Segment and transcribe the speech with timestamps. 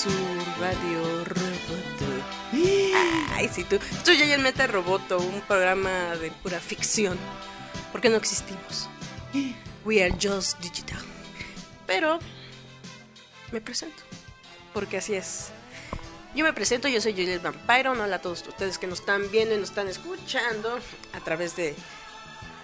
[0.00, 0.08] Su
[0.58, 2.06] radio Roboto.
[3.34, 3.76] Ay, sí, tú.
[3.76, 7.18] Esto ya en Meta Roboto, un programa de pura ficción.
[7.92, 8.88] Porque no existimos.
[9.84, 11.02] We are just digital.
[11.86, 12.18] Pero
[13.52, 14.02] me presento.
[14.72, 15.50] Porque así es.
[16.34, 17.92] Yo me presento, yo soy Juliet Vampiro.
[17.92, 20.78] Hola a todos ustedes que nos están viendo y nos están escuchando
[21.12, 21.74] a través de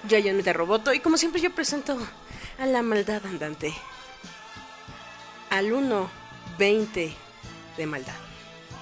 [0.09, 0.95] Giant Meta Roboto.
[0.95, 1.99] Y como siempre, yo presento
[2.59, 3.75] a la maldad andante.
[5.51, 7.26] Al 1.20
[7.77, 8.15] de maldad.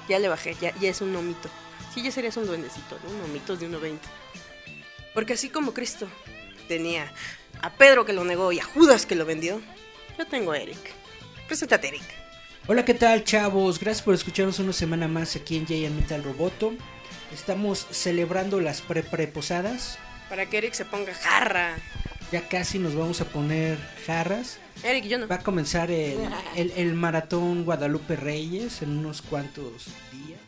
[0.08, 1.48] Ya le bajé, ya, ya es un nomito.
[1.94, 3.10] Sí, ya serías un duendecito, ¿no?
[3.10, 3.98] Un nomito de 1.20.
[5.14, 6.08] Porque así como Cristo
[6.66, 7.12] tenía
[7.62, 9.60] a Pedro que lo negó y a Judas que lo vendió,
[10.18, 10.92] yo tengo a Eric.
[11.46, 12.02] Preséntate, Eric.
[12.66, 13.78] Hola, ¿qué tal, chavos?
[13.78, 16.72] Gracias por escucharnos una semana más aquí en Giant Metal Roboto.
[17.32, 19.98] Estamos celebrando las pre-preposadas.
[20.28, 21.76] Para que Eric se ponga jarra.
[22.32, 24.58] Ya casi nos vamos a poner jarras.
[24.82, 25.28] Eric, yo no.
[25.28, 26.18] Va a comenzar el,
[26.56, 30.40] el- el maratón Guadalupe Reyes en unos cuantos días.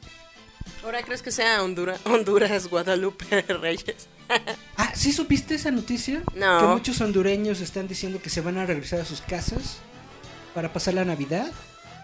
[0.85, 4.09] Ahora crees que sea Hondura- Honduras, Guadalupe, Reyes.
[4.77, 6.23] Ah, ¿sí supiste esa noticia?
[6.35, 6.61] No.
[6.61, 9.79] Que muchos hondureños están diciendo que se van a regresar a sus casas
[10.55, 11.51] para pasar la Navidad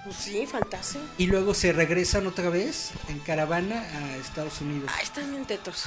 [0.05, 0.99] Pues sí, faltase.
[1.19, 4.91] y luego se regresan otra vez en caravana a Estados Unidos.
[4.97, 5.85] Ay, están bien tetos.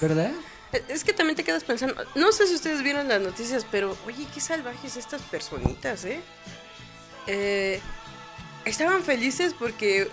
[0.00, 0.30] ¿Verdad?
[0.88, 4.26] Es- que también te quedas pensando, no sé si ustedes vieron las noticias, pero oye,
[4.32, 6.20] qué salvajes estas personitas, ¿eh?
[7.26, 7.80] Eh,
[8.64, 10.08] estaban felices porque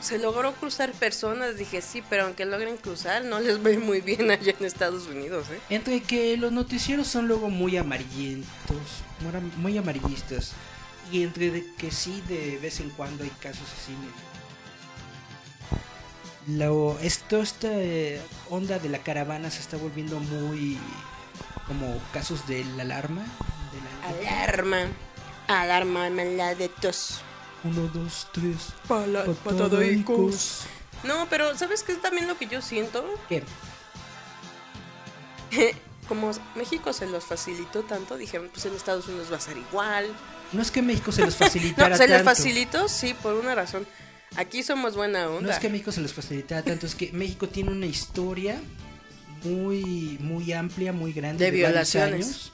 [0.00, 4.30] se logró cruzar personas, dije sí, pero aunque logren cruzar, no les ve muy bien
[4.30, 5.60] allá en Estados Unidos, ¿eh?
[5.70, 8.78] Entre que los noticieros son luego muy amarillentos,
[9.20, 10.52] muy am- muy amarillistas,
[11.12, 13.92] y entre que sí de vez en cuando hay casos así.
[16.48, 20.78] Lo, esto, esta eh, onda de la caravana se está volviendo muy
[21.66, 23.22] como casos de la alarma.
[23.22, 24.86] De la Alarma,
[25.46, 27.20] alarma, mala de tos.
[27.64, 28.68] Uno, dos, tres.
[28.86, 30.62] Pala- patadaicos.
[31.04, 33.04] No, pero ¿sabes qué es también lo que yo siento?
[33.28, 33.44] ¿Qué?
[36.08, 40.06] Como México se los facilitó tanto, dijeron, pues en Estados Unidos va a ser igual.
[40.52, 42.24] No es que México se los facilitara No, se tanto.
[42.24, 43.86] facilitó, sí, por una razón.
[44.38, 45.40] Aquí somos buena onda.
[45.48, 48.60] No es que México se les facilitara tanto, es que México tiene una historia
[49.44, 52.26] muy muy amplia, muy grande De varios violaciones.
[52.26, 52.52] años,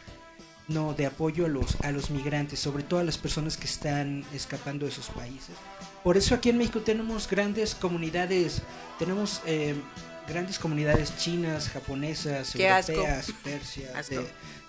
[0.68, 4.24] no, de apoyo a los a los migrantes, sobre todo a las personas que están
[4.32, 5.54] escapando de sus países.
[6.02, 8.62] Por eso aquí en México tenemos grandes comunidades,
[8.98, 9.74] tenemos eh,
[10.26, 13.28] grandes comunidades chinas, japonesas, Qué europeas,
[13.94, 14.14] Asco.
[14.14, 14.26] de,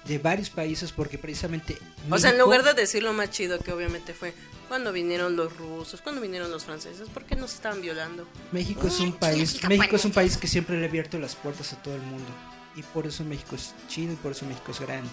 [0.07, 1.77] de varios países, porque precisamente
[2.09, 4.33] O sea, en México- lugar de decir lo más chido que obviamente fue
[4.67, 8.27] cuando vinieron los rusos, cuando vinieron los franceses, ¿por qué nos estaban violando?
[8.51, 11.73] México es un país, México es un país que siempre le ha abierto las puertas
[11.73, 12.27] a todo el mundo
[12.75, 15.09] y por eso México es chido y por eso México es grande.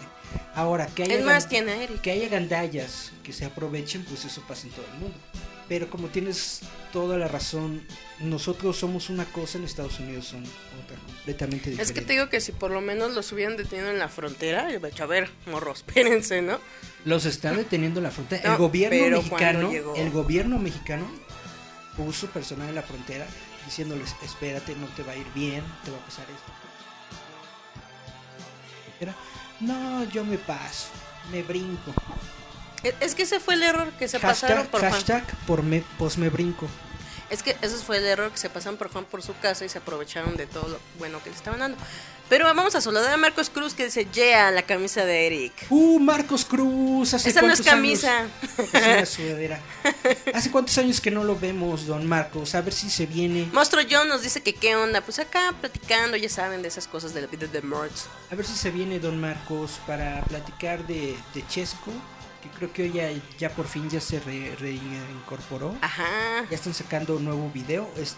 [0.55, 4.67] Ahora que haya Es más, tiene que haya gandallas que se aprovechen, pues eso pasa
[4.67, 5.17] en todo el mundo.
[5.69, 6.61] Pero como tienes
[6.93, 7.87] toda la razón,
[8.21, 10.43] nosotros somos una cosa, en Estados Unidos son
[11.23, 11.83] completamente diferente.
[11.83, 14.69] Es que te digo que si por lo menos los hubieran detenido en la frontera,
[14.71, 16.59] yo he a ver, morros, espérense, ¿no?
[17.05, 18.43] Los están deteniendo en la frontera.
[18.45, 21.07] No, el gobierno mexicano, el gobierno mexicano
[21.97, 23.27] puso personal en la frontera
[23.67, 26.53] diciéndoles, espérate, no te va a ir bien, te va a pasar esto.
[29.01, 29.15] Era,
[29.61, 30.89] no, yo me paso,
[31.31, 31.93] me brinco.
[32.83, 35.83] Es- Es que ese fue el error que se hashtag pasaron por hashtag por me,
[35.99, 36.69] pues me brinco.
[37.33, 39.71] Es que ese fue el error que se pasaron por Juan por su casa y
[39.71, 41.79] se aprovecharon de todo lo bueno que le estaban dando.
[42.29, 45.53] Pero vamos a saludar a Marcos Cruz que dice, yeah, la camisa de Eric.
[45.71, 47.15] Uh, Marcos Cruz.
[47.15, 48.21] ¿hace Esa no es camisa.
[48.21, 48.31] años?
[48.75, 49.61] Es una sudadera.
[50.35, 52.55] ¿Hace cuántos años que no lo vemos, don Marcos?
[52.55, 53.49] A ver si se viene.
[53.51, 55.01] Monstruo John nos dice que qué onda.
[55.01, 58.05] Pues acá platicando, ya saben, de esas cosas de la vida de Merch.
[58.31, 61.93] A ver si se viene don Marcos para platicar de, de Chesco.
[62.43, 65.77] Que creo que hoy ya, ya por fin ya se re- reincorporó.
[65.81, 66.45] Ajá.
[66.51, 67.89] Ya están sacando un nuevo video.
[67.97, 68.17] Es-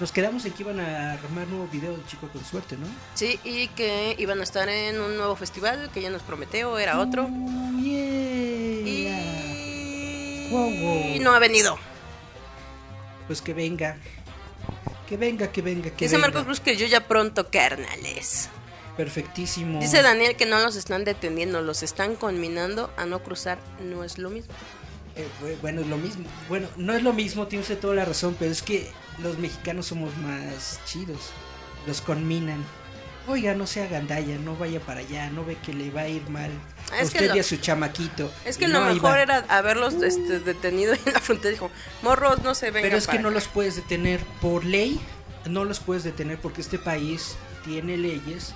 [0.00, 2.86] nos quedamos en que iban a armar nuevo video de Chico con Suerte, ¿no?
[3.14, 6.98] Sí, y que iban a estar en un nuevo festival que ya nos prometió, era
[6.98, 7.24] otro.
[7.24, 8.88] Uh, yeah.
[8.88, 11.22] Y Wow, wow.
[11.22, 11.78] no ha venido.
[13.26, 13.96] Pues que venga.
[15.08, 16.28] Que venga, que venga, que Dice venga.
[16.28, 18.48] Marcos Cruz que yo ya pronto, carnales.
[18.96, 19.80] Perfectísimo.
[19.80, 23.58] Dice Daniel que no los están deteniendo, los están conminando a no cruzar.
[23.82, 24.52] No es lo mismo.
[25.16, 26.24] Eh, bu- bueno, es lo mismo.
[26.48, 28.90] Bueno, no es lo mismo, tiene usted toda la razón, pero es que
[29.22, 31.30] los mexicanos somos más chidos.
[31.86, 32.64] Los conminan.
[33.26, 36.28] Oiga, no sea gandalla, no vaya para allá, no ve que le va a ir
[36.28, 36.50] mal.
[36.92, 38.30] Ah, que usted lo- y a su chamaquito.
[38.44, 41.52] Es que lo no, ahí mejor era haberlos este, detenido en la frontera.
[41.52, 41.70] Dijo,
[42.02, 43.34] morros, no se vengan Pero es que no acá".
[43.36, 45.00] los puedes detener por ley.
[45.46, 48.54] No los puedes detener porque este país tiene leyes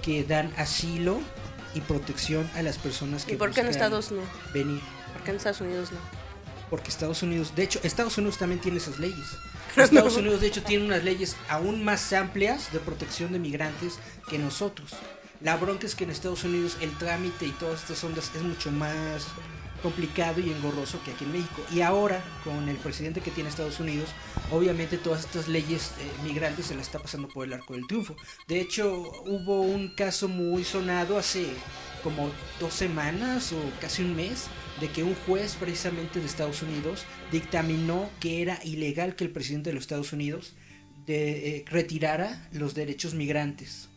[0.00, 1.20] que dan asilo
[1.74, 4.22] y protección a las personas que ¿Y por qué en Estados no?
[4.52, 4.80] venir.
[5.12, 5.98] ¿Por qué en Estados Unidos no?
[6.68, 9.26] Porque Estados Unidos, de hecho, Estados Unidos también tiene esas leyes.
[9.76, 13.98] Estados Unidos, de hecho, tiene unas leyes aún más amplias de protección de migrantes
[14.28, 14.92] que nosotros.
[15.40, 18.70] La bronca es que en Estados Unidos el trámite y todas estas ondas es mucho
[18.70, 19.26] más
[19.80, 21.62] complicado y engorroso que aquí en México.
[21.72, 24.10] Y ahora, con el presidente que tiene Estados Unidos,
[24.50, 28.16] obviamente todas estas leyes eh, migrantes se las está pasando por el arco del triunfo.
[28.46, 31.48] De hecho, hubo un caso muy sonado hace
[32.02, 34.46] como dos semanas o casi un mes
[34.80, 39.70] de que un juez precisamente de Estados Unidos dictaminó que era ilegal que el presidente
[39.70, 40.54] de los Estados Unidos
[41.10, 43.88] de, eh, retirara los derechos migrantes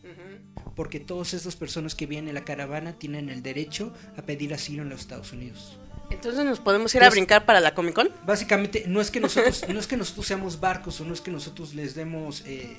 [0.76, 4.82] porque todas estas personas que vienen en la caravana tienen el derecho a pedir asilo
[4.82, 5.78] en los Estados Unidos.
[6.10, 8.10] Entonces nos podemos ir a Pues- brincar para la Comic Con.
[8.26, 11.30] Básicamente, no es que nosotros, no es que nosotros seamos barcos o no es que
[11.30, 12.76] nosotros les demos, eh,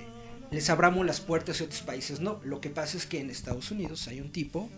[0.52, 2.42] les abramos las puertas a otros países, no.
[2.44, 4.70] Lo que pasa es que en Estados Unidos hay un tipo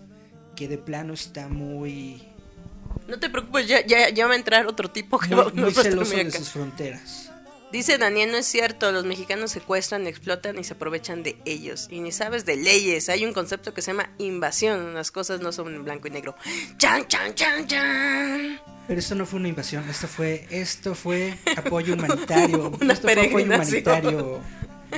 [0.56, 2.22] que de plano está muy,
[3.08, 5.74] No te preocupes, ya, ya, ya va a entrar otro tipo que muy, va- muy
[5.74, 7.32] celoso de sus fronteras.
[7.72, 11.88] Dice Daniel, no es cierto, los mexicanos secuestran, explotan y se aprovechan de ellos.
[11.92, 15.52] Y ni sabes de leyes, hay un concepto que se llama invasión, las cosas no
[15.52, 16.36] son en blanco y negro.
[16.78, 18.62] ¡Chan, chan, chan, chan!
[18.88, 22.70] Pero esto no fue una invasión, esto fue, esto fue apoyo humanitario.
[22.82, 24.40] Una esto fue apoyo humanitario,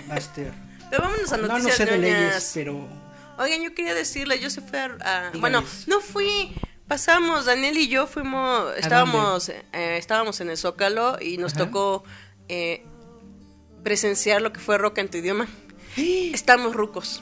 [0.07, 0.54] Master.
[0.92, 2.88] Pero vámonos a No, noticias no sé de leyes, pero
[3.39, 5.31] Oigan, yo quería decirle, yo se fui a...
[5.39, 6.54] bueno, no fui,
[6.88, 11.66] pasamos, Daniel y yo fuimos, estábamos, eh, estábamos en el Zócalo y nos Ajá.
[11.66, 12.04] tocó
[12.50, 12.84] eh,
[13.84, 15.48] presenciar lo que fue rock en tu idioma.
[15.96, 17.22] Estamos rucos.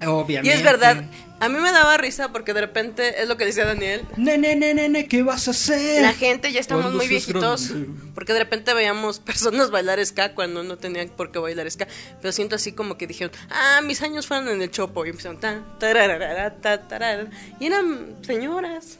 [0.00, 0.56] Y obviamente.
[0.56, 1.04] es verdad,
[1.40, 4.74] a mí me daba risa porque de repente, es lo que decía Daniel, Nene, nene,
[4.74, 6.00] nene, ¿qué vas a hacer?
[6.00, 7.72] la gente ya estamos muy viejitos,
[8.14, 11.86] porque de repente veíamos personas bailar ska cuando no tenían por qué bailar ska,
[12.20, 15.38] pero siento así como que dijeron, ah, mis años fueron en el chopo, y empezaron,
[15.38, 17.28] tan, tararara, ta, tarara,
[17.58, 18.98] y eran señoras.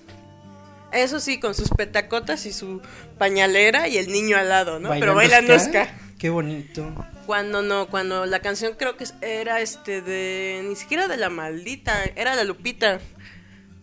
[0.93, 2.81] Eso sí, con sus petacotas y su
[3.19, 4.91] pañalera y el niño al lado, ¿no?
[4.91, 5.89] Pero bailando ska.
[6.19, 6.93] Qué bonito.
[7.27, 10.63] Cuando no, cuando la canción creo que era este de.
[10.69, 13.01] Ni siquiera de la maldita, era la Lupita.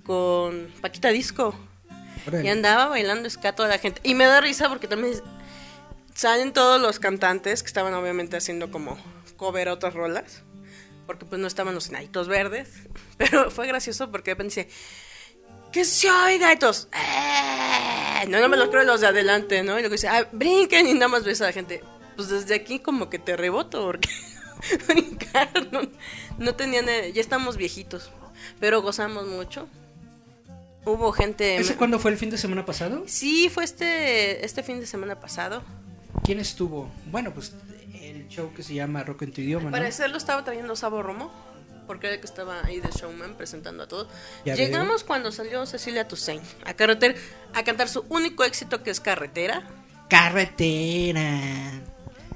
[0.04, 1.56] Con Paquita Disco.
[2.44, 4.02] Y andaba bailando ska toda la gente.
[4.04, 5.14] Y me da risa porque también
[6.14, 8.98] salen todos los cantantes que estaban obviamente haciendo como
[9.38, 10.44] cover otras rolas.
[11.06, 12.70] Porque pues no estaban los enanitos verdes.
[13.18, 14.70] Pero fue gracioso porque de repente dice.
[15.72, 18.26] Que se oiga y todos, "Eh".
[18.28, 19.74] No, no me lo creo los de adelante, ¿no?
[19.78, 21.84] Y luego dice, ah, brinquen y nada más ves a la gente.
[22.16, 24.10] Pues desde aquí como que te reboto porque
[24.88, 25.82] brincar, no,
[26.40, 28.10] no tenían, ya estamos viejitos,
[28.60, 29.68] pero gozamos mucho.
[30.86, 31.58] Hubo gente...
[31.58, 33.04] ¿Ese cuándo fue el fin de semana pasado?
[33.08, 35.62] Sí, fue este, este fin de semana pasado.
[36.24, 36.90] ¿Quién estuvo?
[37.12, 37.54] Bueno, pues
[38.02, 39.78] el show que se llama Rock en tu idioma, Al ¿no?
[39.78, 41.30] parecer lo estaba trayendo Sabo Romo,
[41.88, 44.08] porque era que estaba ahí de showman presentando a todos.
[44.46, 47.16] Ya Llegamos cuando salió Cecilia Toussaint a carretera
[47.54, 49.64] a cantar su único éxito que es Carretera.
[50.10, 51.82] Carretera.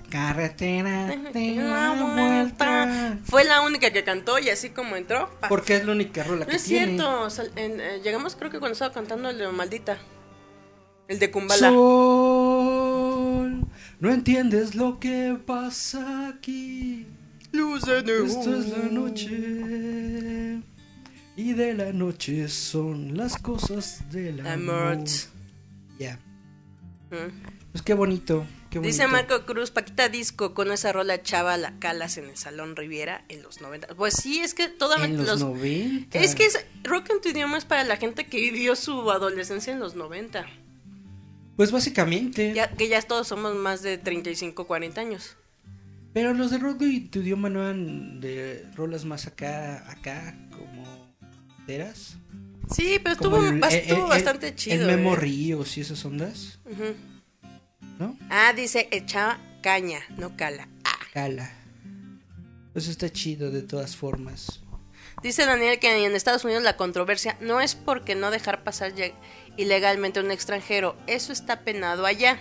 [0.09, 1.07] Carretera.
[1.15, 3.17] la vuelta.
[3.23, 5.29] Fue la única que cantó y así como entró.
[5.39, 5.47] pa.
[5.47, 6.87] Porque es la única rola No que es tiene.
[6.97, 9.97] cierto, sal- en- eh, llegamos creo que cuando estaba cantando el de Maldita.
[11.07, 11.69] El de Kumbala.
[11.69, 13.65] Sol,
[13.99, 17.07] no entiendes lo que pasa aquí.
[17.51, 20.61] Luces de Esto es la noche.
[21.35, 24.93] Y de la noche son las cosas del amor.
[24.93, 25.07] Amor.
[25.97, 26.19] Ya.
[27.09, 27.61] Mm.
[27.71, 28.45] Pues qué bonito.
[28.69, 29.29] qué Dice bonito.
[29.29, 33.43] Marco Cruz, Paquita Disco con esa rola chava la calas en el Salón Riviera en
[33.43, 33.95] los 90.
[33.95, 36.19] Pues sí, es que toda En los 90.
[36.19, 39.71] Es que es, rock en tu idioma es para la gente que vivió su adolescencia
[39.73, 40.45] en los 90.
[41.55, 42.53] Pues básicamente.
[42.53, 45.37] Ya, que ya todos somos más de 35, 40 años.
[46.13, 50.83] Pero los de rock y tu idioma no eran de rolas más acá, acá, como
[51.59, 52.17] enteras.
[52.69, 54.75] Sí, pero estuvo, el- bast- el- estuvo el- bastante chido.
[54.89, 55.17] El Memo eh.
[55.17, 56.59] Ríos y esas ondas.
[57.99, 58.17] ¿no?
[58.29, 60.67] Ah, dice echaba caña, no cala.
[60.83, 60.97] Ah.
[61.13, 61.51] Cala.
[62.73, 64.61] Pues está chido de todas formas.
[65.21, 68.93] Dice Daniel que en Estados Unidos la controversia no es porque no dejar pasar
[69.57, 72.39] ilegalmente a un extranjero, eso está penado allá.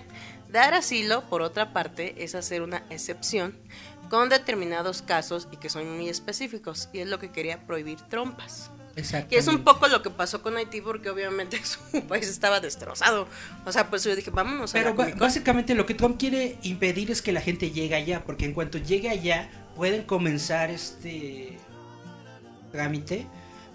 [0.52, 3.56] Dar asilo, por otra parte, es hacer una excepción
[4.08, 8.70] con determinados casos y que son muy específicos, y es lo que quería prohibir trompas.
[8.96, 9.34] Exacto.
[9.34, 13.28] Y es un poco lo que pasó con Haití porque obviamente su país estaba destrozado.
[13.64, 15.16] O sea, pues yo dije, vámonos a Pero Con.
[15.16, 18.78] básicamente lo que Trump quiere impedir es que la gente llegue allá, porque en cuanto
[18.78, 21.56] llegue allá pueden comenzar este
[22.72, 23.26] trámite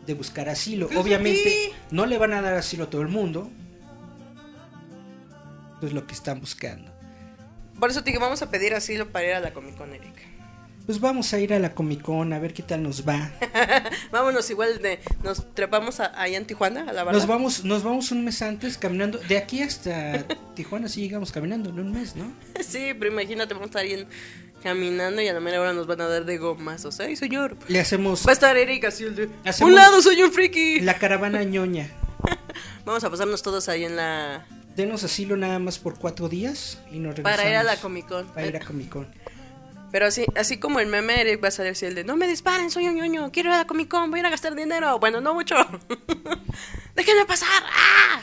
[0.05, 0.89] de buscar asilo.
[0.95, 3.49] Obviamente no le van a dar asilo a todo el mundo.
[5.77, 6.91] Eso es lo que están buscando.
[7.79, 10.21] Por eso te dije, vamos a pedir asilo para ir a la Comic Con, Erika.
[10.85, 13.31] Pues vamos a ir a la Comic Con a ver qué tal nos va.
[14.11, 17.19] Vámonos igual de, nos trepamos a, allá en Tijuana, a la verdad.
[17.19, 19.17] Nos vamos, nos vamos un mes antes caminando.
[19.17, 20.23] De aquí hasta
[20.55, 22.31] Tijuana sí llegamos caminando en un mes, ¿no?
[22.63, 24.07] Sí, pero imagínate, vamos a estar ahí en-
[24.63, 26.85] caminando y a la mera hora nos van a dar de gomas.
[26.85, 27.57] O sea, ay, señor.
[27.67, 29.29] Le hacemos Va a estar Erika así el de.
[29.61, 30.79] Un lado soy un friki.
[30.79, 31.89] la caravana ñoña.
[32.85, 34.45] Vamos a pasarnos todos ahí en la.
[34.75, 37.37] Denos asilo nada más por cuatro días y nos regresamos.
[37.37, 38.27] Para ir a la Comic Con.
[38.27, 39.07] Para ir a Comic Con.
[39.91, 42.69] Pero así, así como el meme, Eric va a salir el de no me disparen,
[42.69, 44.99] soy un ñoño, quiero ir a la Comic Con, voy a ir a gastar dinero.
[44.99, 45.55] Bueno, no mucho.
[46.95, 47.63] Déjenme pasar.
[47.71, 48.21] ¡Ah!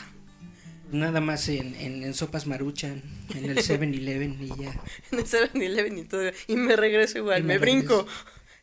[0.91, 3.01] Nada más en, en, en Sopas Maruchan,
[3.33, 4.79] en el 7-Eleven y ya.
[5.11, 6.29] En el 7-Eleven y todo.
[6.47, 8.05] Y me regreso igual, Y me, me brinco.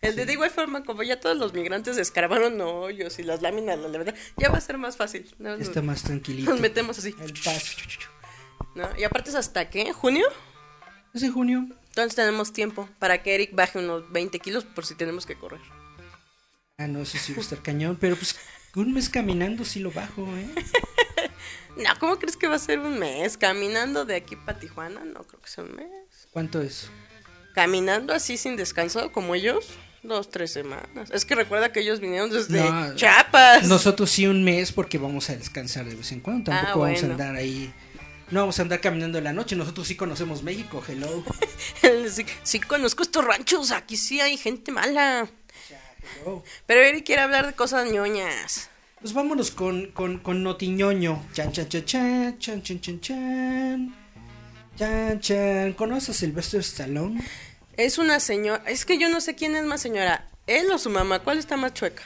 [0.02, 3.78] El de, de igual forma, como ya todos los migrantes escarbaron hoyos y las láminas,
[3.78, 5.34] la verdad, ya va a ser más fácil.
[5.38, 6.50] No, está más tranquilito.
[6.50, 7.14] Nos metemos así.
[7.20, 7.76] El paso.
[8.74, 8.88] ¿no?
[8.96, 9.92] Y aparte es hasta qué?
[9.92, 10.26] ¿Junio?
[11.12, 11.66] Es en junio.
[11.88, 15.60] Entonces tenemos tiempo para que Eric baje unos 20 kilos por si tenemos que correr.
[16.78, 17.98] Ah, no, eso sí va a estar cañón.
[18.00, 18.36] Pero pues
[18.74, 20.48] un mes caminando sí lo bajo, ¿eh?
[21.76, 23.38] No, ¿cómo crees que va a ser un mes?
[23.38, 26.28] Caminando de aquí para Tijuana, no creo que sea un mes.
[26.32, 26.90] ¿Cuánto es?
[27.54, 29.68] Caminando así sin descanso, como ellos,
[30.02, 31.10] dos, tres semanas.
[31.12, 33.66] Es que recuerda que ellos vinieron desde No, Chiapas.
[33.68, 36.50] Nosotros sí un mes porque vamos a descansar de vez en cuando.
[36.50, 37.72] Tampoco Ah, vamos a andar ahí.
[38.30, 39.56] No vamos a andar caminando en la noche.
[39.56, 40.82] Nosotros sí conocemos México.
[40.88, 41.24] Hello.
[42.10, 45.28] sí, sí conozco estos ranchos, aquí sí hay gente mala.
[46.22, 46.44] hello.
[46.66, 48.68] Pero Eric quiere hablar de cosas ñoñas.
[49.00, 51.26] Pues vámonos con, con, con Notiñoño.
[51.32, 53.94] Chan, chan, chan, chan, chan, chan, chan, chan.
[54.78, 55.72] Chan, chan.
[55.72, 57.20] ¿Conoces a Sylvester Stallone?
[57.80, 60.90] Es una señora, es que yo no sé quién es más señora, él o su
[60.90, 62.02] mamá, ¿cuál está más chueca?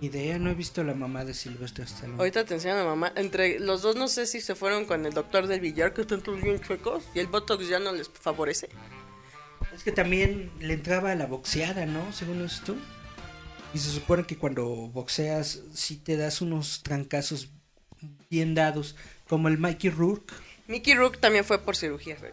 [0.00, 2.18] Ni idea, no he visto la mamá de Sylvester Stallone.
[2.18, 3.12] Ahorita te enseño a mamá.
[3.14, 6.20] Entre los dos no sé si se fueron con el doctor del billar, que están
[6.20, 8.70] todos bien chuecos, y el Botox ya no les favorece.
[9.72, 12.12] Es que también le entraba a la boxeada, ¿no?
[12.12, 12.74] Según esto.
[13.72, 17.50] Y se supone que cuando boxeas, sí te das unos trancazos
[18.28, 18.96] bien dados,
[19.28, 20.34] como el Mikey Rourke.
[20.66, 22.16] Mickey Rook también fue por cirugía.
[22.18, 22.32] güey.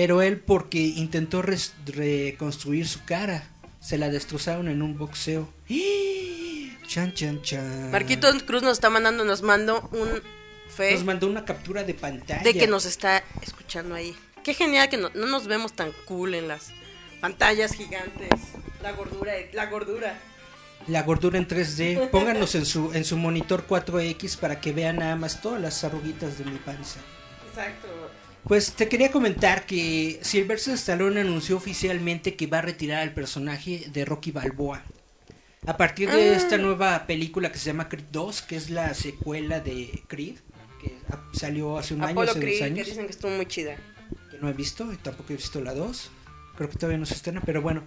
[0.00, 3.46] Pero él porque intentó reconstruir su cara.
[3.80, 5.52] Se la destrozaron en un boxeo.
[6.88, 7.90] Chan, chan, chan.
[7.90, 10.08] Marquitos Cruz nos está mandando, nos mandó un
[10.74, 12.42] fe Nos mandó una captura de pantalla.
[12.42, 14.16] de que nos está escuchando ahí.
[14.42, 16.70] Qué genial que no, no nos vemos tan cool en las
[17.20, 18.30] pantallas gigantes.
[18.82, 20.18] La gordura, la gordura.
[20.86, 22.08] La gordura en 3D.
[22.08, 26.38] Pónganos en su, en su monitor 4X para que vean nada más todas las arruguitas
[26.38, 27.00] de mi panza.
[27.50, 28.10] Exacto.
[28.44, 33.84] Pues te quería comentar que Sylvester Stallone anunció oficialmente que va a retirar al personaje
[33.92, 34.82] de Rocky Balboa.
[35.66, 36.36] A partir de Ah.
[36.36, 40.36] esta nueva película que se llama Creed 2, que es la secuela de Creed,
[40.80, 40.96] que
[41.38, 43.76] salió hace un año, Apolo hace dos Creed, que años, dicen que estuvo muy chida.
[44.30, 46.10] que no he visto, y tampoco he visto la 2.
[46.56, 47.84] Creo que todavía no se estrena, pero bueno,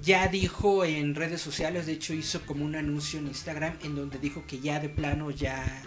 [0.00, 4.18] ya dijo en redes sociales, de hecho hizo como un anuncio en Instagram en donde
[4.18, 5.82] dijo que ya de plano ya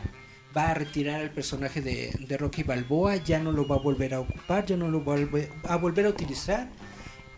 [0.55, 4.13] va a retirar al personaje de, de Rocky Balboa, ya no lo va a volver
[4.13, 5.15] a ocupar, ya no lo va
[5.63, 6.69] a volver a, utilizar.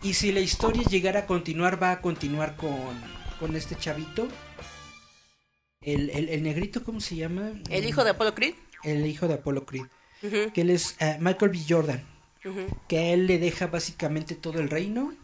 [0.02, 3.00] Y si la historia llegara a continuar, va a continuar con,
[3.40, 4.28] con este chavito.
[5.80, 7.52] El, el, el negrito, ¿cómo se llama?
[7.70, 8.54] El hijo de Apolo Creed.
[8.82, 9.86] El hijo de Apollo Creed.
[10.52, 11.60] Que él es eh, Michael B.
[11.68, 12.14] Jordan
[12.88, 15.14] que a él le deja básicamente todo el reino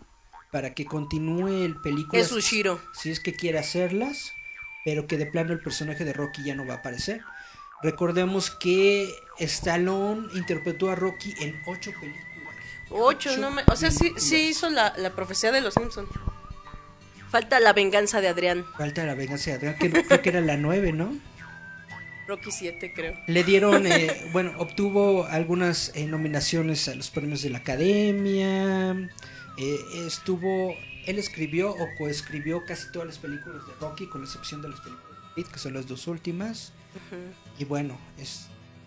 [0.51, 2.81] para que continúe el película Es su Shiro.
[2.93, 4.33] si es que quiere hacerlas,
[4.85, 7.21] pero que de plano el personaje de Rocky ya no va a aparecer.
[7.83, 12.27] Recordemos que Stallone interpretó a Rocky en ocho películas.
[12.91, 13.63] Ocho, no me...
[13.69, 16.09] O sea, sí, sí hizo la, la profecía de los Simpsons.
[17.31, 18.67] Falta la venganza de Adrián.
[18.77, 21.17] Falta la venganza de Adrián, que creo que era la 9, ¿no?
[22.27, 23.17] Rocky 7, creo.
[23.29, 28.93] Le dieron, eh, bueno, obtuvo algunas eh, nominaciones a los premios de la Academia.
[29.57, 30.75] eh, estuvo,
[31.07, 34.81] él escribió o coescribió casi todas las películas de Rocky, con la excepción de las
[34.81, 36.73] películas de Creed, que son las dos últimas.
[37.59, 38.47] Y bueno, es,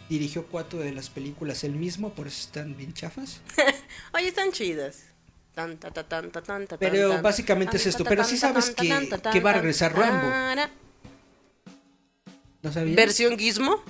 [0.09, 3.41] dirigió cuatro de las películas él mismo, por eso están bien chafas.
[4.13, 5.03] Oye, están chidas.
[5.53, 8.03] Tan, ta, ta, tan, ta, tan, ta, Pero tan, básicamente es esto.
[8.03, 8.89] Pero sí sabes que-
[9.39, 10.27] va a regresar Rambo.
[12.61, 12.95] ¿No sabías?
[12.95, 13.83] ¿Versión Gizmo?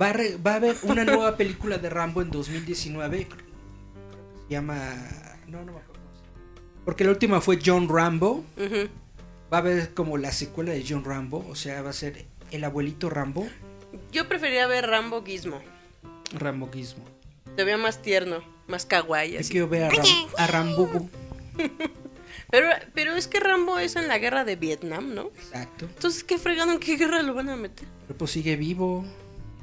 [0.00, 3.26] Va a, re- va a haber una nueva película de Rambo en 2019.
[3.28, 4.78] Se llama.
[5.46, 6.02] No, no me acuerdo.
[6.84, 8.44] Porque la última fue John Rambo.
[9.52, 11.46] Va a haber como la secuela de John Rambo.
[11.48, 13.46] O sea, va a ser el abuelito Rambo.
[14.12, 15.60] Yo preferiría ver Rambo Gizmo.
[16.32, 17.04] Rambo Gizmo.
[17.56, 19.32] Se veía más tierno, más kawaii.
[19.32, 19.50] Yo así.
[19.52, 21.08] quiero ver a, Ram- a Rambo.
[22.50, 25.30] Pero, pero es que Rambo es en la guerra de Vietnam, ¿no?
[25.36, 25.86] Exacto.
[25.86, 27.86] Entonces, ¿qué fregado en qué guerra lo van a meter?
[28.06, 29.04] Pero pues sigue vivo.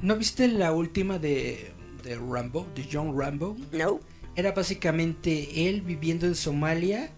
[0.02, 1.70] ¿No viste la última de,
[2.02, 2.66] de Rambo?
[2.74, 3.56] De John Rambo.
[3.72, 4.00] No.
[4.36, 7.10] Era básicamente él viviendo en Somalia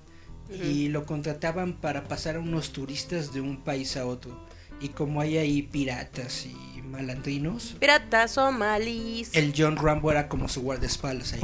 [0.50, 4.43] y lo contrataban para pasar a unos turistas de un país a otro.
[4.84, 9.30] Y como hay ahí piratas y malandrinos, Piratas somalíes.
[9.34, 11.40] el John Rambo era como su guardaespaldas ahí.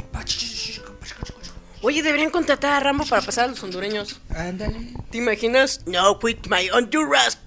[1.81, 4.21] Oye, deberían contratar a Rambo para pasar a los hondureños.
[4.29, 4.93] Ándale.
[5.09, 5.81] ¿Te imaginas?
[5.87, 7.39] No, quit my Honduras.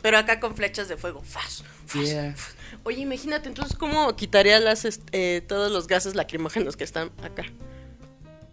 [0.00, 1.20] Pero acá con flechas de fuego.
[1.22, 2.34] Faz, faz, Yeah.
[2.36, 2.54] faz.
[2.84, 7.44] Oye, imagínate, entonces, ¿cómo quitaría las, est- eh, todos los gases lacrimógenos que están acá?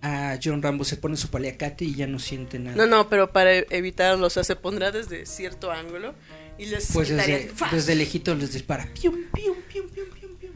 [0.02, 2.78] A John Rambo se pone su paliacate y ya no siente nada.
[2.78, 6.16] No, no, pero para e- evitarlo, o sea, se pondrá desde cierto ángulo
[6.58, 8.88] y les Pues desde, desde lejito les dispara.
[8.94, 10.54] Pium, pium, pium, pium, pium, pium.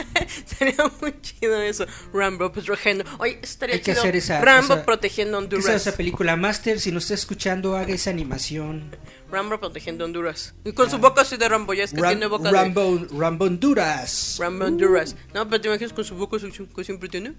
[0.58, 1.86] Sería muy chido eso.
[2.12, 3.04] Rambo protegiendo.
[3.18, 4.02] Oye, eso estaría Hay que chido.
[4.02, 5.86] hacer esa- Rambo esa- protegiendo ¿Qué es Honduras.
[5.86, 6.36] esa película?
[6.36, 8.96] Master, si nos está escuchando, haga esa animación.
[9.30, 10.54] Rambo protegiendo Honduras.
[10.64, 13.44] Y con su boca así de Rambo, ya es que Ram- tiene boca Rambo, Rambo
[13.46, 14.36] Honduras.
[14.38, 15.16] de Rambo Honduras.
[15.34, 17.34] No, pero te imaginas con su boca que siempre tiene.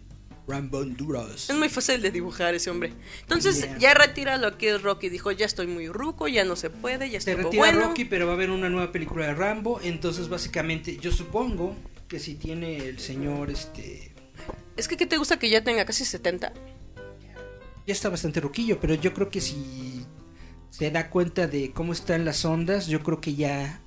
[0.47, 1.49] Rambo Honduras.
[1.49, 2.93] Es muy fácil de dibujar ese hombre.
[3.21, 3.77] Entonces Yeah.
[3.77, 5.09] ya retira lo que es Rocky.
[5.09, 7.79] Dijo, ya estoy muy ruco, ya no se puede, ya estuvo retira bueno.
[7.89, 9.79] Rocky, pero va a haber una nueva película de Rambo.
[9.83, 11.75] Entonces, básicamente, yo supongo
[12.07, 14.13] que si tiene el señor, este.
[14.77, 16.51] Es que, ¿qué te gusta que ya tenga casi 70?
[17.87, 20.00] Ya está bastante roquillo, pero yo creo que si
[20.71, 23.81] se da cuenta de cómo están las ondas, yo creo que ya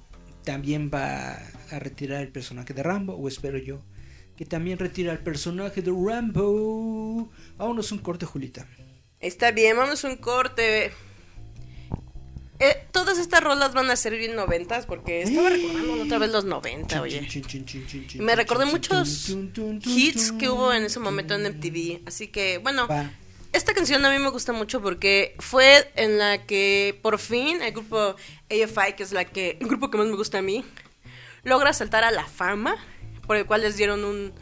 [0.44, 1.32] también va
[1.70, 3.82] a retirar el personaje de Rambo, o espero yo.
[4.36, 7.30] Que también retira el personaje de Rambo.
[7.56, 8.66] Vámonos un corte, Julita.
[9.18, 10.92] Está bien, a un corte.
[12.58, 16.44] Eh, todas estas rolas van a ser bien noventas porque estaba recordando otra vez los
[16.44, 17.26] 90, oye.
[18.18, 19.34] Me recordé muchos
[19.84, 22.02] hits que hubo en ese momento en MTV.
[22.06, 23.10] Así que, bueno, Va.
[23.54, 27.72] Esta canción a mí me gusta mucho porque fue en la que por fin el
[27.72, 28.16] grupo
[28.50, 30.64] AFI, que es la que, el grupo que más me gusta a mí,
[31.44, 32.76] logra saltar a la fama,
[33.26, 34.32] por el cual les dieron un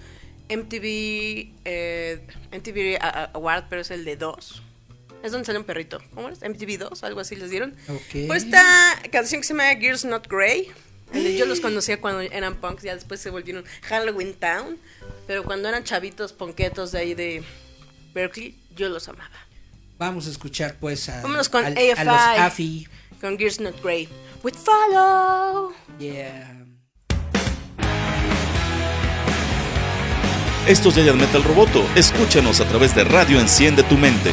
[0.48, 2.98] MTV, eh, MTV
[3.34, 4.62] Award, pero es el de dos.
[5.22, 6.00] Es donde sale un perrito.
[6.14, 6.40] ¿Cómo es?
[6.40, 7.76] MTV 2, algo así les dieron.
[7.88, 8.26] Ok.
[8.26, 10.68] Por esta canción que se llama Gears Not Grey.
[11.12, 14.78] Yo los conocía cuando eran punks, ya después se volvieron Halloween Town.
[15.28, 17.44] Pero cuando eran chavitos ponquetos de ahí de
[18.12, 19.30] Berkeley, yo los amaba.
[19.98, 21.90] Vamos a escuchar pues a, Vámonos con al- AFI.
[21.96, 22.88] a los AFI.
[23.20, 24.08] Con Gears Not Grey.
[24.42, 25.72] With Follow.
[25.98, 26.58] Yeah.
[30.66, 31.84] Esto es Giant Metal Roboto.
[31.96, 34.32] Escúchanos a través de Radio Enciende tu Mente.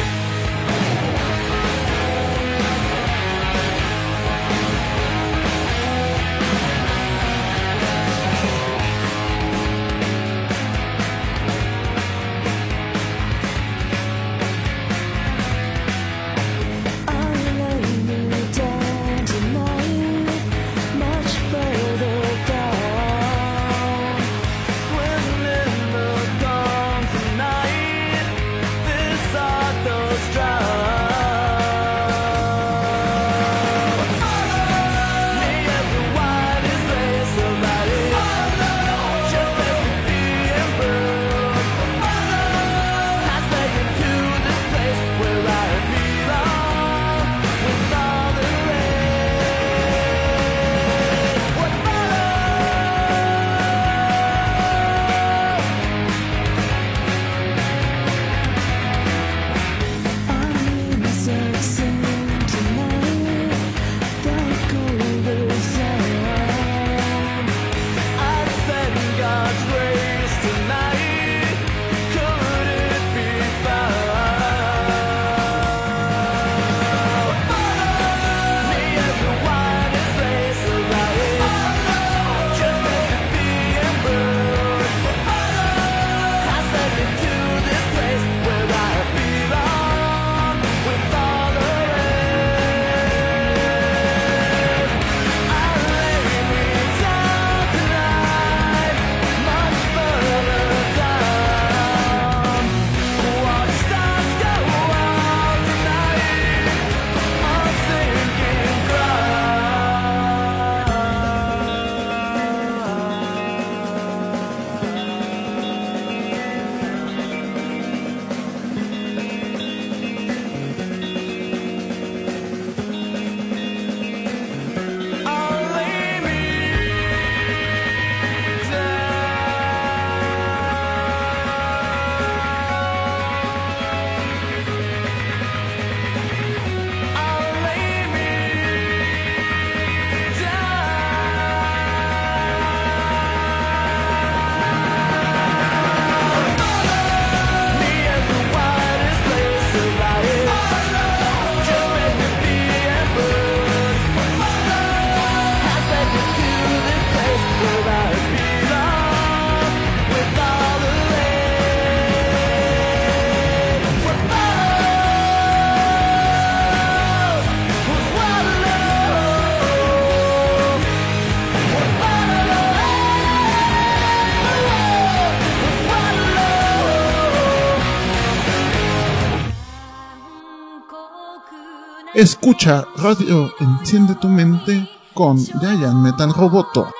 [182.20, 186.92] Escucha Radio Enciende tu Mente con Giant Metal Roboto.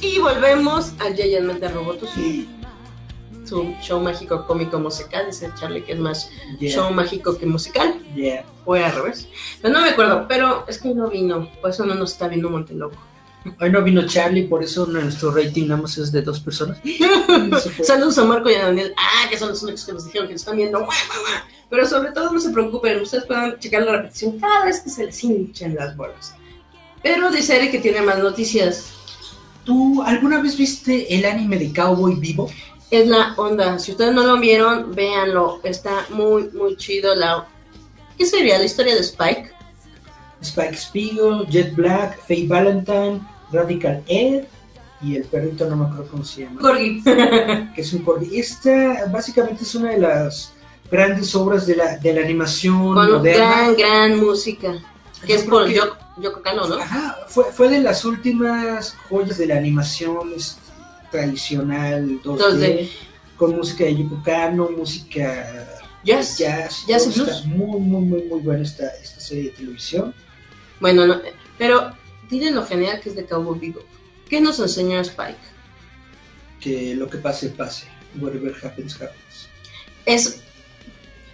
[0.00, 2.46] Y volvemos al Giant Metal Roboto, su,
[3.44, 5.26] su show mágico cómico musical.
[5.26, 6.72] Dice Charlie que es más Yeah.
[6.72, 8.00] show mágico que musical.
[8.14, 8.44] Yeah.
[8.64, 9.28] O al revés.
[9.60, 11.48] Pero no me acuerdo, pero es que no vino.
[11.60, 12.96] Por eso no nos está viendo Monteloco.
[13.60, 16.78] Hoy no vino Charlie, por eso nuestro rating nada más es de dos personas.
[17.82, 18.92] Saludos a Marco y a Daniel.
[18.96, 20.86] Ah, que son los únicos que nos dijeron que nos están viendo.
[21.70, 25.04] Pero sobre todo no se preocupen, ustedes pueden checar la repetición cada vez que se
[25.04, 26.34] les hinchen las bolas.
[27.02, 28.92] Pero dice Eric que tiene más noticias.
[29.64, 32.50] ¿Tú alguna vez viste el anime de Cowboy Vivo?
[32.90, 33.78] Es la onda.
[33.78, 35.60] Si ustedes no lo vieron, véanlo.
[35.62, 37.14] Está muy, muy chido.
[37.14, 37.46] La...
[38.18, 38.58] ¿Qué sería?
[38.58, 39.50] La historia de Spike.
[40.42, 43.20] Spike Spiegel, Jet Black, Faye Valentine,
[43.52, 44.44] Radical Ed
[45.00, 46.60] y el perrito no me acuerdo cómo se llama.
[46.60, 47.02] Corgi.
[47.74, 48.38] que es un corgi.
[48.38, 50.52] Esta básicamente es una de las
[50.90, 53.46] grandes obras de la, de la animación Con moderna.
[53.46, 54.72] gran, gran música.
[55.24, 55.74] Que Yo es por que-
[56.20, 56.76] Yoko, Kano, ¿no?
[56.76, 60.18] Ajá, fue, fue de las últimas joyas de la animación
[61.12, 62.90] tradicional 2D, Entonces,
[63.36, 65.77] con música de Yoko Kano, música
[66.08, 66.38] Jazz.
[66.38, 66.86] jazz.
[66.86, 67.28] Jazz y blues.
[67.28, 70.14] Está muy, muy, muy, muy buena esta, esta serie de televisión.
[70.80, 71.20] Bueno, no,
[71.58, 71.92] pero
[72.28, 73.80] tienen lo genial que es de Cowboy Vivo.
[74.28, 75.38] ¿Qué nos enseñó Spike?
[76.60, 77.86] Que lo que pase, pase.
[78.20, 79.48] Whatever happens, happens.
[80.06, 80.40] Es.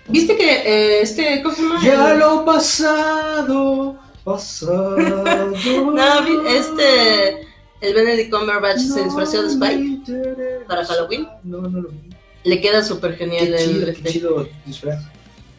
[0.08, 1.42] ¿Viste que eh, este.
[1.42, 1.84] ¿Cómo se llama?
[1.84, 4.96] Ya lo pasado, pasado.
[5.94, 7.46] No, este.
[7.80, 11.28] El Benedict Cumberbatch se disfrazó de Spike para Halloween.
[11.42, 12.13] No, no lo vi.
[12.44, 15.04] Le queda súper genial Qué el, chido, qué este, chido disfraz.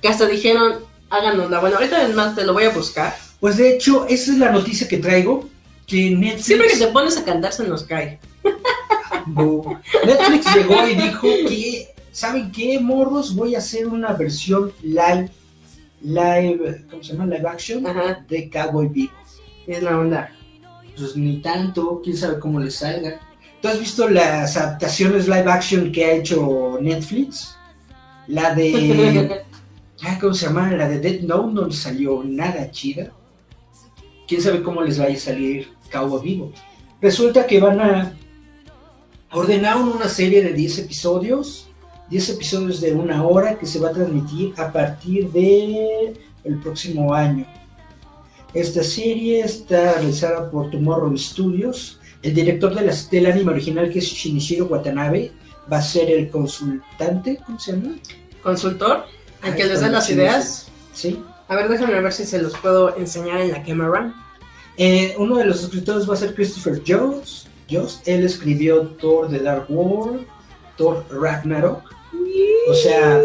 [0.02, 0.76] Que hasta dijeron,
[1.10, 1.60] háganosla.
[1.60, 3.16] Bueno, ahorita además te lo voy a buscar.
[3.40, 5.50] Pues de hecho, esa es la noticia que traigo.
[5.88, 8.20] Que Netflix, Siempre que te pones a cantar se nos cae.
[10.06, 13.36] Netflix llegó y dijo que, ¿saben qué, morros?
[13.36, 15.30] Voy a hacer una versión live,
[16.02, 17.26] live, ¿cómo se llama?
[17.26, 19.14] Live action Ajá, de Cowboy Vivo.
[19.68, 20.32] es la onda.
[20.98, 23.20] Pues ni tanto, quién sabe cómo les salga.
[23.66, 27.58] ¿Tú has visto las adaptaciones live action que ha hecho Netflix?
[28.28, 29.42] La de.
[30.22, 30.72] ¿Cómo se llama?
[30.74, 33.12] La de Dead Note no salió nada chida.
[34.28, 36.54] Quién sabe cómo les vaya a salir Cowboy Vivo.
[37.02, 38.14] Resulta que van a.
[39.32, 41.68] Ordenaron una serie de 10 episodios.
[42.12, 47.16] 10 episodios de una hora que se va a transmitir a partir de el próximo
[47.16, 47.48] año.
[48.54, 52.00] Esta serie está realizada por Tomorrow Studios.
[52.26, 55.32] El director de la- del anime original, que es Shinichiro Watanabe,
[55.72, 57.96] va a ser el consultante, ¿cómo se llama?
[58.42, 59.06] Consultor,
[59.44, 60.68] el Ah, que les da las ideas.
[60.92, 61.22] Sí.
[61.48, 64.14] A ver, déjenme ver si se los puedo enseñar en la cámara.
[64.78, 67.48] Eh, uno de los escritores va a ser Christopher Jones.
[67.70, 68.08] Jost.
[68.08, 70.26] Él escribió Thor The Dark World,
[70.78, 71.82] Thor Ragnarok.
[72.70, 73.20] O sea,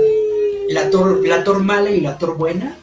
[0.69, 2.77] la Thor, la Thor mala y la Thor buena.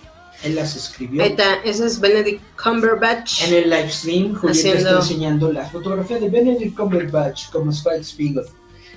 [0.44, 1.24] Él las escribió.
[1.24, 3.44] Ahí está, ese es Benedict Cumberbatch.
[3.48, 8.04] En el live stream, Julieta Haciendo- está enseñando la fotografía de Benedict Cumberbatch como Spike
[8.04, 8.46] Spiegel.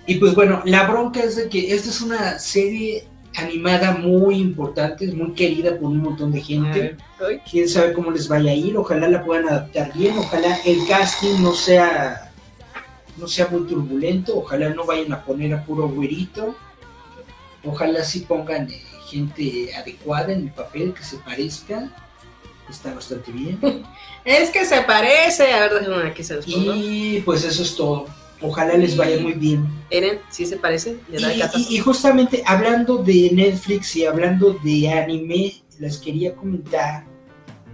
[0.07, 3.05] Y pues bueno, la bronca es de que esta es una serie
[3.37, 6.97] animada muy importante, muy querida por un montón de gente.
[7.27, 10.87] Ay, Quién sabe cómo les vaya a ir, ojalá la puedan adaptar bien, ojalá el
[10.89, 12.27] casting no sea
[13.17, 16.57] no sea muy turbulento, ojalá no vayan a poner a puro güerito,
[17.65, 21.91] ojalá sí pongan eh, gente adecuada en el papel que se parezca,
[22.69, 23.59] está bastante bien.
[24.25, 25.51] Es que se parece.
[25.53, 26.75] A ver, déjenme aquí se los pongo.
[26.75, 28.05] Y pues eso es todo.
[28.43, 29.67] Ojalá les vaya muy bien.
[29.91, 30.99] Eren, sí se parece.
[31.11, 36.35] Le da Y, y- y justamente hablando de Netflix y hablando de anime, les quería
[36.35, 37.05] comentar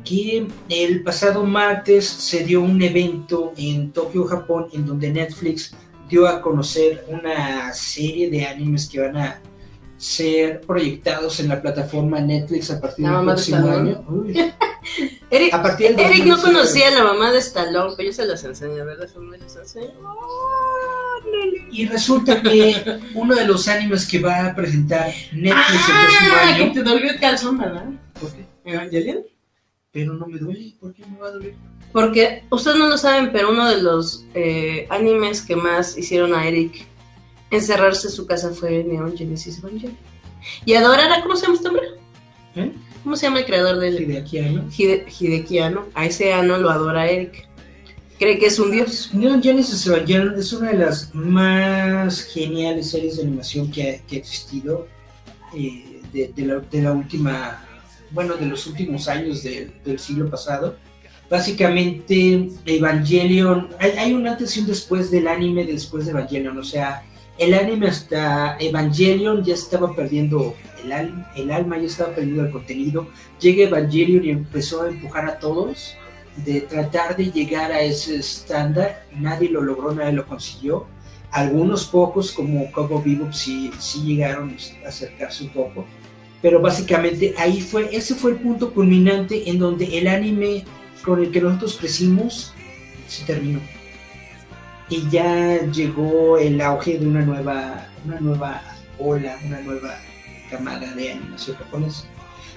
[0.05, 5.75] que el pasado martes se dio un evento en Tokio, Japón, en donde Netflix
[6.09, 9.41] dio a conocer una serie de animes que van a
[9.99, 14.05] ser proyectados en la plataforma Netflix a partir La del próximo año.
[14.09, 14.35] Uy,
[15.31, 16.53] Eric, a partir del Eric no 2019.
[16.53, 18.83] conocía a la mamá de Stallone, pero yo se las enseño.
[18.83, 19.91] A ver, déjenme les enseño.
[21.71, 26.55] Y resulta que uno de los animes que va a presentar Netflix el próximo Ah,
[26.57, 26.73] que año.
[26.73, 27.87] te dolió el calzón, ¿verdad?
[28.21, 28.45] ¿Por qué?
[28.65, 29.19] Evangelion.
[29.93, 31.55] Pero no me duele, ¿por qué me va a doler?
[31.93, 36.47] Porque ustedes no lo saben, pero uno de los eh, animes que más hicieron a
[36.47, 36.87] Eric
[37.51, 39.97] encerrarse en su casa fue Neon Genesis Evangelion.
[40.65, 41.83] Y adorar a, ¿cómo se llama este hombre?
[42.57, 42.73] ¿Eh?
[43.03, 43.97] ¿Cómo se llama el creador del
[44.47, 44.69] año.
[44.77, 45.05] Hide-?
[45.95, 47.47] A ese Anno lo adora Eric.
[48.19, 49.11] Cree que es un dios.
[49.13, 54.17] Neon Genesis Evangelion es una de las más geniales series de animación que ha, que
[54.17, 54.89] ha existido
[55.55, 57.63] eh, de, de la, de la última,
[58.11, 60.77] bueno, de los últimos años de- del siglo pasado.
[61.29, 66.65] Básicamente, Evangelion, hay, hay un antes y un después del anime después de Evangelion, o
[66.65, 67.03] sea,
[67.39, 72.51] el anime hasta Evangelion ya estaba perdiendo el, al- el alma, ya estaba perdiendo el
[72.51, 73.09] contenido.
[73.41, 75.95] Llega Evangelion y empezó a empujar a todos
[76.45, 79.05] de tratar de llegar a ese estándar.
[79.15, 80.87] Nadie lo logró, nadie lo consiguió.
[81.31, 85.85] Algunos pocos, como Coco Bebop, sí, sí llegaron a acercarse un poco.
[86.41, 90.65] Pero básicamente ahí fue, ese fue el punto culminante en donde el anime
[91.05, 92.53] con el que nosotros crecimos
[93.09, 93.61] se terminó
[94.89, 98.63] y ya llegó el auge de una nueva, una nueva
[98.99, 99.99] ola, una nueva
[100.51, 102.05] camada de animación japonesa.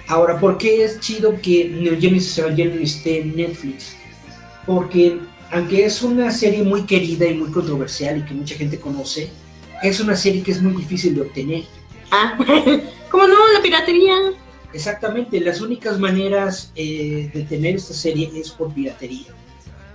[0.08, 3.96] Ahora, ¿por qué es chido que Neo Genesis Evangelion esté en Netflix?
[4.66, 5.18] Porque
[5.50, 9.30] aunque es una serie muy querida y muy controversial y que mucha gente conoce,
[9.82, 11.64] es una serie que es muy difícil de obtener.
[12.10, 12.36] Ah,
[13.10, 13.52] ¿cómo no?
[13.52, 14.14] La piratería.
[14.72, 19.34] Exactamente, las únicas maneras eh, de tener esta serie es por piratería.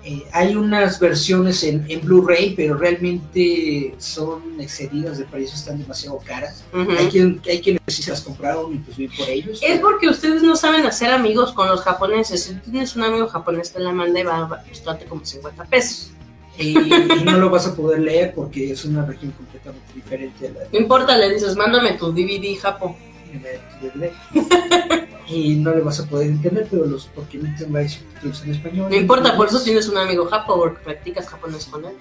[0.08, 6.20] Eh, hay unas versiones en, en Blu-ray, pero realmente son excedidas de precio, están demasiado
[6.20, 6.64] caras.
[6.72, 9.60] Hay quien, hay quienes sí se las compraron y pues bien por ellos.
[9.64, 12.44] Es porque ustedes no saben hacer amigos con los japoneses.
[12.44, 16.12] Si tienes un amigo japonés, te la manda y va a costarte como 50 pesos.
[16.60, 20.52] Y, y no lo vas a poder leer porque es una región completamente diferente a
[20.52, 22.96] la No importa, le dices, mándame tu DVD, Japo.
[25.28, 28.88] Y no le vas a poder entender, pero los porque tengo varios subtítulos en español.
[28.90, 31.94] No importa, por eso tienes un amigo Japo, porque practicas japonés con él.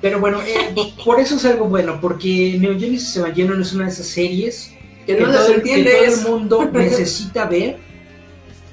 [0.00, 0.72] Pero bueno, eh,
[1.04, 4.72] por eso es algo bueno, porque Neo Genesis Evangelion es una de esas series
[5.06, 6.22] Que no todo, el- que entiendes.
[6.22, 7.78] todo el mundo necesita ver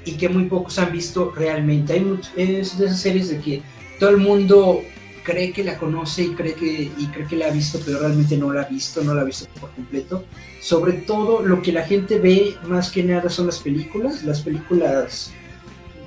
[0.04, 1.94] y que muy pocos han visto realmente.
[1.94, 3.62] Hay much- es de esas series de que
[3.98, 4.80] todo el mundo
[5.24, 8.36] cree que la conoce y cree que y cree que la ha visto, pero realmente
[8.38, 10.24] no la ha visto, no la ha visto por completo.
[10.60, 15.32] Sobre todo lo que la gente ve más que nada son las películas, las películas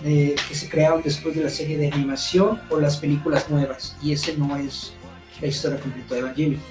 [0.03, 4.11] eh, que se crearon después de la serie de animación o las películas nuevas y
[4.11, 4.93] ese no es
[5.39, 6.61] la historia completa de Evangelion.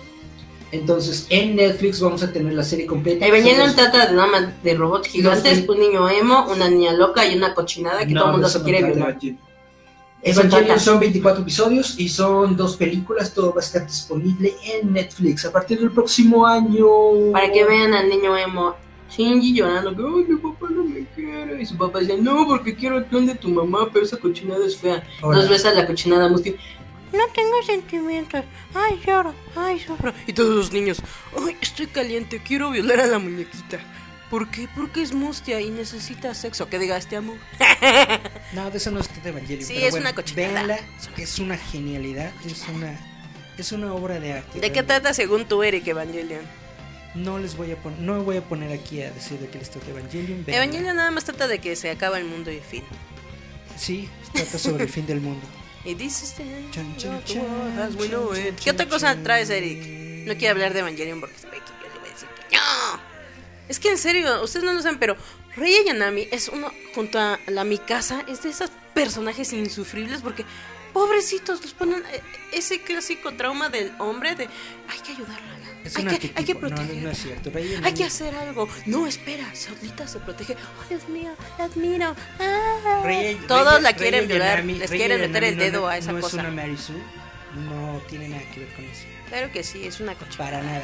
[0.73, 3.27] Entonces, en Netflix vamos a tener la serie completa.
[3.27, 7.37] Evangelion trata de, una, de robots gigantes, No, un niño emo, una niña loca y
[7.37, 9.19] una cochinada que No, todo el mundo se quiere violar.
[10.23, 10.79] Evangelion.
[10.79, 15.53] Son 24 episodios y son dos películas, todo va a estar disponible en Netflix a
[15.53, 16.87] partir del próximo año.
[17.33, 18.75] Para que vean al niño emo
[19.11, 21.61] Shinji llorando que "Ay, mi papá no me quiere.
[21.61, 24.65] Y su papá dice, no, porque quiero el clon de tu mamá, pero esa cochinada
[24.65, 25.03] es fea.
[25.23, 26.55] Ahora, Dos veces la cochinada Musti.
[27.13, 28.45] No tengo sentimientos.
[28.73, 29.35] Ay, lloro.
[29.57, 30.13] Ay, sufro.
[30.29, 31.03] Y todos los niños.
[31.45, 32.41] Ay, estoy caliente.
[32.47, 33.81] Quiero violar a la muñequita.
[34.31, 34.69] ¿Por qué?
[34.77, 36.69] Porque es mustia y necesita sexo.
[36.69, 37.37] Que diga este amo.
[38.53, 39.65] No, de eso no es de Evangelion.
[39.65, 40.53] Sí, pero es bueno, una cochinada.
[40.53, 40.81] véanla,
[41.17, 42.99] es una genialidad, es una,
[43.57, 44.55] es una obra de arte.
[44.55, 44.83] ¿De qué realmente.
[44.83, 46.41] trata según tú, Eric Evangelion?
[47.15, 49.59] No les voy a poner, no me voy a poner aquí a decir de qué
[49.59, 50.45] les trata Evangelion.
[50.45, 50.65] véanla.
[50.65, 52.83] Evangelion nada más trata de que se acaba el mundo y fin.
[53.77, 55.47] Sí, trata sobre el fin del mundo.
[55.85, 56.09] Y know
[56.71, 56.95] chan,
[58.37, 58.61] it.
[58.63, 60.27] ¿Qué otra cosa traes, Eric?
[60.27, 63.10] No quiero hablar de Evangelion porque sabe que yo le voy a decir que no.
[63.71, 65.17] Es que en serio, ustedes no lo saben, pero
[65.57, 70.45] Rey Ayanami es uno, junto a la Mikasa, es de esos personajes insufribles porque,
[70.93, 72.21] pobrecitos, los ponen eh,
[72.53, 74.45] ese clásico trauma del hombre de
[74.89, 77.03] hay que ayudarla, Es hay que, hay que no, no, protegerla.
[77.03, 77.51] no es cierto.
[77.51, 78.69] Rey Hay Yanami- que hacer algo.
[78.87, 80.55] No, espera, solita se protege.
[80.55, 82.17] Oh, Dios mío, la admiro.
[82.41, 83.03] Ah.
[83.05, 84.65] Rey- Todos Rey- la Rey quieren violar.
[84.65, 86.27] Yanami- Les Rey quieren meter el Yanami dedo no- a esa cosa.
[86.27, 86.97] es una Mary Sue,
[87.55, 89.05] no tiene nada que ver con eso.
[89.29, 90.51] Claro que sí, es una cochinada.
[90.51, 90.83] Para nada.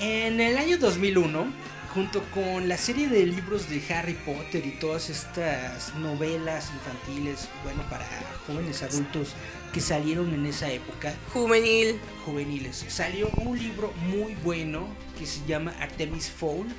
[0.00, 1.52] En el año 2001,
[1.94, 7.82] junto con la serie de libros de Harry Potter y todas estas novelas infantiles, bueno,
[7.90, 8.06] para
[8.46, 9.34] jóvenes adultos
[9.72, 11.98] que salieron en esa época, Juvenil.
[12.24, 14.86] juveniles, salió un libro muy bueno
[15.18, 16.66] que se llama Artemis Fowl.
[16.68, 16.74] De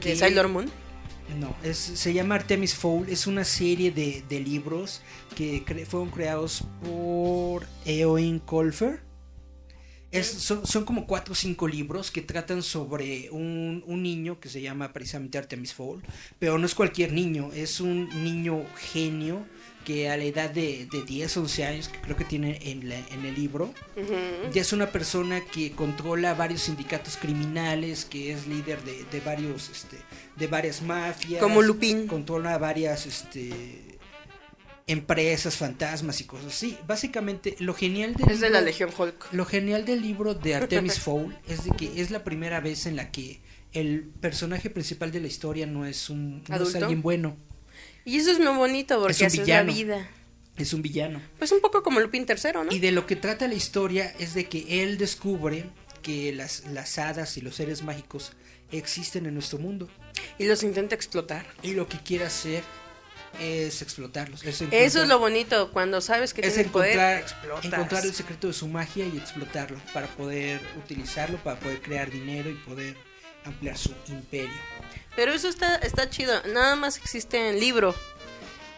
[0.00, 0.70] que- Sailor Moon.
[1.40, 5.02] No, es, se llama Artemis Fowl, es una serie de, de libros
[5.34, 9.00] que cre- fueron creados por Eoin Colfer.
[10.20, 14.48] Es- son, son como cuatro o cinco libros que tratan sobre un, un niño que
[14.48, 16.02] se llama precisamente Artemis Fowl,
[16.38, 19.44] pero no es cualquier niño, es un niño genio
[19.84, 22.98] que a la edad de, de 10, 11 años, que creo que tiene en, la-
[22.98, 23.72] en el libro,
[24.52, 29.68] ya es una persona que controla varios sindicatos criminales, que es líder de, de varios,
[29.70, 29.96] este,
[30.36, 31.40] de varias mafias.
[31.40, 32.08] Como Lupin.
[32.08, 33.85] Controla varias, este,
[34.86, 36.78] empresas, fantasmas y cosas así.
[36.86, 39.32] Básicamente, lo genial del Es de la libro- Legión Hulk.
[39.32, 42.96] Lo genial del libro de Artemis Fowl es de que es la primera vez en
[42.96, 43.40] la que
[43.72, 47.36] el personaje principal de la historia no es un no es alguien bueno,
[48.04, 49.70] Y eso es muy bonito porque Es un así villano.
[49.72, 50.10] es la vida.
[50.56, 51.20] es un villano.
[51.38, 52.72] Pues un poco como Lupin tercero, ¿no?
[52.72, 55.64] Y de lo que trata la historia es de que él descubre
[56.02, 58.32] que las, las hadas y los seres mágicos
[58.70, 59.88] existen en nuestro mundo.
[60.38, 61.44] Y los intenta explotar.
[61.62, 62.62] Y lo que quiere hacer
[63.40, 64.42] es explotarlos.
[64.44, 67.64] Es Eso es lo bonito, cuando sabes que es tienes poder, encontrar, explotas.
[67.64, 72.50] encontrar el secreto de su magia y explotarlo para poder utilizarlo, para poder crear dinero
[72.50, 72.96] y poder
[73.44, 74.50] ampliar su imperio.
[75.14, 77.94] Pero eso está, está chido, nada más existe en libro.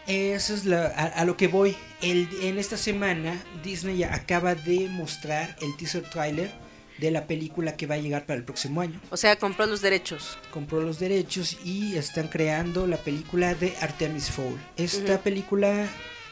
[0.07, 1.75] Eso es la- a, a lo que voy.
[2.01, 6.51] El, en esta semana Disney acaba de mostrar el teaser trailer
[6.99, 8.99] de la película que va a llegar para el próximo año.
[9.09, 10.37] O sea, compró los derechos.
[10.51, 14.59] Compró los derechos y están creando la película de Artemis Fowl.
[14.77, 15.87] Esta película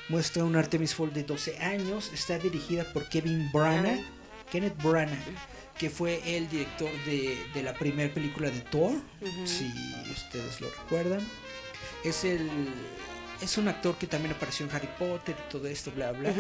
[0.10, 2.12] muestra un Artemis Fowl de 12 años.
[2.14, 4.00] Está dirigida por Kevin Branagh,
[4.52, 5.18] Kenneth Branagh,
[5.78, 8.94] que fue el director de, de la primera película de Thor,
[9.46, 9.72] si
[10.12, 11.22] ustedes lo recuerdan.
[12.04, 12.50] Es el
[13.42, 16.34] es un actor que también apareció en Harry Potter y todo esto, bla bla.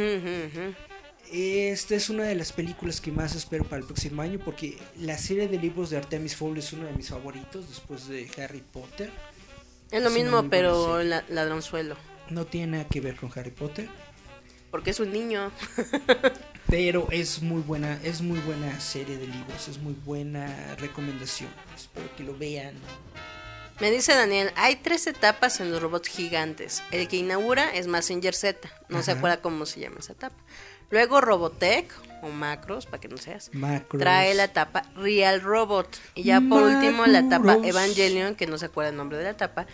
[1.32, 5.18] Esta es una de las películas que más espero para el próximo año porque la
[5.18, 9.12] serie de libros de Artemis Fowl es uno de mis favoritos después de Harry Potter.
[9.92, 11.98] Es lo Es mismo, pero la, ladronzuelo.
[12.30, 13.90] No tiene nada que ver con Harry Potter,
[14.72, 15.52] Porque es un niño.
[16.68, 21.50] pero es muy buena, es muy buena serie de libros, es muy buena recomendación.
[21.76, 22.76] Espero que lo vean.
[23.80, 26.82] Me dice Daniel, hay tres etapas en los robots gigantes.
[26.92, 30.36] El que inaugura es Messenger Z, no se acuerda cómo se llama esa etapa.
[30.90, 34.00] Luego Robotech, o Macros, para que no seas, Macros.
[34.02, 35.98] trae la etapa Real Robot.
[36.16, 37.66] Y ya por último la Macros.
[37.66, 39.68] Evangelion, que no se acuerda el nombre de la etapa,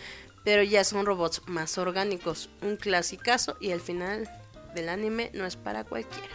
[0.44, 2.50] pero ya son robots más orgánicos.
[2.62, 4.28] Un clasicazo y el final
[4.74, 6.28] del anime no es para cualquiera.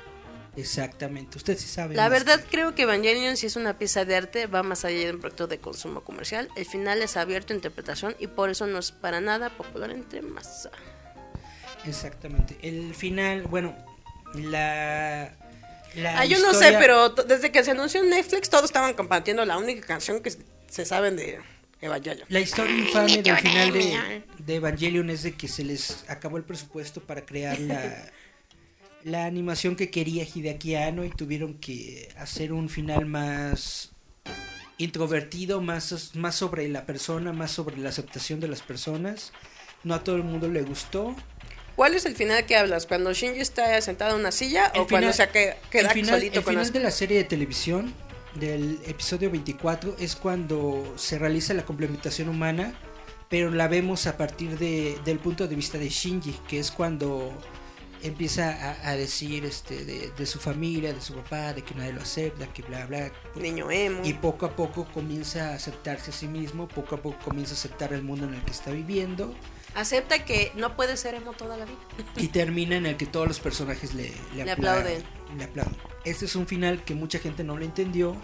[0.55, 1.95] Exactamente, usted sí sabe.
[1.95, 4.97] La verdad que- creo que Evangelion si es una pieza de arte va más allá
[5.05, 6.49] de un proyecto de consumo comercial.
[6.55, 10.21] El final es abierto a interpretación y por eso no es para nada popular entre
[10.23, 10.71] masa.
[11.85, 12.57] Exactamente.
[12.61, 13.75] El final, bueno,
[14.33, 15.33] la...
[15.95, 19.45] la Ah, yo no sé, pero desde que se anunció en Netflix todos estaban compartiendo
[19.45, 20.31] la única canción que
[20.69, 21.39] se saben de
[21.81, 22.27] Evangelion.
[22.29, 26.43] La historia infame del final de, de Evangelion es de que se les acabó el
[26.43, 28.11] presupuesto para crear la,
[29.03, 33.91] la animación que quería Hideaki Anno y tuvieron que hacer un final más
[34.77, 39.33] introvertido, más, más sobre la persona, más sobre la aceptación de las personas.
[39.83, 41.15] No a todo el mundo le gustó.
[41.79, 42.85] ¿Cuál es el final que hablas?
[42.85, 45.93] ¿Cuando Shinji está sentado en una silla El o cuando final- se que- queda el
[45.93, 46.73] final, solito el con final las...
[46.73, 47.93] de la serie de televisión
[48.35, 52.73] del episodio 24 es cuando se realiza la complementación humana,
[53.29, 57.31] pero la vemos a partir de, del punto de vista de Shinji, que es cuando
[58.03, 61.93] empieza a, a decir este de, de su familia, de su papá, de que nadie
[61.93, 63.09] lo acepta, que bla bla.
[63.35, 64.01] Niño emo.
[64.03, 67.57] Y poco a poco comienza a aceptarse a sí mismo, poco a poco comienza a
[67.57, 69.33] aceptar el mundo en el que está viviendo
[69.75, 71.77] Acepta que no puede ser emo toda la vida.
[72.17, 75.03] y termina en el que todos los personajes le, le, Le apla- aplauden.
[75.37, 75.75] le aplauden.
[76.05, 78.15] Este es un final que mucha gente no le entendió,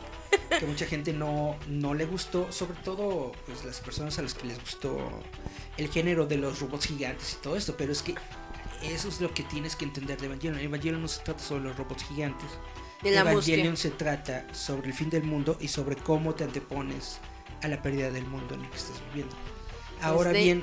[0.60, 4.48] que mucha gente no, no le gustó, sobre todo pues las personas a las que
[4.48, 4.98] les gustó
[5.78, 8.16] el género de los robots gigantes y todo esto, pero es que
[8.84, 10.60] eso es lo que tienes que entender de Evangelion.
[10.60, 12.48] Evangelion no se trata sobre los robots gigantes.
[13.04, 13.90] La Evangelion música.
[13.90, 17.20] se trata sobre el fin del mundo y sobre cómo te antepones
[17.62, 19.36] a la pérdida del mundo en el que estás viviendo.
[20.06, 20.62] Ahora bien,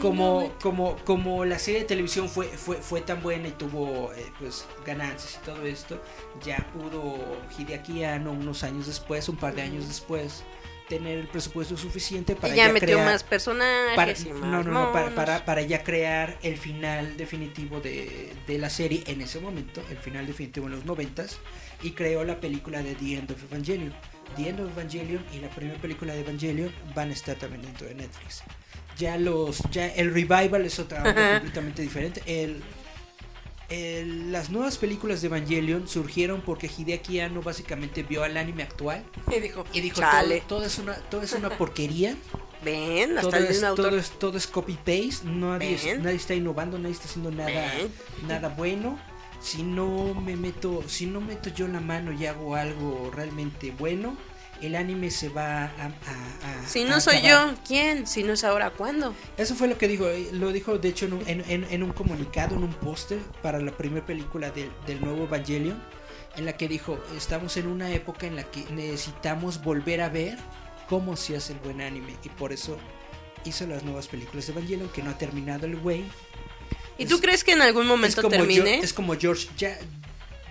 [0.00, 4.26] como, como, como la serie de televisión fue, fue, fue tan buena y tuvo eh,
[4.38, 6.00] pues ganancias y todo esto,
[6.42, 7.16] ya pudo
[7.58, 10.44] Hideaki Anno unos años después, un par de años después,
[10.88, 14.50] tener el presupuesto suficiente para y ya, ya metió crear, más personajes para, y más
[14.50, 19.02] no, no, no, para, para, para ya crear el final definitivo de, de la serie
[19.06, 21.38] en ese momento, el final definitivo en los noventas,
[21.82, 23.94] y creó la película de The End of Evangelion.
[24.34, 27.86] The End of Evangelion y la primera película de Evangelion van a estar también dentro
[27.86, 28.42] de Netflix.
[28.98, 32.22] Ya los, ya el revival es otra onda completamente diferente.
[32.26, 32.62] El,
[33.70, 39.02] el- las nuevas películas de Evangelion surgieron porque Hideaki Anno básicamente vio al anime actual
[39.34, 42.14] Y dijo, y dijo chale, todo, todo es una todo es una porquería
[42.62, 43.86] ven, hasta todo el es, autor.
[43.88, 47.90] todo es todo es copy paste nadie, nadie está innovando nadie está haciendo nada Ven.
[48.28, 48.98] nada bueno
[49.44, 54.16] si no me meto si no meto yo la mano y hago algo realmente bueno
[54.62, 57.54] el anime se va a, a- a- Si a no soy acabar.
[57.54, 58.06] yo, ¿quién?
[58.06, 59.12] Si no es ahora, ¿cuándo?
[59.36, 61.82] Eso fue lo que dijo, eh, lo dijo de hecho en un, en, en- en
[61.82, 65.82] un comunicado, en un póster para la primera película del, del nuevo Evangelion,
[66.36, 70.38] en la que dijo, estamos en una época en la que necesitamos volver a ver
[70.88, 72.78] cómo se hace el buen anime y por eso
[73.44, 76.04] hizo las nuevas películas de Evangelion, que no ha terminado el güey.
[76.98, 78.78] ¿Y Es- tú crees que en algún momento es termine?
[78.80, 79.78] Gio- es como George, ya,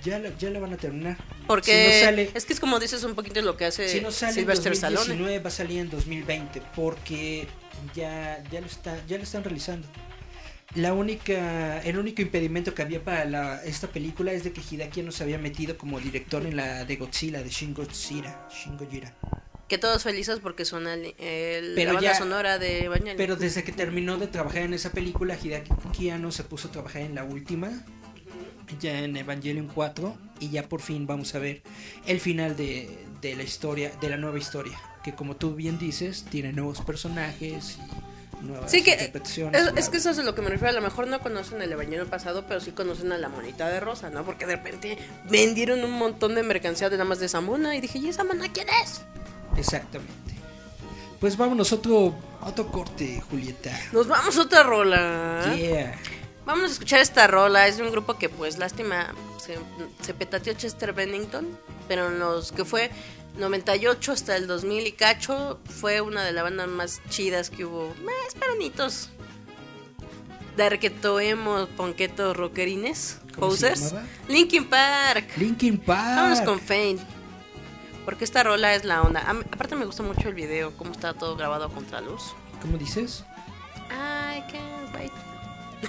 [0.03, 1.17] ya, la, ya la van a terminar.
[1.47, 4.01] Porque si no sale, es que es como dices un poquito lo que hace si
[4.01, 4.97] no sale en Sylvester Stallone.
[5.07, 7.47] 2019 va a salir en 2020 porque
[7.95, 9.87] ya, ya, lo está, ya lo están realizando.
[10.75, 15.03] La única, el único impedimento que había para la- esta película es de que Hideaki
[15.03, 18.47] no se había metido como director en la de Godzilla, de Shin Godzilla.
[18.49, 19.13] Shin Gojira.
[19.73, 23.17] Que todos felices porque suena el, el- Pero la banda ya- sonora de Evangelion.
[23.17, 27.01] Pero desde que terminó de trabajar en esa película, Hideaki Anno se puso a trabajar
[27.01, 27.71] en la última,
[28.79, 31.63] ya en Evangelion 4, y ya por fin vamos a ver
[32.05, 36.23] el final de, de la historia, de la nueva historia, que como tú bien dices,
[36.29, 37.79] tiene nuevos personajes
[38.41, 39.59] y nuevas Sí, que interpretaciones.
[39.59, 40.69] es, es que eso es a lo que me refiero.
[40.69, 43.79] A lo mejor no conocen el Evangelion pasado, pero sí conocen a la monita de
[43.79, 44.23] rosa, ¿no?
[44.23, 44.97] Porque de repente
[45.31, 48.23] vendieron un montón de mercancía de nada más de esa mona y dije, ¿y esa
[48.23, 49.01] mona quién es?
[49.57, 50.13] Exactamente.
[51.19, 53.71] Pues vámonos otro, otro corte, Julieta.
[53.91, 55.55] Nos vamos a otra rola.
[55.55, 55.97] Yeah.
[56.45, 57.67] Vamos a escuchar esta rola.
[57.67, 59.57] Es de un grupo que, pues, lástima, se,
[60.01, 61.47] se petateó Chester Bennington.
[61.87, 62.91] Pero en los que fue
[63.37, 67.93] 98 hasta el 2000 y cacho, fue una de las bandas más chidas que hubo.
[68.03, 69.09] Más peronitos.
[70.57, 73.95] Darketo, emo, ponquetos, rockerines, ¿Cómo se posers.
[74.27, 75.37] Linkin Park.
[75.37, 76.15] Linkin Park.
[76.17, 77.12] Vámonos con Fame.
[78.05, 79.31] Porque esta rola es la onda.
[79.33, 82.33] Mí- aparte me gusta mucho el video, cómo está todo grabado a contraluz.
[82.61, 83.23] ¿Cómo dices?
[83.89, 85.11] I can't wait.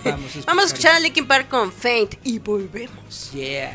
[0.05, 0.45] Vamos a escuchar.
[0.47, 3.31] Vamos a escuchar a Linkin Park con Faint y volvemos.
[3.33, 3.73] Yeah.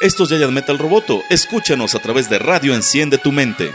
[0.00, 1.22] Esto es Giant Metal Roboto.
[1.30, 3.72] Escúchanos a través de Radio Enciende tu Mente.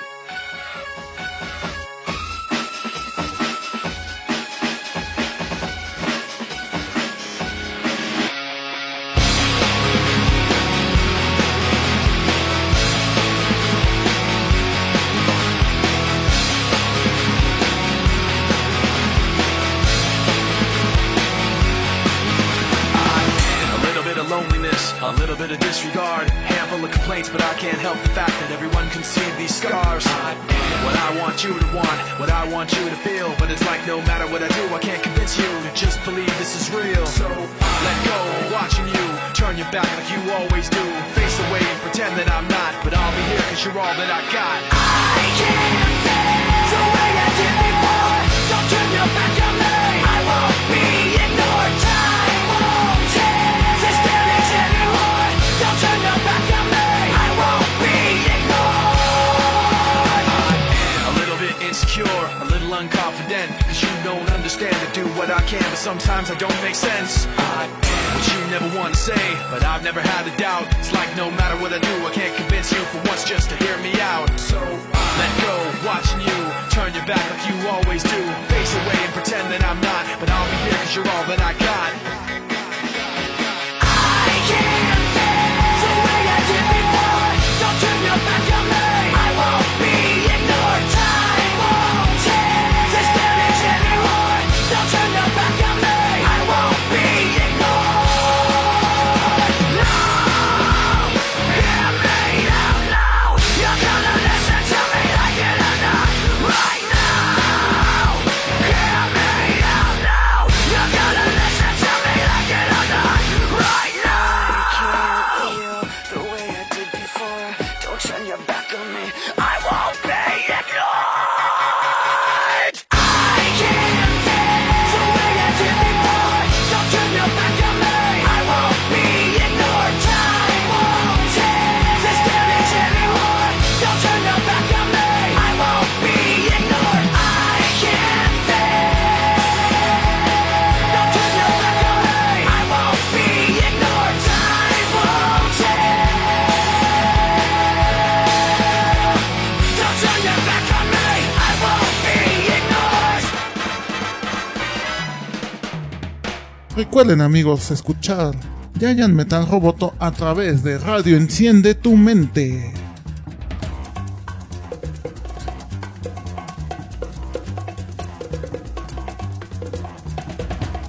[156.99, 158.35] Recuerden amigos escuchar
[158.77, 162.73] Giant Metal Roboto a través de Radio Enciende tu Mente.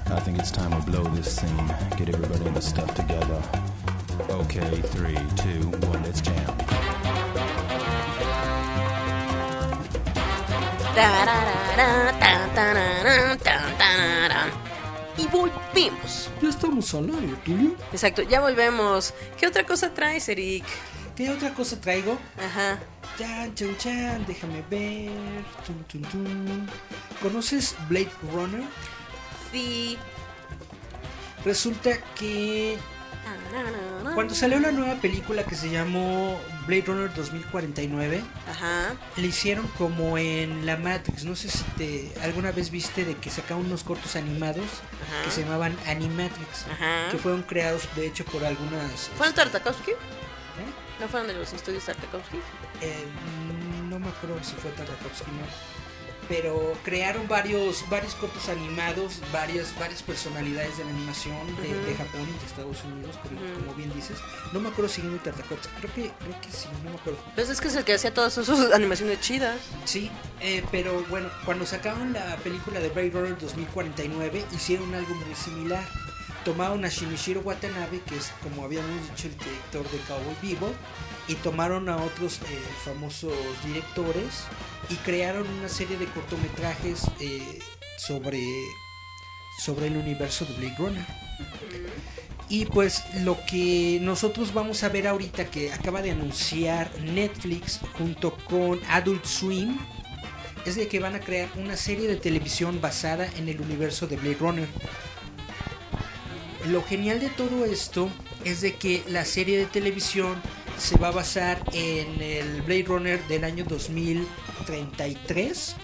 [0.09, 1.73] I think it's time we blow this scene.
[1.97, 3.41] Get everybody in the stuff together.
[4.31, 6.35] Okay, three, two, one, let's jam.
[15.21, 16.31] Y volvemos.
[16.41, 17.77] Ya estamos al aire, Tulio.
[17.93, 19.13] Exacto, ya volvemos.
[19.39, 20.65] ¿Qué otra cosa traes, Eric?
[21.15, 22.19] ¿Qué otra cosa traigo?
[22.39, 22.79] Ajá.
[23.19, 25.11] Chan, chan, chan, déjame ver.
[25.67, 26.67] Tum, tum, tum.
[27.21, 28.63] ¿Conoces Blade Runner?
[29.53, 29.99] Sí.
[31.45, 32.79] Resulta que
[34.15, 36.39] cuando salió la nueva película que se llamó
[36.71, 38.95] Blade Runner 2049, Ajá.
[39.17, 41.25] le hicieron como en la Matrix.
[41.25, 45.25] No sé si te alguna vez viste de que sacaban unos cortos animados Ajá.
[45.25, 47.09] que se llamaban Animatrix, Ajá.
[47.11, 49.91] que fueron creados de hecho por algunas ¿Fue el Tartakovsky?
[51.01, 52.37] ¿No fueron de los estudios Tartakovsky?
[52.83, 53.05] Eh,
[53.89, 55.80] no me acuerdo si fue Tartakovsky, no.
[56.31, 61.87] Pero crearon varios varios cortos animados, varias varias personalidades de la animación de, Ujú.
[61.87, 63.55] de Japón y de Estados Unidos, pero Ujú.
[63.65, 64.17] como bien dices,
[64.53, 65.69] no me acuerdo si vino Tartakovsky.
[65.81, 67.19] Creo que creo que sí, no me acuerdo.
[67.35, 69.59] Pues es que es el que hacía todas sus animaciones chidas.
[69.85, 70.09] Sí,
[70.41, 75.83] eh, pero bueno, cuando sacaron la película de Blade Runner 2049 hicieron algo muy similar.
[76.45, 80.73] Tomaron a Shinichiro Watanabe, que es como habíamos dicho el director de Cowboy Vivo,
[81.31, 83.33] y tomaron a otros eh, famosos
[83.65, 84.43] directores
[84.89, 87.61] y crearon una serie de cortometrajes eh,
[87.99, 88.43] sobre,
[89.63, 91.07] sobre el universo de Blade Runner.
[92.49, 98.37] Y pues lo que nosotros vamos a ver ahorita que acaba de anunciar Netflix junto
[98.49, 99.79] con Adult Swim
[100.67, 104.17] es de que van a crear una serie de televisión basada en el universo de
[104.17, 104.69] Blade Runner.
[106.67, 108.11] Lo genial de todo esto
[108.45, 110.35] es de que la serie de televisión
[110.81, 115.77] se va a basar en el Blade Runner del año 2033,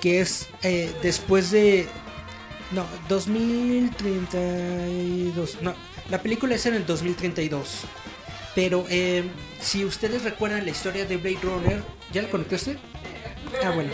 [0.00, 1.86] que es eh, después de...
[2.72, 5.62] No, 2032.
[5.62, 5.74] No,
[6.10, 7.84] la película es en el 2032.
[8.54, 9.24] Pero eh,
[9.60, 11.80] si ustedes recuerdan la historia de Blade Runner,
[12.12, 12.76] ¿ya la conectaste?
[13.64, 13.92] Ah, bueno.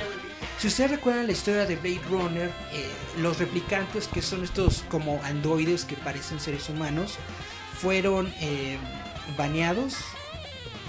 [0.59, 2.89] Si ustedes recuerdan la historia de Blade Runner, eh,
[3.19, 7.19] los replicantes, que son estos como androides que parecen seres humanos,
[7.81, 8.33] fueron
[9.37, 9.95] baneados.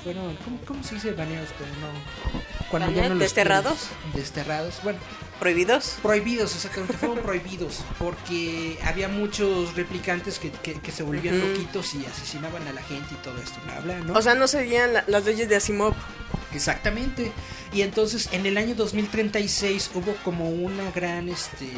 [0.04, 1.50] Fueron, ¿cómo, cómo se dice baneados?
[1.58, 2.70] Pero no.
[2.72, 3.88] Cuando ya no los ¿Desterrados?
[4.14, 4.76] Desterrados.
[4.84, 5.00] Bueno,
[5.40, 5.96] ¿Prohibidos?
[6.02, 11.48] Prohibidos, exactamente, fueron prohibidos porque había muchos replicantes que, que- que se volvían Ujú.
[11.48, 14.14] loquitos y asesinaban a la gente y todo esto, bla, bla, ¿no?
[14.14, 15.94] O sea, no seguían la- las leyes de Asimov.
[16.54, 17.32] Exactamente.
[17.74, 21.70] Y entonces en el año 2036 hubo como una gran, este,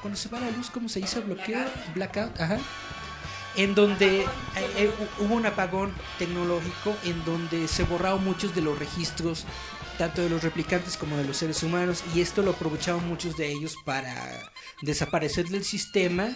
[0.00, 1.20] cuando se va la luz, ¿cómo se dice?
[1.20, 1.64] Bloqueo,
[1.94, 2.58] blackout, ajá.
[3.56, 4.26] En donde eh,
[4.76, 9.44] eh, hu- hubo un apagón tecnológico en donde se borraron muchos de los registros,
[9.98, 13.50] tanto de los replicantes como de los seres humanos, y esto lo aprovechaban muchos de
[13.52, 14.50] ellos para
[14.82, 16.28] desaparecer del sistema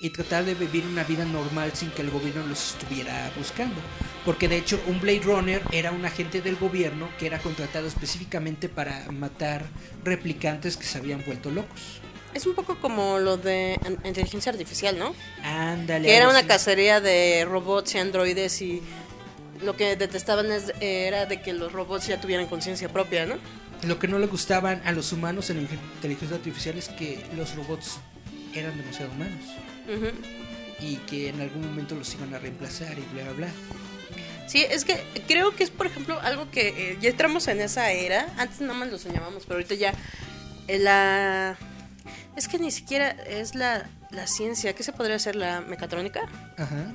[0.00, 3.80] y tratar de vivir una vida normal sin que el gobierno los estuviera buscando.
[4.24, 8.68] Porque de hecho un Blade Runner era un agente del gobierno que era contratado específicamente
[8.68, 9.64] para matar
[10.02, 12.01] replicantes que se habían vuelto locos.
[12.34, 15.14] Es un poco como lo de inteligencia artificial, ¿no?
[15.42, 16.06] Ándale.
[16.08, 18.82] Que era una cacería de robots y androides y
[19.62, 23.36] lo que detestaban es- era de que los robots ya tuvieran conciencia propia, ¿no?
[23.82, 27.98] Lo que no le gustaban a los humanos en inteligencia artificial es que los robots
[28.54, 29.44] eran demasiado humanos
[30.80, 33.48] y que en algún momento los iban a reemplazar y bla bla bla.
[34.46, 37.90] Sí, es que creo que es, por ejemplo, algo que eh, ya entramos en esa
[37.92, 38.26] era.
[38.36, 39.94] Antes nada más lo soñábamos, pero ahorita ya
[40.68, 41.56] eh, la...
[42.36, 44.74] Es que ni siquiera es la, la ciencia.
[44.74, 45.36] ¿Qué se podría hacer?
[45.36, 46.22] ¿La mecatrónica?
[46.58, 46.92] Ajá.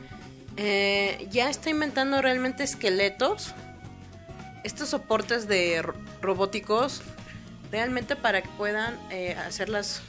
[0.57, 3.53] Eh, ya está inventando realmente esqueletos.
[4.63, 7.01] Estos soportes de ro- robóticos.
[7.71, 10.01] Realmente para que puedan eh, hacer las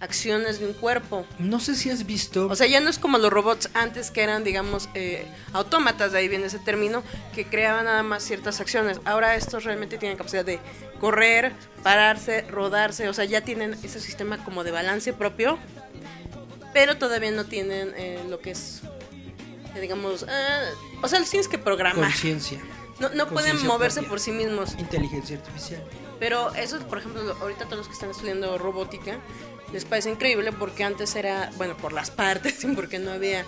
[0.00, 1.26] acciones de un cuerpo.
[1.38, 2.46] No sé si has visto.
[2.48, 6.18] O sea, ya no es como los robots antes que eran, digamos, eh, autómatas, de
[6.18, 7.02] ahí viene ese término,
[7.34, 9.00] que creaban nada más ciertas acciones.
[9.04, 10.58] Ahora estos realmente tienen capacidad de
[10.98, 15.58] correr, pararse, rodarse, o sea, ya tienen ese sistema como de balance propio,
[16.72, 18.82] pero todavía no tienen eh, lo que es,
[19.74, 20.60] eh, digamos, ah,
[21.02, 22.04] o sea, los tienes que programar.
[22.06, 22.60] conciencia,
[23.00, 24.08] No, no pueden moverse propia.
[24.10, 24.74] por sí mismos.
[24.78, 25.82] inteligencia artificial.
[26.18, 29.18] Pero eso, por ejemplo, lo- ahorita todos los que están estudiando robótica
[29.72, 33.44] les parece increíble porque antes era, bueno, por las partes, porque no había,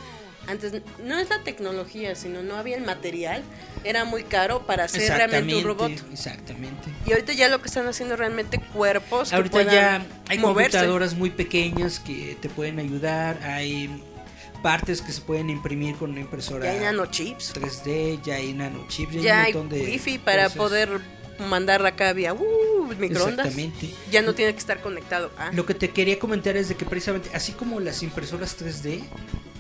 [0.47, 0.73] antes
[1.05, 3.43] no es la tecnología, sino no había el material,
[3.85, 5.93] era muy caro para hacer realmente un robot.
[6.13, 6.91] Exactamente.
[7.07, 10.71] Y ahorita ya lo que están haciendo realmente cuerpos Ahorita ya hay moverse.
[10.79, 14.03] computadoras muy pequeñas que te pueden ayudar, hay
[14.63, 19.15] partes que se pueden imprimir con una impresora Ya hay nanochips, 3D, ya hay nanochips,
[19.15, 20.57] ya, ya hay hay un montón de wifi para cosas.
[20.57, 21.01] poder
[21.39, 23.47] mandarla acá vía uh, microondas.
[23.47, 23.95] Exactamente.
[24.11, 25.31] Ya no tiene que estar conectado.
[25.39, 29.03] Ah, Lo que te quería comentar es de que precisamente, así como las impresoras 3D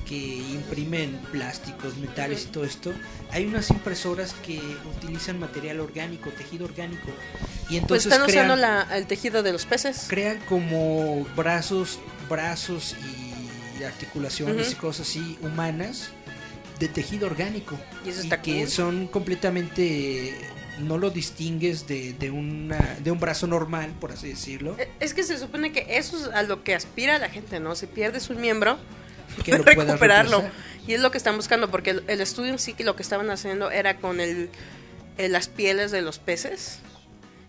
[0.06, 2.92] que imprimen plásticos, metales y todo esto,
[3.30, 4.60] hay unas impresoras que
[4.96, 7.08] utilizan material orgánico, tejido orgánico.
[7.68, 10.06] Y pues entonces están crean, usando la, el tejido de los peces.
[10.08, 11.98] crean como brazos,
[12.28, 16.10] brazos y articulaciones y cosas así humanas
[16.78, 17.78] de tejido orgánico.
[18.04, 18.68] Y eso está que cool.
[18.68, 20.36] son completamente
[20.78, 24.76] no lo distingues de, de, una, de un brazo normal, por así decirlo.
[24.78, 27.74] Eh, Es que se supone que eso es a lo que aspira la gente, ¿no?
[27.74, 28.78] Si pierdes un miembro,
[29.44, 30.40] Que lo recuperarlo.
[30.40, 30.82] reemplazar.
[30.86, 33.02] Y es lo que están buscando, porque el, el estudio en sí que lo que
[33.02, 34.48] estaban haciendo era con el,
[35.18, 36.78] eh, las pieles de los peces,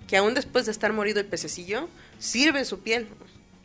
[0.07, 3.07] que aún después de estar morido el pececillo, sirve su piel.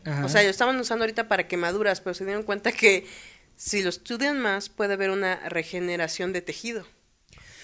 [0.05, 0.25] Ajá.
[0.25, 3.07] O sea, lo estaban usando ahorita para quemaduras, pero se dieron cuenta que
[3.57, 6.87] si lo estudian más puede haber una regeneración de tejido.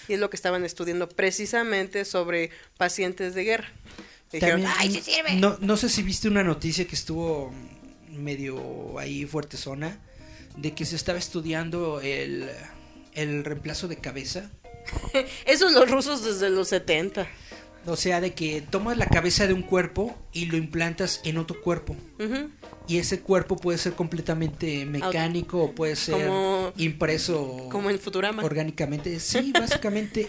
[0.07, 3.71] Y es lo que estaban estudiando precisamente sobre pacientes de guerra.
[4.31, 5.35] Dijeron, También, ¡ay, sí sirve!
[5.35, 7.53] No, no sé si viste una noticia que estuvo
[8.09, 9.99] medio ahí fuerte zona
[10.57, 12.49] de que se estaba estudiando el,
[13.13, 14.49] el reemplazo de cabeza.
[15.45, 17.27] Esos los rusos desde los 70.
[17.87, 21.61] O sea, de que tomas la cabeza de un cuerpo y lo implantas en otro
[21.61, 21.95] cuerpo.
[22.87, 28.43] Y ese cuerpo puede ser completamente mecánico o puede ser Como- impreso Como en Futurama.
[28.43, 29.19] orgánicamente.
[29.19, 30.27] Sí, básicamente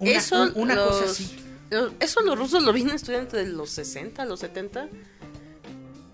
[0.00, 1.36] una, eso, cosa así.
[1.70, 4.88] los- eso los rusos lo vienen estudiando desde los 60, los 70.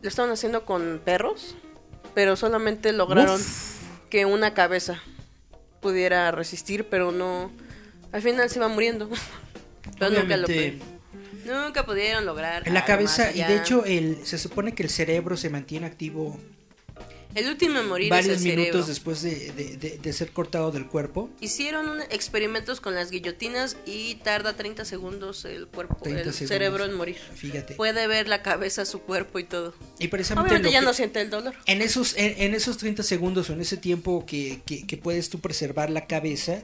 [0.03, 1.55] Lo estaban haciendo con perros,
[2.15, 3.41] pero solamente lograron
[4.11, 5.01] que una cabeza
[5.81, 7.51] pudiera resistir, pero no.
[8.13, 9.09] Al final se iba muriendo.
[9.99, 10.47] Pero nunca lo
[11.45, 12.63] Nunca pudieron lograr.
[12.67, 16.41] la algo cabeza, y de hecho el, se supone que el cerebro se mantiene activo
[17.35, 18.87] El último en morir varios es el minutos cerebro.
[18.87, 21.29] después de, de- de- de ser cortado del cuerpo.
[21.41, 26.49] Hicieron un- experimentos con las guillotinas y tarda 30 segundos el cuerpo, 30 el segundos.
[26.49, 27.17] cerebro en morir.
[27.35, 27.75] Fíjate.
[27.75, 29.75] Puede ver la cabeza, su cuerpo y todo.
[29.99, 31.55] Y precisamente Obviamente ya que- no siente el dolor.
[31.67, 35.29] en esos en, en esos 30 segundos o en ese tiempo que, que- que puedes
[35.29, 36.63] tú preservar la cabeza,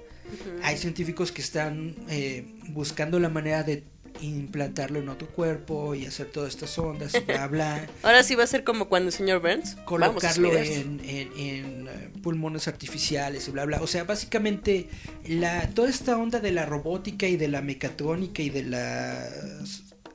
[0.62, 3.84] hay científicos que están eh, buscando la manera de
[4.22, 7.86] implantarlo en otro cuerpo y hacer todas estas ondas, y bla, bla.
[8.02, 9.76] Ahora sí va a ser como cuando el señor Burns.
[9.84, 13.80] Colocarlo en, en- en, eh, pulmones artificiales y bla bla.
[13.80, 14.88] O sea, básicamente
[15.26, 19.26] la toda esta onda de la robótica y de la mecatrónica y de la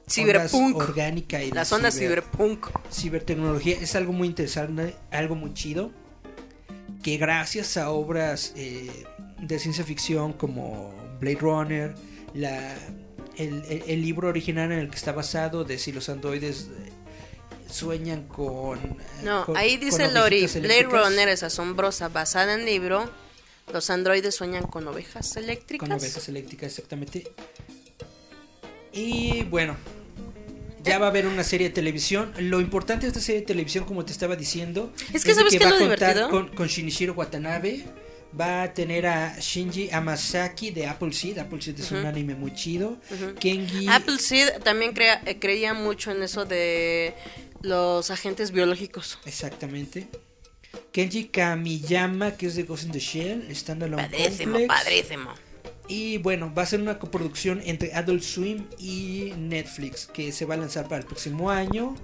[0.07, 0.76] Cyberpunk.
[0.76, 2.68] orgánica y La zona cyberpunk.
[2.91, 5.91] cibertecnología es algo muy interesante, algo muy chido
[7.01, 8.89] que gracias a obras eh,
[9.39, 11.95] de ciencia ficción como Blade Runner,
[12.33, 12.73] la,
[13.38, 16.91] el, el- el libro original en el que está basado de si los androides eh,
[17.69, 18.77] sueñan con...
[18.79, 23.09] eh, No, con- ahí dice Lori, Blade Runner es asombrosa, basada en libro.
[23.73, 25.89] Los androides sueñan con ovejas eléctricas.
[25.89, 27.31] Con ovejas eléctricas, exactamente.
[28.93, 29.75] Y bueno,
[30.83, 32.31] ya va a haber una serie de televisión.
[32.38, 35.57] Lo importante de esta serie de televisión, como te estaba diciendo, Es que ¿sabes qué
[35.57, 36.29] es va a contar divertido?
[36.29, 37.83] con, con Shinichiro Watanabe.
[38.39, 41.38] Va a tener a Shinji Amasaki de Apple Seed.
[41.38, 42.97] Apple Seed es un anime muy chido.
[43.39, 43.88] Kengi.
[43.88, 47.13] Apple Seed también crea- creía mucho en eso de
[47.61, 49.19] los agentes biológicos.
[49.25, 50.07] Exactamente.
[50.91, 53.55] Kenji Kamiyama, que es de Ghost in the Shell.
[53.55, 54.67] Standalone Padrísimo, Complex.
[54.67, 55.33] padrísimo.
[55.88, 60.55] Y bueno, va a ser una coproducción entre Adult Swim y Netflix que se va
[60.55, 61.95] a lanzar para el próximo año.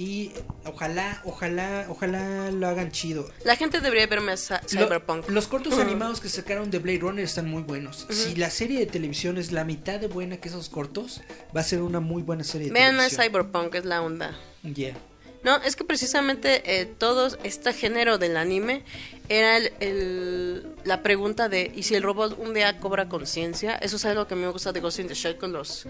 [0.00, 0.32] Y
[0.64, 3.30] ojalá, ojalá, ojalá lo hagan chido.
[3.44, 5.28] La gente debería ver más Lo- Cyberpunk.
[5.28, 8.06] los cortos animados que sacaron de Blade Runner están muy buenos.
[8.08, 11.20] Si la serie de televisión es la mitad de buena que esos cortos,
[11.54, 13.42] va a ser una muy buena serie de Vean más televisión.
[13.42, 14.38] Cyberpunk, es la onda.
[14.62, 14.96] Yeah.
[15.42, 18.82] No, es que precisamente eh, todo este género del anime
[19.28, 23.76] era el, la pregunta de ¿y si el robot un día cobra conciencia?
[23.76, 25.86] Eso es algo que me gusta de Ghost in the Shell con los...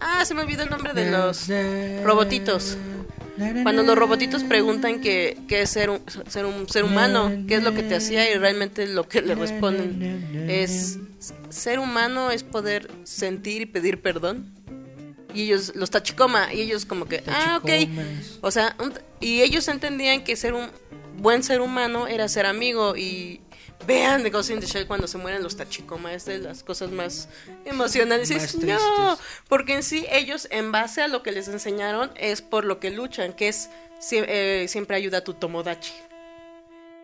[0.00, 1.48] Ah, se me olvidó el nombre de los
[2.04, 2.76] robotitos.
[3.64, 7.64] Cuando los robotitos preguntan qué qué es ser un, ser un ser humano, qué es
[7.64, 10.98] lo que te hacía y realmente lo que le responden es
[11.48, 14.53] ser humano es poder sentir y pedir perdón.
[15.34, 17.66] Y ellos, los tachicoma, y ellos como que, ah, ok.
[17.66, 18.38] Tachicomas.
[18.40, 20.70] O sea, un- y ellos entendían que ser un
[21.18, 23.40] buen ser humano era ser amigo y
[23.86, 26.90] vean de Ghost in the Shell cuando se mueren los tachicoma, es de las cosas
[26.90, 27.28] más
[27.64, 28.30] emocionales.
[28.30, 29.18] Más no,
[29.48, 32.90] porque en sí ellos en base a lo que les enseñaron es por lo que
[32.90, 33.68] luchan, que es
[34.12, 35.92] eh, siempre ayuda a tu tomodachi.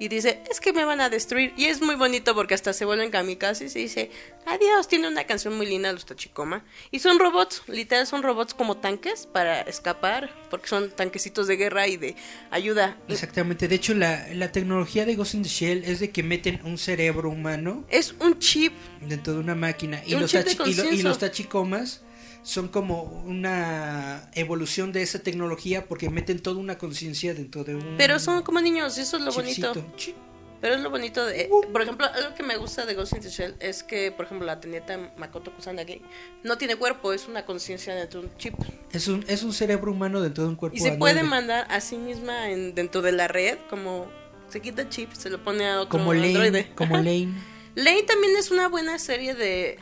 [0.01, 1.53] Y dice, es que me van a destruir.
[1.57, 4.11] Y es muy bonito porque hasta se vuelven kamikazes y dice,
[4.47, 6.65] adiós, tiene una canción muy linda los Tachikoma.
[6.91, 11.87] Y son robots, literal son robots como tanques para escapar, porque son tanquecitos de guerra
[11.87, 12.17] y de
[12.51, 12.97] ayuda.
[13.09, 13.69] Exactamente.
[13.69, 16.79] De hecho, la, la tecnología de Ghost in the Shell es de que meten un
[16.79, 18.73] cerebro humano Es un chip,
[19.03, 20.03] dentro de una máquina.
[20.07, 21.09] Y Un los, tachi- y, lo- y conciencia.
[21.11, 22.03] los tachicomas
[22.43, 27.97] son como una evolución de esa tecnología porque meten toda una conciencia dentro de un
[27.99, 29.73] pero son como niños eso es lo bonito.
[29.97, 30.17] Chip.
[30.61, 31.49] Pero es lo bonito de...
[31.73, 34.47] por ejemplo, algo que me gusta de Ghost in the Shell es que, por ejemplo,
[34.47, 36.03] la teniente Makoto Kusanagi
[36.43, 38.55] no tiene cuerpo, es una conciencia dentro de un chip.
[38.93, 41.81] Es un, es un cerebro humano dentro de un cuerpo Y se puede mandar a
[41.81, 44.07] sí misma en, dentro de la red, como
[44.49, 46.73] se quita el chip, se lo pone a otro como Lane, androide.
[46.75, 46.97] como.
[46.97, 47.33] Lane.
[47.75, 49.79] Lane también es una buena serie de...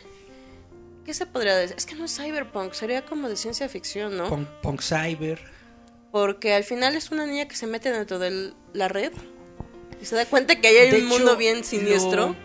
[1.09, 1.75] ¿Qué se podría decir?
[1.75, 4.29] Es que no es cyberpunk, sería como de ciencia ficción, ¿no?
[4.29, 5.41] Punk, Punk Cyber.
[6.13, 9.11] Porque al final es una niña que se mete dentro de la red
[10.03, 12.37] y se da cuenta que ahí hay De un hecho, mundo bien siniestro.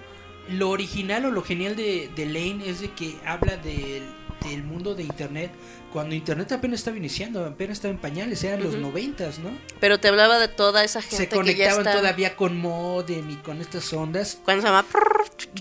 [0.48, 4.04] Lo, lo original o lo genial de, de Lane es de que habla del
[4.44, 5.52] del mundo de internet
[5.94, 9.52] cuando internet apenas estaba iniciando, apenas estaba en pañales, eran los noventas, ¿no?
[9.80, 12.00] Pero te hablaba de toda esa gente Se que ya conectaban está...
[12.00, 14.40] todavía con modem y con estas ondas.
[14.44, 14.88] Cuando se llama...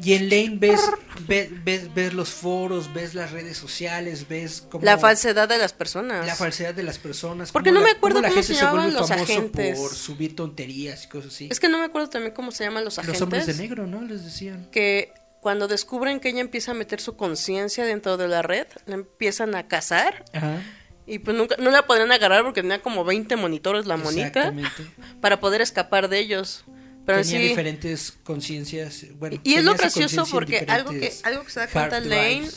[0.03, 0.81] Y en Lane ves,
[1.29, 5.75] ves, ves, ves los foros, ves las redes sociales, ves como La falsedad de las
[5.75, 6.27] personas.
[6.27, 7.53] la falsedad de las personas.
[7.53, 9.79] Porque no me acuerdo cómo la cómo gente se se vuelve llamaban los famoso agentes.
[9.79, 11.49] por subir tonterías y cosas así.
[11.51, 13.21] Es que no me acuerdo también cómo se llaman los agentes.
[13.21, 14.01] Los hombres de negro, ¿no?
[14.01, 14.67] Les decían.
[14.71, 15.13] que
[15.43, 19.57] cuando descubren que ella empieza a meter su conciencia dentro de la red, la empiezan
[19.57, 20.63] a cazar Ajá.
[21.05, 24.55] y pues nunca no la podrían agarrar porque tenía como 20 monitores la monita
[25.21, 26.65] para poder escapar de ellos.
[27.05, 29.05] Pero Tenía sí diferentes conciencias.
[29.19, 32.49] Bueno, y es lo gracioso porque algo que algo que se da cuenta Lane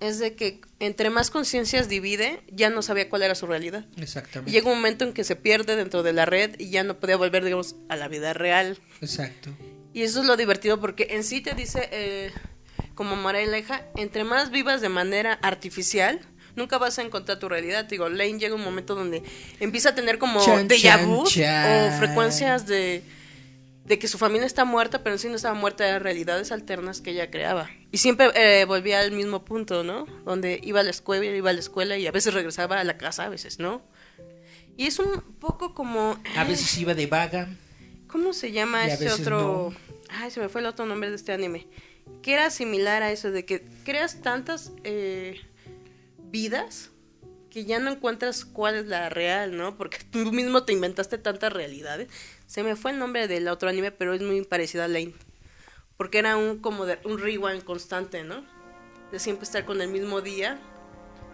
[0.00, 3.84] es de que entre más conciencias divide, ya no sabía cuál era su realidad.
[3.98, 4.50] Exactamente.
[4.50, 7.18] llega un momento en que se pierde dentro de la red y ya no podía
[7.18, 8.78] volver, digamos, a la vida real.
[9.02, 9.50] Exacto.
[9.92, 12.32] Y eso es lo divertido porque en sí te dice, eh,
[12.94, 16.20] como María Leja, entre más vivas de manera artificial,
[16.56, 17.84] nunca vas a encontrar tu realidad.
[17.84, 19.22] Digo, Lane llega un momento donde
[19.60, 21.94] empieza a tener como Chan, déjà chan, vu chan.
[21.94, 23.02] o frecuencias de,
[23.84, 27.00] de que su familia está muerta, pero en sí no estaba muerta, eran realidades alternas
[27.00, 27.70] que ella creaba.
[27.90, 30.06] Y siempre eh, volvía al mismo punto, ¿no?
[30.24, 32.96] Donde iba a la escuela, iba a la escuela y a veces regresaba a la
[32.96, 33.82] casa, a veces no.
[34.76, 36.18] Y es un poco como...
[36.36, 37.48] A veces iba de vaga.
[38.12, 39.72] ¿Cómo se llama veces otro?
[39.72, 39.76] no.
[40.10, 41.66] Ay, se me fue el otro nombre de este anime.
[42.20, 45.40] Que era similar a eso, de que creas tantas eh,
[46.18, 46.90] vidas
[47.48, 49.76] que ya no encuentras cuál es la real, ¿no?
[49.76, 52.08] Porque tú mismo te inventaste tantas realidades.
[52.46, 55.14] Se me fue el nombre del otro anime, pero es muy parecido a Lane.
[55.96, 58.44] Porque era un como de un rewind constante, ¿no?
[59.10, 60.60] De siempre estar con el mismo día.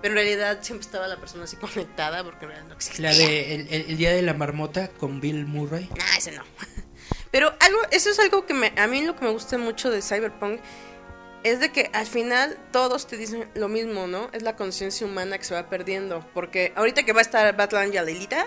[0.01, 3.11] Pero en realidad siempre estaba la persona así conectada porque en realidad no existía.
[3.11, 5.89] La de el, el- el Día de la Marmota con Bill Murray.
[5.97, 6.43] Nah, ese no.
[7.31, 10.01] Pero algo, eso es algo que me, a mí lo que me gusta mucho de
[10.01, 10.61] Cyberpunk
[11.45, 14.29] es de que al final todos te dicen lo mismo, ¿no?
[14.33, 16.27] Es la conciencia humana que se va perdiendo.
[16.35, 18.47] Porque ahorita que va a estar Battle Angel Lilita,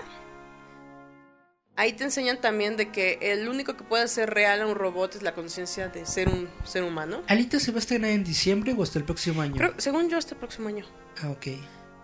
[1.76, 5.16] ahí te enseñan también de que el único que puede hacer real a un robot
[5.16, 7.22] es la conciencia de ser un ser humano.
[7.28, 9.56] ¿Alita se va a estrenar en diciembre o hasta el próximo año?
[9.56, 10.84] Creo, según yo, este próximo año.
[11.22, 11.46] Ah, ok.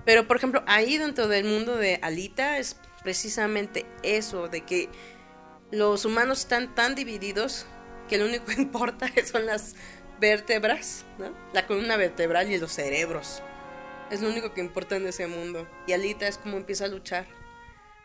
[0.04, 4.88] Pero, por ejemplo, ahí dentro del mundo de Alita es precisamente eso, de que
[5.70, 7.66] los humanos están tan divididos
[8.08, 9.74] que lo único que importa son las
[10.18, 11.32] vértebras, ¿no?
[11.52, 13.42] La columna vertebral y los cerebros.
[14.10, 15.68] Es lo único que importa en ese mundo.
[15.86, 17.37] Y Alita es como empieza a luchar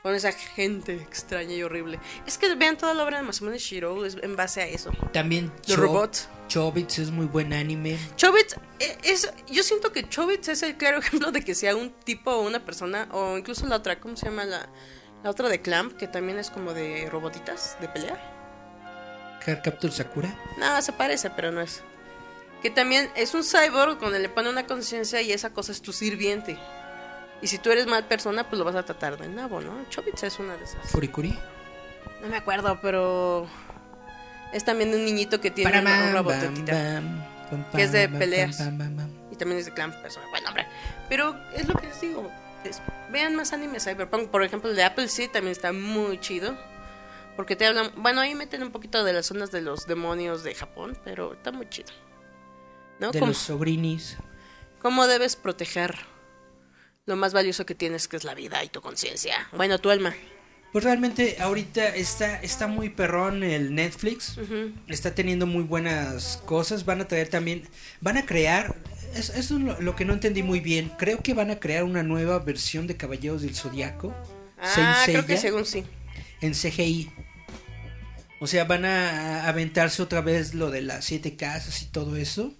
[0.04, 1.98] con esa gente extraña y horrible.
[2.28, 4.92] Es que vean toda la obra de Masamune Shiro es en base a eso.
[5.14, 6.30] También Los Cho- robots.
[6.50, 7.98] Chobits es muy buen anime.
[8.18, 11.90] Chobits eh, es, yo siento que Chobits es el claro ejemplo de que sea un
[11.90, 14.44] tipo o una persona, o incluso la otra, ¿cómo se llama?
[14.44, 14.68] La,
[15.24, 18.20] la otra de Clamp, que también es como de robotitas, de pelea.
[19.46, 20.38] Card Capture Sakura.
[20.60, 21.82] No, se parece, pero no es.
[22.62, 25.94] Que también es un cyborg donde le pone una conciencia y esa cosa es tu
[25.94, 26.58] sirviente.
[27.44, 29.84] Y si tú eres mal persona, pues lo vas a tratar de nabo, ¿no?
[29.90, 30.90] Chobits es una de esas.
[30.90, 31.38] Furikuri.
[32.22, 33.46] No me acuerdo, pero
[34.54, 38.62] es también un niñito que tiene una, bam, una bam, bam, Que es de peleas.
[39.30, 40.66] Y también es de me fue el nombre.
[41.10, 42.32] Pero es lo que les digo.
[42.64, 42.82] es-
[43.12, 44.30] vean más animes Cyberpunk.
[44.30, 46.58] Por ejemplo, el de Apple Seed también está muy chido.
[47.36, 47.92] Porque te hablan.
[47.98, 50.98] Bueno, ahí meten un poquito de las zonas de los demonios de Japón.
[51.04, 51.92] Pero está muy chido.
[53.00, 53.12] ¿No?
[53.12, 54.16] De ¿Cómo, los sobrinis.
[54.82, 55.98] cómo debes proteger
[57.06, 59.48] lo más valioso que tienes, que es la vida y tu conciencia?
[59.56, 60.14] Bueno, tu alma.
[60.72, 64.38] Pues realmente ahorita está, está muy perrón el Netflix.
[64.38, 64.72] Ujú.
[64.88, 66.84] Está teniendo muy buenas cosas.
[66.86, 67.68] Van a traer también.
[68.02, 68.76] Van a crear.
[69.14, 70.92] es- Eso es lo, lo que no entendí muy bien.
[70.98, 74.16] Creo que van a crear una nueva versión de Caballeros del Zodiaco.
[74.60, 75.84] Ah, creo que según sí.
[76.42, 77.12] En CGI.
[78.40, 82.52] O sea, van a aventarse otra vez lo de las siete casas y todo eso.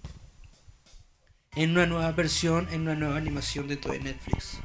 [1.56, 4.58] En una nueva versión, en una nueva animación dentro de Netflix.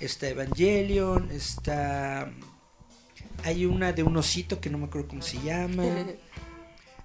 [0.00, 2.30] Está Evangelion, está...
[3.44, 5.84] Hay una de un osito que no me acuerdo cómo se llama.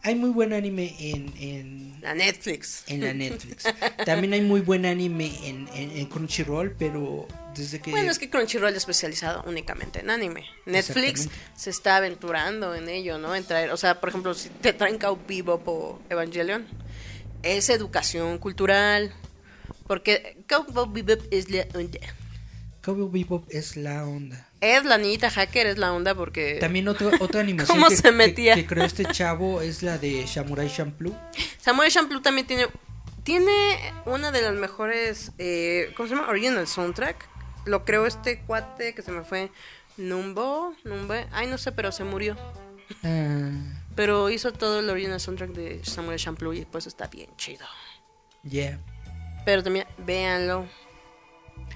[0.03, 2.83] Hay muy buen anime en, en, La Netflix.
[2.87, 3.65] en la Netflix.
[4.05, 7.91] También hay muy buen anime en, en, en Crunchyroll, pero desde que...
[7.91, 10.45] Bueno, es que Crunchyroll es especializado únicamente en anime.
[10.65, 13.35] Netflix se está aventurando en ello, ¿no?
[13.35, 16.65] En traer, o sea, por ejemplo, si te traen Cowboy Bebop o Evangelion,
[17.43, 19.13] es educación cultural.
[19.87, 21.99] Porque Cowboy Bebop es la onda.
[22.81, 24.47] Cowboy Bebop es la onda.
[24.61, 26.57] Es la niñita hacker, es la onda porque...
[26.59, 28.55] También otro, otra animación ¿Cómo que, se que- metía?
[28.55, 31.15] que creó este chavo es la de Samurai Champloo.
[31.59, 32.67] Samurai Champloo también tiene...
[33.23, 35.31] Tiene una de las mejores...
[35.37, 36.27] Eh, ¿Cómo se llama?
[36.29, 37.27] Original Soundtrack.
[37.65, 39.51] Lo creó este cuate que se me fue...
[39.97, 42.35] Numbo, Numbo, ay no sé, pero se murió.
[43.03, 43.51] Ah,
[43.95, 47.65] Pero hizo todo el original soundtrack de Samurai Champloo y pues está bien chido.
[48.43, 48.79] yeah.
[49.45, 50.67] Pero también, véanlo.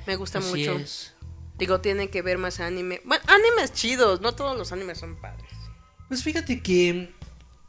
[0.06, 0.74] Me gusta Así mucho.
[0.78, 1.14] es.
[1.58, 3.02] Digo, tienen que ver más anime.
[3.06, 5.50] Bueno, animes chidos, no todos los animes son padres.
[6.08, 7.12] Pues fíjate que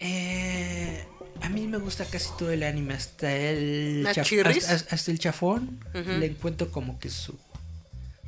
[0.01, 1.07] eh,
[1.41, 6.27] a mí me gusta casi todo el anime, hasta el hasta, hasta el chafón le
[6.27, 7.39] encuentro como que su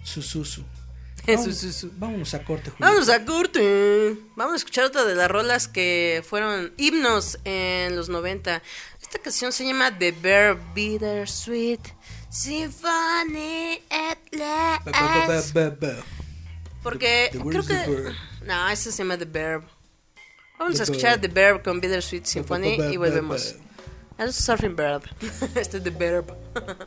[0.04, 0.64] su su su.
[1.36, 1.90] Vámonos, su, su.
[1.96, 2.86] vámonos a corte, Julio.
[2.92, 4.16] Vamos a corte.
[4.36, 8.62] Vamos a escuchar otra de las rolas que fueron himnos en los 90.
[9.02, 11.80] Esta canción se llama The Bear Bittersweet
[12.30, 15.54] Symphony at Ba, ba, ba, last.
[15.54, 15.72] ba.
[16.82, 18.12] Porque The- the creo que.
[18.46, 19.64] No, ese se llama The Verb.
[20.58, 21.20] Vamos The a escuchar.
[21.20, 23.56] The Verb con Bittersweet Symphony Ba, ba, ba, y volvemos.
[24.18, 25.02] Es Surfing Verb.
[25.54, 26.34] Este es The Verb.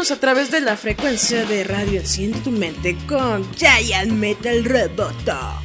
[0.00, 5.60] Escúchanos a través de la frecuencia de radio Enciende tu mente con Giant Metal Roboto.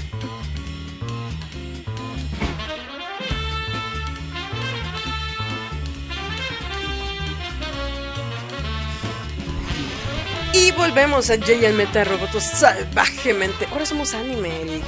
[10.51, 13.65] Y volvemos a Giant Metal Roboto salvajemente.
[13.71, 14.83] Ahora somos anime, Eric.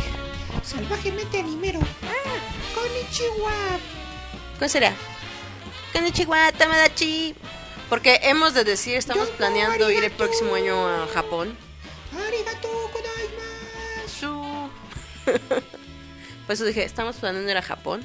[0.62, 1.80] Salvajemente animero.
[2.76, 3.54] Konnichiwa.
[4.58, 4.94] ¿Cuál será?
[5.94, 7.27] Konnichiwa, Tamadachi.
[7.90, 11.58] Porque hemos de decir, estamos planeando ir el próximo año a Japón.
[16.46, 18.04] Por eso dije, estamos planeando ir a Japón.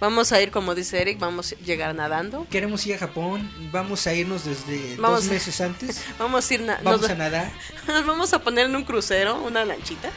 [0.00, 2.46] Vamos a ir, como dice Eric, vamos a llegar nadando.
[2.50, 3.50] Queremos ir a Japón.
[3.72, 6.04] Vamos a irnos desde Vamos dos a- meses antes.
[6.18, 7.50] Vamos a ir Vamos nos, a nadar.
[7.88, 10.10] nos vamos a poner en un crucero, una lanchita,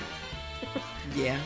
[1.16, 1.38] Yeah.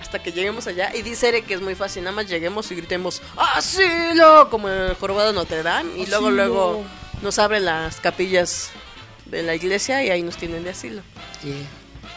[0.00, 0.94] hasta que lleguemos allá.
[0.96, 4.48] Y dice Eric que es muy fácil, nada más lleguemos y gritemos ¡Asilo!
[4.50, 5.98] Como el jorobado de Notre Dame.
[5.98, 6.84] Y luego, luego
[7.24, 8.70] nos abren las capillas
[9.26, 11.02] de la iglesia y ahí nos tienen de asilo.
[11.42, 11.54] Yeah.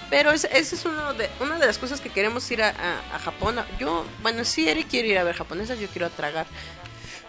[0.09, 3.15] Pero ese, ese es uno de, una de las cosas que queremos ir a, a-
[3.15, 3.55] a Japón.
[3.79, 6.45] Yo, bueno, sí, Eric quiere ir a ver japonesas, yo quiero a tragar.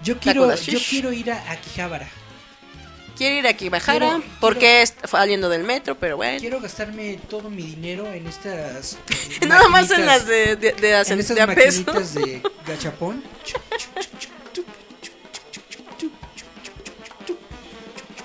[0.01, 2.09] Yo quiero, de yo quiero ir a Akihabara.
[3.17, 6.39] Quiere ir a Quiero- porque es saliendo del metro, pero bueno.
[6.39, 8.97] Quiero gastarme todo mi dinero en estas.
[9.49, 11.83] Nada más en las de, de, de, a en de a peso.
[12.21, 13.25] de gachapón.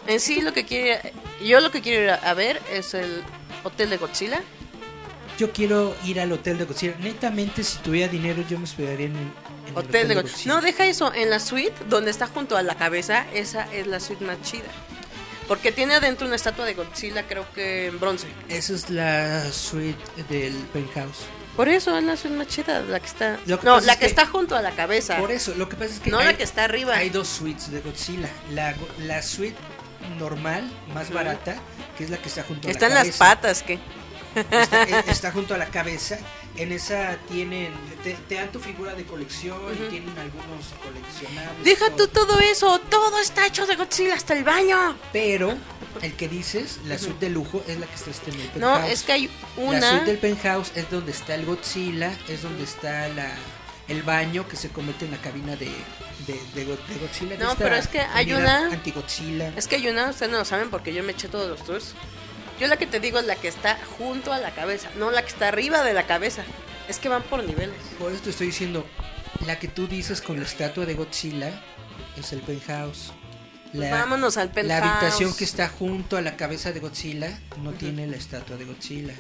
[0.07, 1.13] En sí, lo que quiere.
[1.41, 3.23] Yo lo que quiero ir a, ver es el
[3.63, 4.41] hotel de Godzilla.
[5.37, 6.95] Yo quiero ir al hotel de Godzilla.
[6.99, 9.31] Netamente, si tuviera dinero, yo me hospedaría en, en
[9.69, 10.53] el Hotel de Godzilla.
[10.53, 11.13] No, deja eso.
[11.13, 14.69] En la suite, donde está junto a la cabeza, esa es la suite más chida.
[15.47, 18.27] Porque tiene adentro una estatua de Godzilla, creo que en bronce.
[18.49, 21.25] Esa es la suite del penthouse.
[21.55, 23.37] Por eso es la suite más chida, la que está.
[23.45, 25.17] Que no, la es que, está junto a la cabeza.
[25.17, 26.09] Por eso, lo que pasa es que.
[26.09, 26.95] No hay, la que está arriba.
[26.95, 28.29] Hay dos suites de Godzilla.
[28.51, 29.57] La, la suite
[30.17, 31.55] normal, más barata,
[31.97, 33.03] que es la que está junto a la cabeza.
[33.05, 33.63] las patas.
[34.35, 36.17] Está, eh, está junto a la cabeza.
[36.55, 37.73] En esa tienen.
[38.03, 41.63] Te, te dan tu figura de colección y tienen algunos coleccionables.
[41.63, 42.27] Deja tú todo.
[42.27, 44.95] todo eso, todo está hecho de Godzilla, hasta el baño.
[45.11, 45.55] Pero
[46.01, 48.73] el que dices, la suite de lujo, es la que está este en el No,
[48.73, 48.91] penthouse.
[48.91, 49.27] es que hay
[49.57, 49.89] La una.
[49.91, 53.31] suite del penthouse es donde está el Godzilla, es donde está la,
[53.93, 55.67] el baño que se comete en la cabina de,
[56.27, 56.65] de, de de
[56.99, 57.37] Godzilla.
[57.37, 59.53] No, pero es que hay una- Anti-Godzilla.
[59.55, 61.93] Es que hay una, ustedes no lo saben porque yo me eché todos los tours.
[62.59, 65.21] Yo la que te digo es la que está junto a la cabeza, no la
[65.23, 66.43] que está arriba de la cabeza.
[66.87, 67.75] Es que van por niveles.
[67.97, 68.85] Por eso te estoy diciendo,
[69.45, 71.51] la que tú dices con la estatua de Godzilla
[72.17, 73.11] es el penthouse.
[73.73, 74.83] La, Vámonos al la penthouse.
[74.83, 79.15] habitación que está junto a la cabeza de Godzilla no tiene la estatua de Godzilla.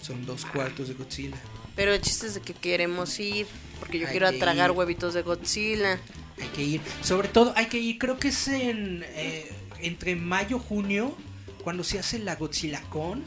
[0.00, 1.36] Son dos cuartos de Godzilla.
[1.76, 3.46] Pero el chiste es de que queremos ir,
[3.80, 4.76] porque yo Hay quiero tragar ir.
[4.76, 5.98] huevitos de Godzilla.
[6.40, 6.80] Hay que ir.
[7.02, 9.50] Sobre todo hay que ir, creo que es en eh,
[9.80, 11.16] entre mayo junio
[11.64, 13.24] cuando se hace la Godzilla Con.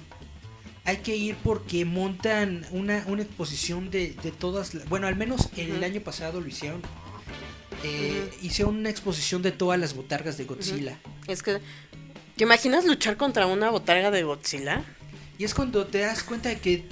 [0.85, 5.81] Hay que ir porque montan una, una exposición de, de todas, bueno, al menos el
[5.83, 6.81] año pasado lo hicieron.
[7.83, 10.97] Eh, Hicieron una exposición de todas las botargas de Godzilla.
[11.27, 11.59] Es que,
[12.35, 14.83] ¿te imaginas luchar contra una botarga de Godzilla?
[15.37, 16.85] Y es cuando te das cuenta de que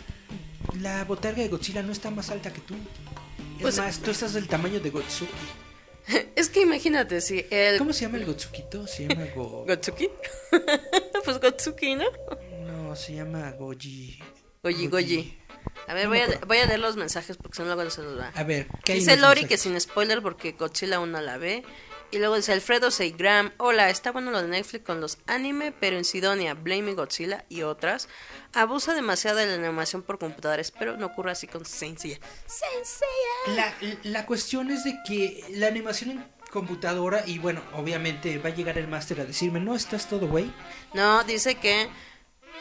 [0.79, 2.75] la botarga de Godzilla no está más alta que tú.
[3.61, 5.31] Es Pues- más, tú estás del tamaño de Gotsuki.
[6.35, 8.87] Es que imagínate si el ¿Cómo se llama el Gotsukito?
[8.87, 9.65] Se llama Go...
[9.67, 10.09] Gotsuki,
[11.23, 12.05] pues Gotsuki, ¿no?
[12.65, 14.19] No, se llama Goji.
[14.63, 15.37] Goyi, Goyi.
[15.87, 17.89] A ver, No voy a, voy a leer los mensajes porque si no luego no
[17.91, 18.31] se los va.
[18.33, 21.63] A ver, ¿qué Dice Lori que sin spoiler porque Godzilla aún no la ve.
[22.11, 25.97] Y luego dice Alfredo Seigram, hola, está bueno lo de Netflix con los anime, pero
[25.97, 28.09] en Sidonia, Blaming Godzilla y otras,
[28.51, 30.61] abusa demasiado de la animación por computadora.
[30.61, 31.63] Espero no ocurra así con.
[31.63, 32.19] Saint Seiya.
[33.55, 38.53] La, la cuestión es de que la animación en computadora, y bueno, obviamente va a
[38.53, 40.51] llegar el máster a decirme, no, estás todo güey.
[40.93, 41.89] No, dice que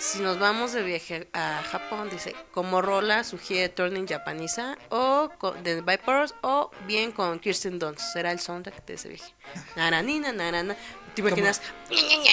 [0.01, 5.63] si nos vamos de viaje a Japón, dice, como Rola sugiere Turning Japanisa o con,
[5.63, 8.01] de Vipers o bien con Kirsten Dunst.
[8.13, 9.33] Será el soundtrack de ese viaje.
[9.77, 10.75] Naranina, narana.
[11.15, 11.61] ¿Te imaginas?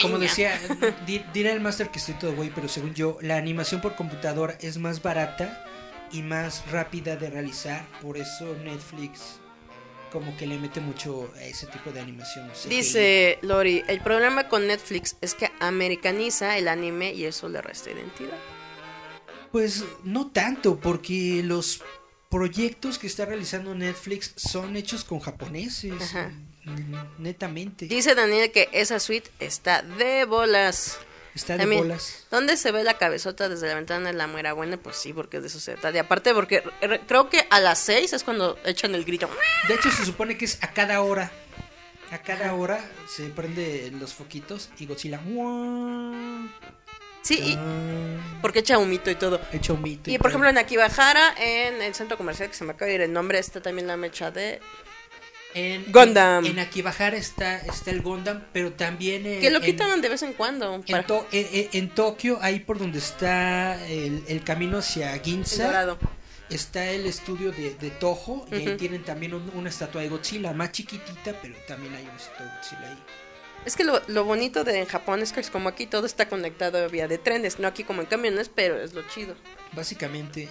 [0.01, 0.57] Como decía,
[1.05, 4.55] di- dirá el máster que estoy todo güey, pero según yo, la animación por computadora
[4.61, 5.65] es más barata
[6.11, 7.85] y más rápida de realizar.
[8.01, 9.39] Por eso Netflix
[10.11, 12.49] como que le mete mucho a ese tipo de animación.
[12.49, 12.69] CGI.
[12.69, 17.91] Dice Lori, el problema con Netflix es que americaniza el anime y eso le resta
[17.91, 18.37] identidad.
[19.51, 21.81] Pues no tanto, porque los
[22.29, 26.01] proyectos que está realizando Netflix son hechos con japoneses.
[26.01, 26.31] Ajá.
[27.17, 27.87] Netamente.
[27.87, 30.99] Dice Daniel que esa suite está de bolas.
[31.37, 32.25] Está de También, bolas.
[32.31, 34.75] ¿Dónde se ve la cabezota desde la ventana de la muera buena?
[34.77, 35.95] Pues sí, porque de eso se trata.
[35.95, 39.29] Y aparte, porque re- creo que a las 6 es cuando echan el grito.
[39.67, 41.31] De hecho, se supone que es a cada hora.
[42.11, 45.19] A cada hora se prenden los foquitos y Godzilla.
[47.21, 47.57] Sí, y
[48.41, 49.41] porque echa humito y todo.
[49.51, 50.09] Echa un mito.
[50.09, 53.01] Y por ejemplo en Akibahara, en el centro comercial que se me acaba de ir
[53.01, 54.61] el nombre, está también la mecha de...
[55.57, 56.45] en, Gundam.
[56.45, 59.25] En, Akibahara está, está el Gundam, pero también.
[59.25, 60.75] en- Que lo en- quitan de vez en cuando.
[60.75, 65.13] En, para- To- en- en- en Tokio, ahí por donde está el, el camino hacia
[65.15, 65.97] el Ginza, dorado.
[66.49, 70.53] está el estudio de, de Toho y ahí tienen también un- una estatua de Godzilla,
[70.53, 73.03] más chiquitita, pero también hay una estatua de Godzilla ahí.
[73.65, 76.87] Es que lo, lo bonito de Japón es que es como aquí todo está conectado
[76.89, 79.35] vía de trenes, no aquí como en camiones, pero es lo chido.
[79.73, 80.47] Básicamente,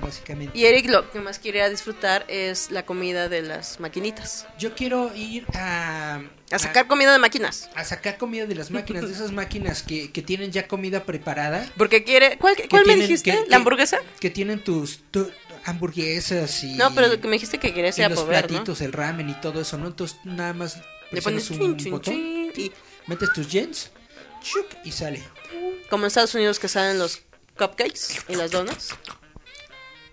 [0.00, 0.56] básicamente.
[0.58, 4.46] Y Eric lo que más quería disfrutar es la comida de las maquinitas.
[4.58, 6.22] Yo quiero ir a...
[6.50, 7.68] A sacar comida de máquinas.
[7.74, 11.68] a sacar comida de las máquinas, de esas máquinas que, que tienen ya comida preparada.
[11.76, 12.38] Porque quiere...
[12.38, 13.30] ¿Cuál, cuál me dijiste?
[13.32, 13.98] que- ¿La hamburguesa?
[14.20, 15.30] Que tienen tus, tu-
[15.64, 16.74] hamburguesas y...
[16.74, 19.78] No, pero lo que me dijiste que querías los platitos, el ramen y todo eso,
[19.78, 19.88] ¿no?
[19.88, 20.80] Entonces nada más
[21.10, 22.72] Le pones un chin, chin, botón, y
[23.06, 25.22] metes tus chuc, y sale.
[25.88, 27.22] como en Estados Unidos que salen los
[27.56, 28.94] cupcakes y las donuts.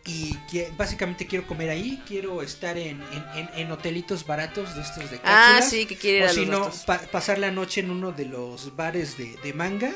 [0.06, 4.82] Y que- básicamente quiero comer ahí, quiero estar en, en, en- en hotelitos baratos de
[4.82, 5.70] estos de Ah, cápsulas.
[5.70, 8.12] sí, que quiere ir O a si los no, pa- pasar la noche en uno
[8.12, 9.92] de los bares de, de manga.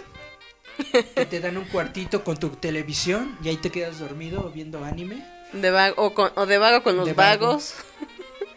[1.15, 5.26] que te dan un cuartito con tu televisión y ahí te quedas dormido viendo anime.
[5.53, 7.48] De vago, o, con- o de vago con los De vago.
[7.48, 7.73] vagos.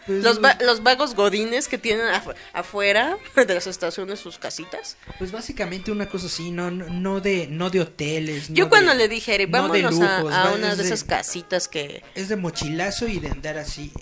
[0.08, 4.96] Pues, Los, va- los vagos godines que tienen afu- afuera de las estaciones sus casitas.
[5.18, 8.48] pues básicamente una cosa así, no, no, de, no de hoteles.
[8.48, 11.68] Yo no cuando de- le dije, Eric, vámonos a- lujos, a, una de esas casitas
[11.68, 12.02] que...
[12.14, 13.92] Es de mochilazo y de andar así.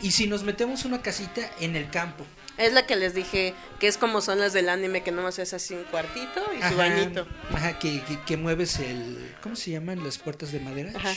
[0.00, 2.24] Y si nos metemos una casita en el campo.
[2.56, 5.52] Es la que les dije que es como son las del anime, que nomás es
[5.52, 7.26] así un cuartito y su Ajá, bañito.
[7.52, 9.34] Ajá, que, que, que mueves el...
[9.42, 10.92] ¿Cómo se llaman las puertas de madera?
[10.94, 11.12] Ajá.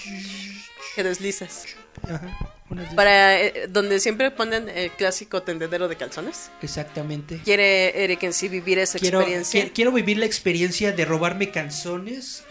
[0.95, 1.65] Que deslizas.
[2.03, 2.52] Ajá,
[2.95, 6.49] Para eh, donde siempre ponen el clásico tendedero de calzones.
[6.61, 7.39] Exactamente.
[7.43, 9.63] Quiere Eric en sí vivir esa Quiero, experiencia.
[9.65, 12.43] qui- quiero vivir la experiencia de robarme canzones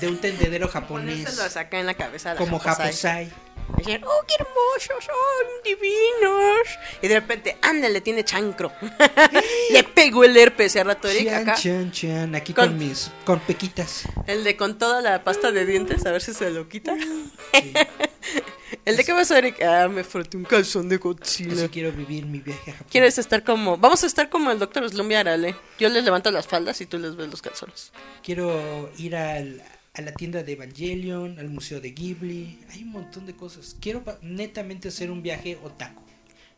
[0.00, 1.16] de un tendedero japonés.
[1.20, 2.34] Ponérselos acá en la cabeza.
[2.34, 3.26] la Como Japosai.
[3.26, 3.32] Japosai.
[3.76, 6.68] Decían, oh, qué hermosos, son divinos.
[7.02, 8.72] Y de repente, ándale, tiene chancro.
[9.70, 10.76] Le pego el herpes.
[10.76, 11.54] Al rato Eric Chan, acá.
[11.54, 12.34] chan, chan.
[12.34, 13.10] Aquí con, Con- mis...
[13.24, 14.04] Con pequitas.
[14.26, 16.94] El de con toda la pasta de dientes, a ver si se lo quita.
[18.84, 19.60] el de qué vas a Eric.
[19.62, 21.52] Ah, me froté un calzón de Godzilla.
[21.54, 22.88] Así quiero vivir mi viaje a Japón.
[22.90, 23.76] Quieres estar como.
[23.76, 25.56] Vamos a estar como el doctor Slumby Arale.
[25.78, 27.92] Yo les levanto las faldas y tú les ves los calzones.
[28.22, 29.62] Quiero ir al-
[29.94, 32.58] a la tienda de Evangelion, al museo de Ghibli.
[32.72, 33.76] Hay un montón de cosas.
[33.80, 36.02] Quiero netamente hacer un viaje otaku.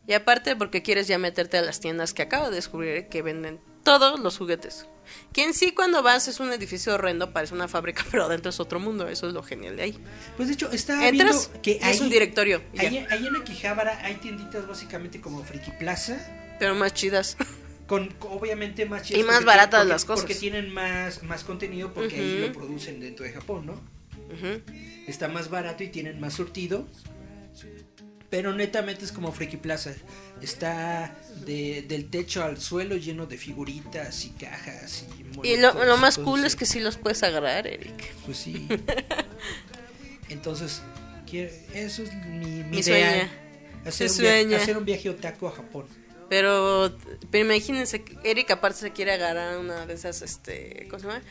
[0.07, 3.59] Y aparte, porque quieres ya meterte a las tiendas que acabo de descubrir que venden
[3.83, 4.87] todos los juguetes.
[5.33, 8.59] Que en sí, cuando vas, es un edificio horrendo, parece una fábrica, pero adentro es
[8.59, 9.07] otro mundo.
[9.07, 9.99] Eso es lo genial de ahí.
[10.35, 12.63] Pues de hecho, Entras viendo que y es un directorio.
[12.77, 16.17] Ahí, ahí en Akihabara hay tienditas básicamente como Friki Plaza.
[16.57, 17.37] Pero más chidas.
[17.87, 20.21] Con, obviamente más chidas Y más baratas porque- las cosas.
[20.25, 23.81] Porque tienen más, más contenido porque ahí lo producen dentro de Japón, ¿no?
[25.07, 26.85] Está más barato y tienen más surtido.
[28.29, 29.93] Pero netamente es como Friki Plaza.
[30.41, 31.15] Está
[31.45, 35.95] de- del techo al suelo lleno de figuritas y cajas y Y lo, monitos lo
[35.95, 38.13] y más cool es que sí los puedes agarrar, Eric.
[38.25, 38.67] Pues sí.
[40.29, 40.81] Entonces,
[41.29, 43.29] quiero- eso es mi, mi, idea.
[43.85, 45.85] un hacer un viaje otaku a Japón.
[46.29, 46.95] Pero,
[47.31, 51.21] pero imagínense Eric aparte se quiere agarrar una de esas, este, ¿cómo se llama?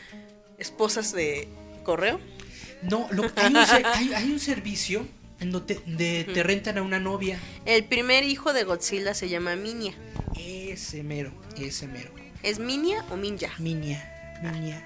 [0.57, 1.47] Esposas de
[1.83, 2.19] correo.
[2.81, 5.07] No, lo- hay, un, hay- hay un servicio
[5.39, 7.39] en donde te, de- te rentan a una novia.
[7.65, 9.93] El primer hijo de Godzilla se llama Minia.
[10.35, 12.11] Ese mero, ese mero.
[12.43, 13.51] ¿Es Minia o Minja?
[13.59, 14.83] Minia, Minia.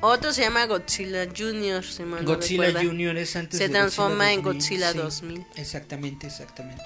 [0.00, 2.88] Otro se llama Godzilla Junior, si mal no Godzilla recuerda.
[2.88, 4.98] Junior es antes Se de transforma Godzilla en 2000, Godzilla sí.
[4.98, 5.46] 2000.
[5.56, 6.84] Exactamente, exactamente.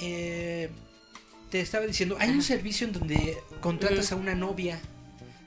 [0.00, 0.70] Eh,
[1.52, 4.80] te estaba diciendo, hay un servicio en donde contratas a una novia.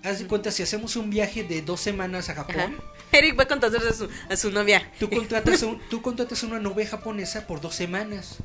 [0.04, 2.44] Haz de cuenta, si hacemos un viaje de dos semanas a Ajá.
[2.44, 2.78] Japón,
[3.12, 4.88] Eric va a contratarse a su, a su novia.
[5.00, 8.36] tú contratas, a un- tú contratas a una novia japonesa por dos semanas.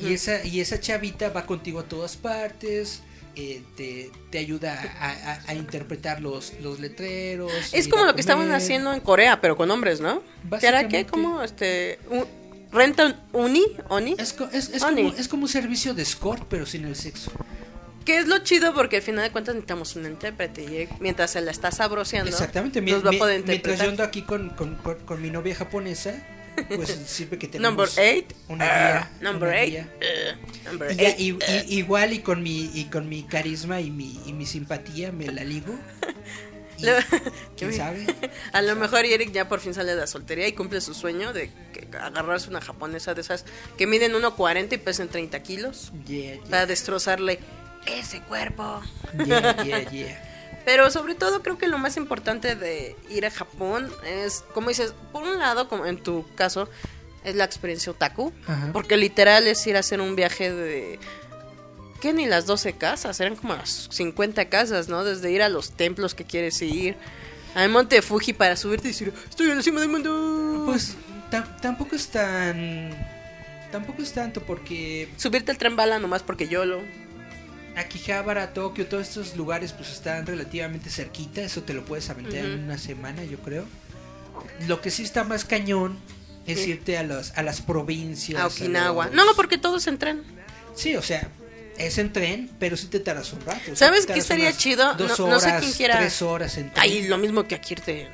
[0.00, 3.02] Y esa, y esa chavita va contigo a todas partes,
[3.34, 7.52] eh, te, te ayuda a, a- a interpretar los, los letreros.
[7.72, 10.22] Es como lo que estaban haciendo en Corea, pero con hombres, ¿no?
[10.60, 11.06] ¿Que era qué?
[11.06, 11.42] ¿Cómo?
[11.42, 12.26] Este, un-
[12.74, 13.62] ¿Renta uni?
[13.88, 14.16] ¿Oni?
[14.18, 15.04] Es, co- es, es Oni.
[15.04, 17.30] como, es como un servicio de escort, pero sin el sexo.
[18.04, 21.30] Que es lo chido porque al final de cuentas necesitamos un intérprete y eh, mientras
[21.30, 22.82] se la está sabroseando, Exactamente.
[22.82, 25.54] mi- nos va a poder mientras yo ando aquí con, con, con, con mi novia
[25.54, 26.12] japonesa,
[26.68, 28.32] pues sirve que tenemos Number eight.
[28.48, 29.30] una Ah, guía.
[29.30, 29.70] number una eight.
[29.70, 29.88] guía.
[30.00, 30.34] eh,
[30.66, 31.18] number Y eight.
[31.20, 31.30] y-
[31.74, 35.26] y- igual y con mi y con mi carisma y mi, y mi simpatía me
[35.32, 35.74] la ligo.
[36.78, 36.84] Y,
[37.56, 38.06] ¿Quién sabe?
[38.52, 41.32] A lo mejor Eric ya por fin sale de la soltería y cumple su sueño
[41.32, 43.44] de que- agarrarse una japonesa de esas
[43.78, 47.38] que miden 1.40 y pesan 30 kilos Yeah, para destrozarle
[47.86, 48.80] ese cuerpo.
[49.26, 50.30] yeah, yeah, yeah.
[50.64, 54.94] Pero sobre todo creo que lo más importante de ir a Japón es, como dices,
[55.12, 56.68] por un lado, como en tu caso,
[57.22, 58.32] es la experiencia otaku.
[58.46, 58.70] Ajá.
[58.72, 60.98] Porque literal es ir a hacer un viaje de...
[62.04, 63.18] ¿Qué ni las 12 casas?
[63.18, 65.04] Eran como las 50 casas, ¿no?
[65.04, 66.96] Desde ir a los templos que quieres ir,
[67.54, 70.64] al monte Fuji para subirte y decir, estoy en la cima del mundo.
[70.66, 70.96] Pues
[71.30, 72.90] tam- tampoco es tan
[73.72, 76.82] tampoco es tanto porque Subirte al tren bala nomás porque yo lo...
[77.74, 82.64] Akihabara, Tokio, todos estos lugares pues están relativamente cerquita, eso te lo puedes aventar en
[82.64, 83.64] una semana, yo creo.
[84.68, 85.98] Lo que sí está más cañón
[86.46, 86.70] es Sí.
[86.72, 88.38] irte a los a las provincias.
[88.42, 89.06] A Okinawa.
[89.06, 90.22] los- No, porque todos entran.
[90.76, 91.30] Sí, o sea,
[91.78, 93.74] es en tren, pero sí te tardas un rato.
[93.74, 94.94] ¿Sabes qué estaría unas chido?
[94.94, 96.82] Dos No- horas, no sé quién quiera- tres horas en tren.
[96.82, 98.08] Ahí lo mismo que aquí irte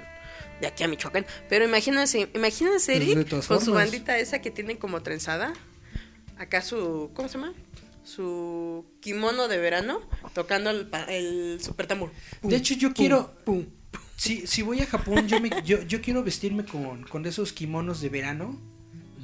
[0.61, 1.27] de aquí a Michoacán.
[1.49, 5.53] Pero imagínense, imagínense Pues, Eric con su bandita esa que tiene como trenzada.
[6.39, 7.53] Acá su, ¿cómo se llama?
[8.05, 10.01] Su kimono de verano
[10.35, 12.11] tocando el, el super tambor.
[12.43, 13.35] De hecho, yo quiero.
[14.17, 18.01] Si, si voy a Japón, yo, me, yo, yo quiero vestirme con, con esos kimonos
[18.03, 18.61] de verano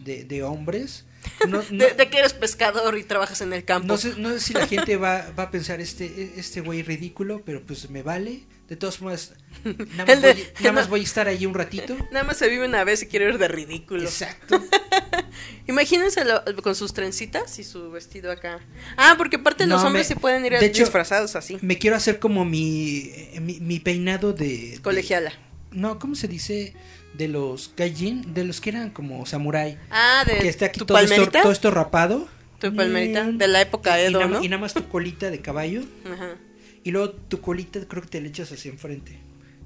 [0.05, 1.05] de, de hombres.
[1.49, 3.89] No, no, De, de que eres pescador y trabajas en el campo.
[3.89, 7.43] no sé, no sé si la gente va, va a pensar este este güey ridículo,
[7.45, 8.45] pero pues me vale.
[8.69, 9.33] De todas formas,
[9.65, 11.97] nada más, de- voy, nada más voy a estar ahí un ratito.
[12.11, 14.03] Nada más se vive una vez y quiere ir de ridículo.
[14.03, 14.61] Exacto.
[15.69, 18.61] Imagínense lo- con sus trencitas y su vestido acá.
[18.97, 21.59] Ah, porque aparte los hombres me- se pueden ir de hecho, disfrazados así.
[21.61, 25.33] Me quiero hacer como mi, mi, mi peinado de, de- Colegiala.
[25.73, 26.75] No, ¿cómo se dice?
[27.17, 29.79] De los gaijin, de los que eran como samurái.
[29.91, 32.29] Ah, de que está aquí todo esto, todo esto rapado.
[32.59, 34.45] Tu palmerita, de la época Y- y Edo, nada ¿no?
[34.45, 35.83] Y nada más tu colita de caballo.
[36.11, 36.37] Ajá.
[36.85, 39.19] Y luego tu colita creo que te le echas hacia enfrente.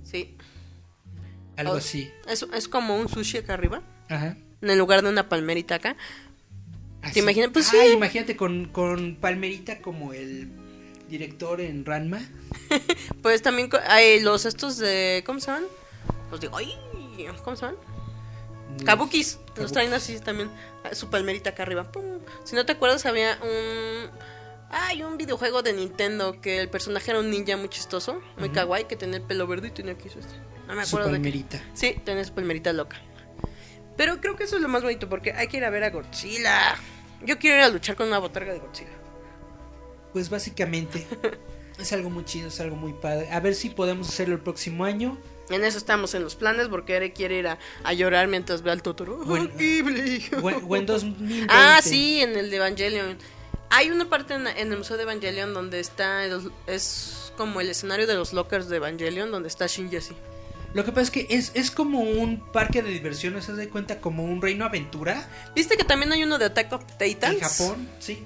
[0.04, 0.34] Sí.
[1.56, 2.10] Algo así.
[2.28, 4.36] Es, es como un sushi acá arriba, Ajá.
[4.62, 5.96] en lugar de una palmerita acá.
[7.02, 7.20] Así.
[7.20, 7.50] imaginas?
[7.52, 7.92] Pues Ah, sí.
[7.94, 10.48] imagínate con, con palmerita como el
[11.08, 12.20] director en Ranma.
[13.22, 15.22] Pues también hay los estos de...
[15.26, 15.64] ¿Cómo se llaman?
[16.30, 16.48] Los de...
[16.54, 16.72] ¡Ay!
[17.44, 17.80] ¿Cómo se llaman?
[18.84, 19.36] Kabukis.
[19.36, 19.72] Los Kabukis.
[19.72, 20.50] traen así también.
[20.84, 21.90] ah, Su palmerita acá arriba.
[21.90, 22.20] ¡Pum!
[22.44, 24.10] Si no te acuerdas, había un...
[24.72, 28.84] Hay un videojuego de Nintendo que el personaje era un ninja muy chistoso, muy kawaii,
[28.84, 30.20] que tenía el pelo verde y tenía aquí su...
[30.20, 30.32] este.
[30.68, 31.22] No me Su acuerdo de qué.
[31.24, 31.60] palmerita.
[31.74, 32.96] Sí, tenía su palmerita loca.
[33.96, 35.90] Pero creo que eso es lo más bonito porque hay que ir a ver a
[35.90, 36.76] Godzilla.
[37.22, 38.90] Yo quiero ir a luchar con una botarga de Godzilla.
[40.12, 41.06] Pues básicamente
[41.78, 43.28] es algo muy chido, es algo muy padre.
[43.32, 45.18] A ver si podemos hacerlo el próximo año.
[45.50, 48.70] En eso estamos en los planes porque Eric quiere ir a, a llorar mientras ve
[48.70, 49.16] al Totoro.
[49.24, 50.24] Bueno, Ghibli.
[50.42, 51.46] O en, o en 2020.
[51.48, 53.18] Ah, sí, en el de Evangelion.
[53.70, 57.68] Hay una parte en, en el Museo de Evangelion donde está, el- es como el
[57.70, 60.14] escenario de los lockers de Evangelion, donde está Shinji así.
[60.72, 64.00] Lo que pasa es que es, es como un parque de diversiones, ¿se da cuenta?
[64.00, 67.34] Como un reino aventura ¿Viste que también hay uno de Attack of Titans?
[67.34, 68.22] en Japón, sí.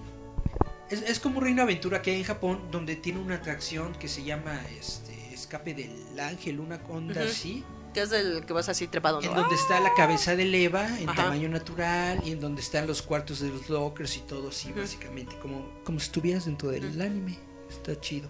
[0.90, 4.08] Es, es como un reino aventura que hay en Japón donde tiene una atracción que
[4.08, 5.13] se llama este
[5.44, 7.64] Escape del Ángel, una onda así.
[7.92, 11.08] Que es el que vas así trepado, En donde está la cabeza de Eva en
[11.08, 11.24] Ajá.
[11.24, 15.36] tamaño natural y en donde están los cuartos de los lockers y todo así, básicamente.
[15.38, 17.38] Como, como si estuvieras dentro del anime.
[17.70, 18.28] Está chido.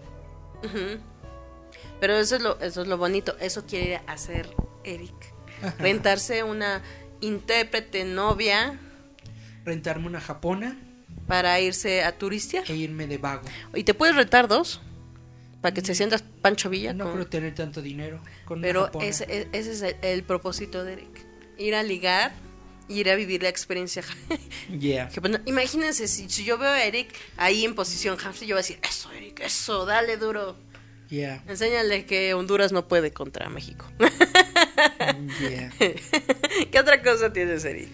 [2.00, 3.36] Pero eso es lo, eso es lo bonito.
[3.40, 4.48] Eso quiere hacer
[4.84, 5.14] Eric.
[5.78, 6.82] Rentarse una
[7.20, 8.78] intérprete novia
[9.64, 10.76] Rentarme una japona
[11.26, 12.64] para irse a turistear.
[12.70, 13.44] e irme de vago.
[13.74, 14.82] Y te puedes rentar dos.
[15.64, 16.92] Para que te sientas Pancho Villa.
[16.92, 18.20] No con- creo tener tanto dinero.
[18.44, 19.06] Con Pero japona.
[19.06, 21.24] ese, e- ese es el, el propósito de Eric.
[21.56, 22.32] Ir a ligar,
[22.90, 24.02] ir a vivir la experiencia.
[24.78, 25.08] Yeah.
[25.08, 28.60] Que, bueno, Imagínense, si, si yo veo a Eric ahí en posición hamster, yo voy
[28.60, 30.54] a decir, eso Eric, eso, dale duro.
[31.08, 31.42] Yeah.
[31.48, 33.86] Enséñale que Honduras no puede contra México.
[35.40, 35.72] Yeah.
[36.70, 37.88] ¿Qué otra cosa tienes, Eric?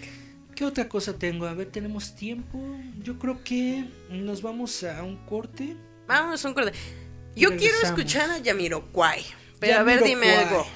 [0.57, 1.47] ¿Qué otra cosa tengo?
[1.47, 2.59] A ver, tenemos tiempo.
[3.03, 5.77] Yo creo que nos vamos a un corte.
[6.09, 6.73] Vamos, un corte.
[7.41, 9.25] Yo quiero escuchar a Yamiroquai.
[9.59, 10.67] Pero a ver, dime algo.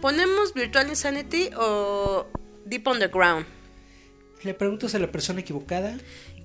[0.00, 2.26] ¿Ponemos Virtual Insanity o
[2.64, 3.46] Deep Underground?
[4.42, 5.96] Le preguntas a la persona equivocada.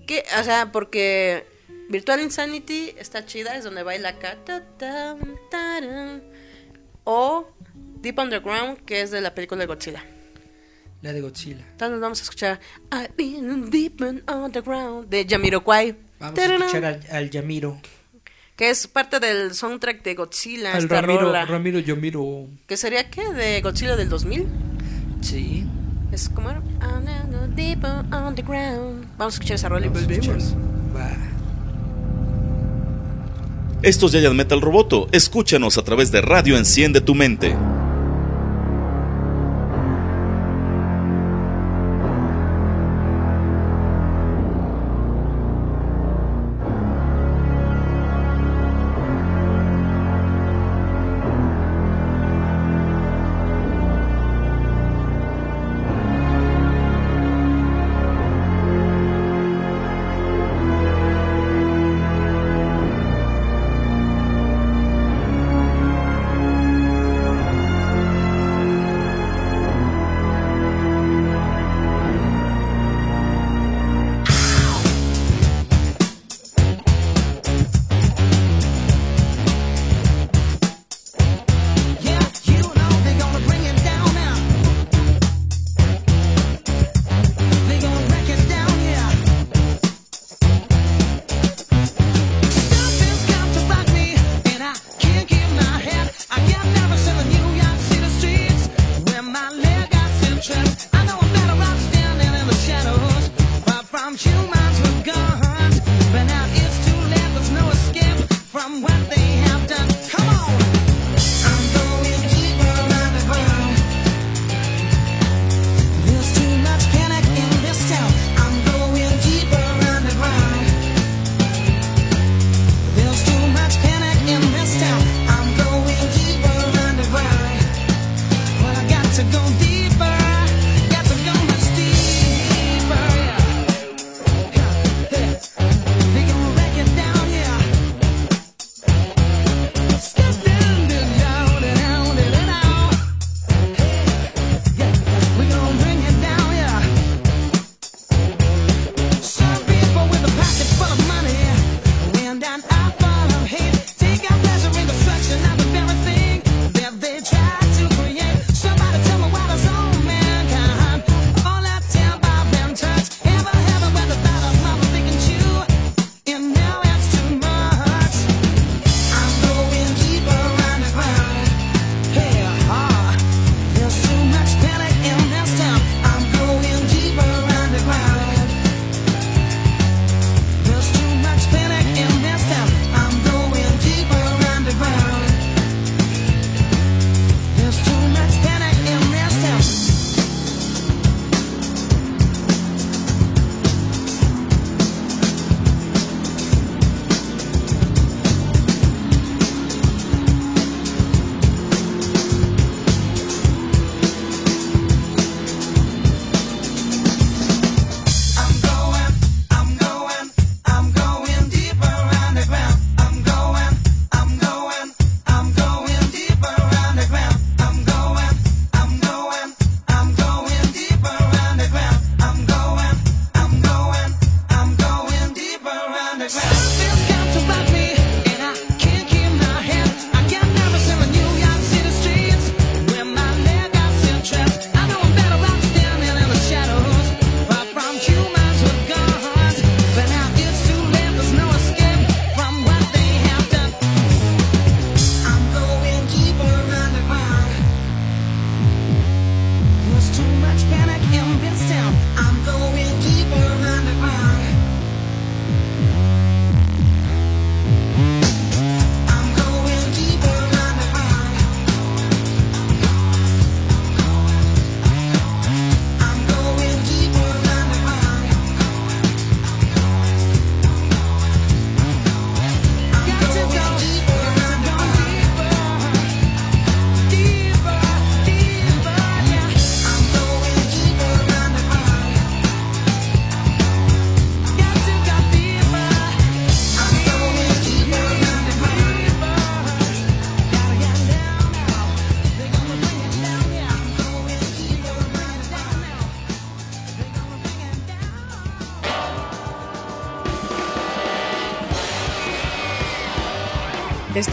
[0.05, 0.23] ¿Qué?
[0.39, 1.45] O sea, porque
[1.89, 4.37] Virtual Insanity está chida, es donde baila acá.
[4.45, 5.15] ta.
[7.03, 7.47] O
[8.01, 10.05] Deep Underground, que es de la película de Godzilla.
[11.01, 11.65] La de Godzilla.
[11.71, 12.59] Entonces nos vamos a escuchar
[12.91, 15.95] I've been deep underground de Jamiroquai.
[16.19, 17.79] Vamos a escuchar al, al Yamiro.
[18.57, 20.73] Que es parte del soundtrack de Godzilla.
[20.73, 21.45] Al esta Ramiro, rola.
[21.45, 22.47] Ramiro Yamiro.
[22.65, 23.31] ¿Que sería qué?
[23.31, 24.47] ¿De Godzilla del 2000?
[25.21, 25.63] Sí.
[26.11, 29.05] Es como era, "I'm in the deep underground.
[29.17, 30.55] Vamos a escuchar esa rola y volvemos.
[33.83, 35.07] Esto es Giant Metal Roboto.
[35.11, 37.55] Escúchanos a través de Radio Enciende tu Mente.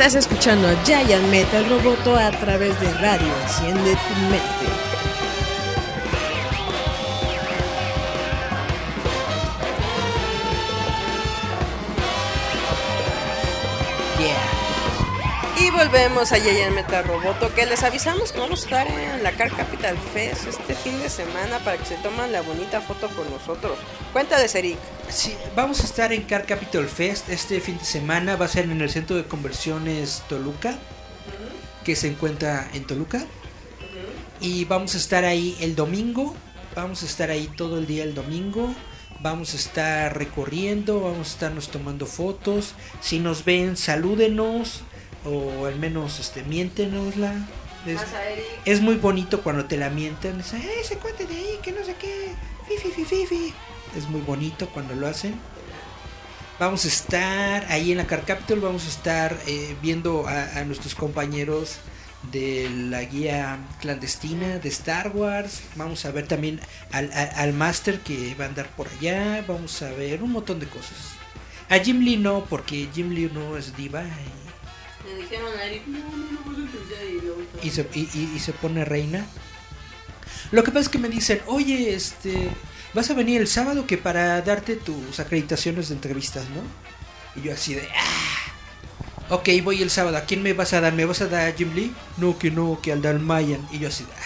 [0.05, 3.33] Estás escuchando a Giant Metal Roboto a través de radio.
[3.45, 4.64] Enciende tu mente.
[15.95, 19.31] Y volvemos a Giant Metal Roboto, que les avisamos que vamos a estar en la
[19.31, 23.31] Car Capital Fest este fin de semana para que se toman la bonita foto con
[23.31, 23.79] nosotros.
[24.12, 24.77] Cuéntales, Eric.
[25.09, 28.35] Sí, vamos a estar en Car Capital Fest este fin de semana.
[28.35, 30.75] Va a ser en el centro de conversiones Toluca,
[31.85, 33.25] que se encuentra en Toluca.
[34.41, 36.35] Y vamos a estar ahí el domingo.
[36.75, 38.75] Vamos a estar ahí todo el día el domingo.
[39.21, 42.75] Vamos a estar recorriendo, vamos a estarnos tomando fotos.
[43.01, 44.83] Si nos ven, salúdenos
[45.25, 47.35] o al menos este miéntenosla.
[47.87, 48.01] Es,
[48.65, 50.39] es muy bonito cuando te la mienten.
[50.39, 52.33] Dicen, "Eh, ese cuate de ahí, que no sé qué.
[52.67, 53.55] Fifi, fifi, fifi".
[53.97, 55.35] Es muy bonito cuando lo hacen.
[56.59, 60.65] Vamos a estar ahí en la Car Capital, vamos a estar eh, viendo a, a
[60.65, 61.77] nuestros compañeros
[62.31, 65.63] de la guía clandestina de Star Wars.
[65.75, 66.61] Vamos a ver también
[66.93, 69.45] al, al, al Master que va a andar por allá.
[69.47, 70.97] Vamos a ver un montón de cosas.
[71.69, 74.44] A Jim Lee no, porque Jim Lee no es diva y-
[75.05, 78.01] Me dijeron a Eric, no, no, no vas a entender", y luego- y se, y,
[78.15, 79.27] y- y se pone reina.
[80.51, 82.49] Lo que pasa es que me dicen, oye, este,
[82.95, 87.41] vas a venir el sábado que para darte tus acreditaciones de entrevistas, ¿no?
[87.41, 90.93] Y yo así de, ah, ok, voy el sábado, ¿a quién me vas a dar?
[90.93, 91.93] ¿Me vas a dar a Jim Lee?
[92.19, 93.67] No, que no, que al Dalmayan.
[93.73, 94.23] Y yo así de, ah,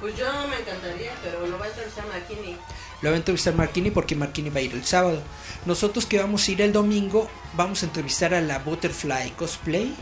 [0.00, 2.56] Pues yo me encantaría, pero lo va a entrevistar Marquini.
[3.00, 5.22] Lo va a entrevistar Marquini porque Marquini va a ir el sábado.
[5.66, 9.94] Nosotros que vamos a ir el domingo, vamos a entrevistar a la Butterfly Cosplay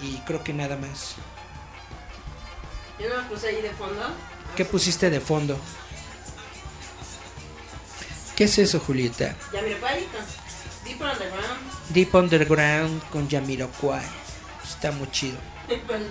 [0.00, 1.16] y creo que nada más.
[2.98, 4.02] Yo no puse ahí de fondo.
[4.56, 5.58] ¿Qué pusiste de fondo?
[8.36, 9.34] ¿Qué es eso, Julieta?
[9.52, 10.18] Ya mire, palito.
[10.84, 11.90] Deep Underground.
[11.90, 14.04] Deep Underground con Jamiroquai.
[14.64, 15.36] Está muy chido.
[15.66, 16.02] Pues.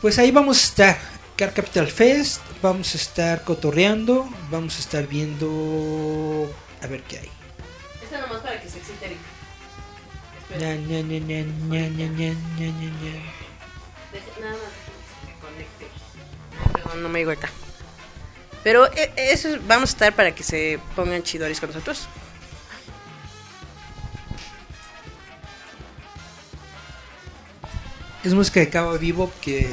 [0.00, 1.15] Pues ahí vamos a estar.
[1.36, 2.40] Car Capital Fest.
[2.62, 4.28] Vamos a estar cotorreando.
[4.50, 6.50] Vamos a estar viendo.
[6.82, 7.30] A ver qué hay.
[8.02, 9.18] Esta nomás para que se excite Eric.
[14.40, 14.92] Nada más que
[15.26, 15.86] se conecte.
[16.58, 17.50] Ah, Perdón, no me digo acá.
[18.64, 22.08] Pero e, eso vamos a estar para que se pongan chidoris con nosotros.
[28.24, 29.68] Es música de Cabo Vivo que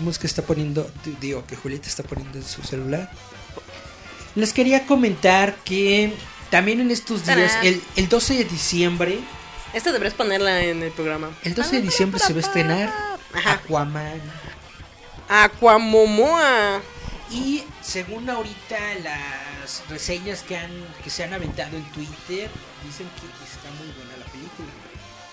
[0.00, 0.90] Música está poniendo.
[1.20, 3.10] Digo, que Julieta está poniendo en su celular.
[4.34, 6.12] Les quería comentar que.
[6.50, 9.18] También en estos días, el, el 12 de diciembre,
[9.72, 11.30] Esta deberías ponerla en el programa.
[11.42, 12.92] el 12 de diciembre se va a estrenar
[13.32, 13.52] Ajá.
[13.54, 14.20] Aquaman.
[15.28, 16.80] Aquamomoa.
[17.30, 20.70] Y según ahorita las reseñas que han
[21.02, 22.48] que se han aventado en Twitter
[22.84, 24.68] dicen que está muy buena la película.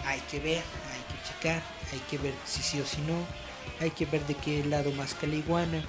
[0.06, 1.62] Hay que ver, hay que checar,
[1.92, 3.26] hay que ver si sí o si no,
[3.80, 5.84] hay que ver de qué lado más que la iguana.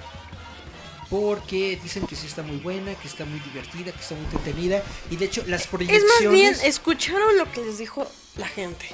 [1.09, 4.81] Porque dicen que sí está muy buena, que está muy divertida, que está muy entretenida.
[5.11, 6.09] Y de hecho las Es proyecciones...
[6.21, 8.87] más bien, ¿escucharon lo que les dijo la gente?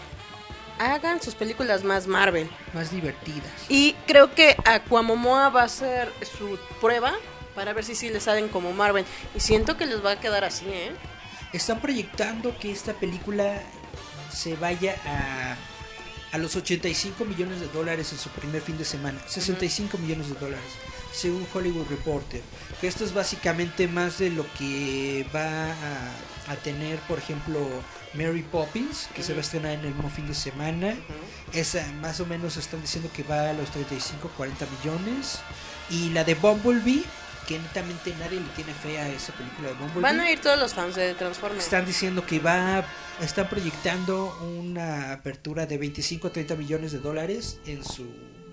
[0.80, 2.50] Hagan sus películas más Marvel.
[2.74, 3.50] más divertidas.
[3.68, 7.14] Y creo que Aquamomoa va a ser su prueba
[7.56, 9.06] para ver si sí le salen como Marvel.
[9.36, 10.92] Y siento que les va a quedar así, ¿eh?
[11.52, 13.62] Están proyectando que esta película
[14.32, 15.56] se vaya a,
[16.32, 19.20] a los 85 millones de dólares en su primer fin de semana.
[19.28, 20.72] 65 millones de dólares,
[21.12, 22.42] según Hollywood Reporter.
[22.80, 27.60] Que esto es básicamente más de lo que va a, a tener, por ejemplo,
[28.14, 30.96] Mary Poppins, que se va a estrenar en el mismo fin de semana.
[31.54, 35.40] Esa más o menos están diciendo que va a los 35, 40 millones.
[35.90, 37.04] Y la de Bumblebee,
[37.50, 40.02] que netamente nadie le tiene fe a esa película de Bumblebee.
[40.04, 41.64] Van a ir todos los fans de Transformers.
[41.64, 42.86] Están diciendo que va,
[43.22, 48.06] están proyectando una apertura de 25 a 30 millones de dólares en su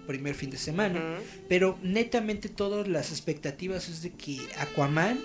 [0.06, 0.98] primer fin de semana.
[0.98, 1.22] Ujú.
[1.46, 5.18] Pero netamente todas las expectativas es de que Aquaman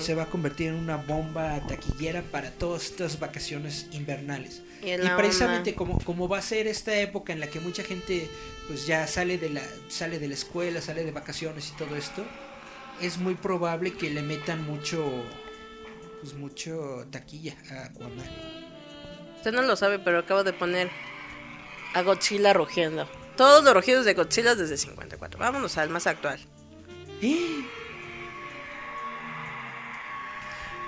[0.00, 4.62] se va a convertir en una bomba taquillera para todas estas vacaciones invernales.
[4.82, 8.28] Y Y, precisamente como, como va a ser esta época en la que mucha gente
[8.66, 12.24] pues ya sale de la sale de la escuela, sale de vacaciones y todo esto,
[13.00, 15.04] es muy probable que le metan mucho
[16.20, 18.30] pues mucho taquilla a Aquaman.
[19.36, 20.88] Usted no lo sabe, pero acabo de poner
[21.94, 23.08] a Godzilla rugiendo.
[23.36, 25.40] Todos los rugidos de Godzilla desde 54.
[25.40, 26.38] Vámonos al más actual.
[27.22, 27.64] ¡Eh!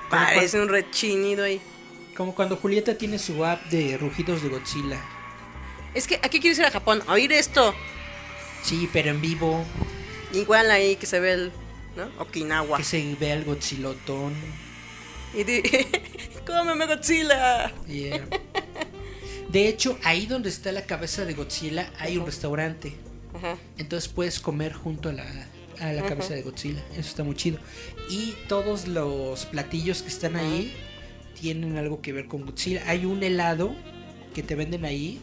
[0.09, 1.60] Parece un rechinido ahí.
[2.16, 5.01] Como cuando Julieta tiene su app de rugidos de Godzilla.
[5.94, 7.74] Es que aquí quieres ir a Japón a oír esto.
[8.62, 9.64] Sí, pero en vivo,
[10.35, 11.52] Igual ahí que se ve el.
[11.97, 12.11] ¿No?
[12.23, 12.79] Okinawa.
[12.79, 14.35] que se vea el Godzillotón.
[15.35, 15.62] Y di-
[16.47, 17.73] ¡Cómeme Godzilla!
[17.87, 18.27] Yeah.
[19.49, 22.95] De hecho, ahí donde está la cabeza de Godzilla hay un restaurante.
[23.79, 25.25] Entonces puedes comer junto a la,
[25.81, 26.83] a la cabeza de Godzilla.
[26.93, 27.59] Eso está muy chido.
[28.09, 30.73] Y todos los platillos que están ahí
[31.41, 32.83] tienen algo que ver con Godzilla.
[32.87, 33.75] Hay un helado
[34.35, 35.21] que te venden ahí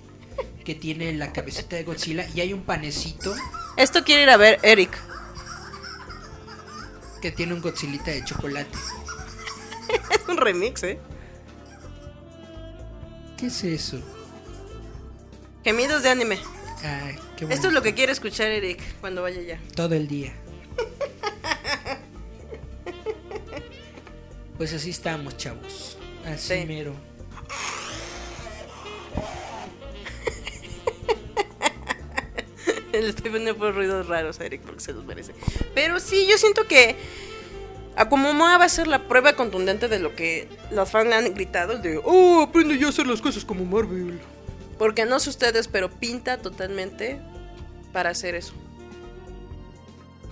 [0.65, 3.33] que tiene la cabecita de Godzilla y hay un panecito
[3.77, 4.91] Esto quiere ir a ver Eric.
[7.21, 8.69] Que tiene un Godzillita de chocolate.
[10.09, 10.99] Es un remix, ¿eh?
[13.37, 13.99] ¿Qué es eso?
[15.63, 16.39] Gemidos de anime.
[16.83, 19.59] Ay, qué Esto es lo que quiere escuchar Eric cuando vaya allá.
[19.75, 20.33] Todo el día.
[24.57, 25.97] Pues así estamos, chavos.
[26.25, 26.65] Así Sí.
[26.67, 26.93] mero.
[32.99, 35.33] Le estoy poniendo por ruidos raros a Eric porque se los merece.
[35.73, 36.95] Pero sí, yo siento que
[37.95, 41.77] Akumumoa va a ser la prueba contundente de lo que los fans le han gritado
[41.77, 44.19] de Oh, aprende ya a hacer las cosas como Marvel.
[44.77, 47.19] Porque no sé ustedes, pero pinta totalmente
[47.93, 48.53] para hacer eso.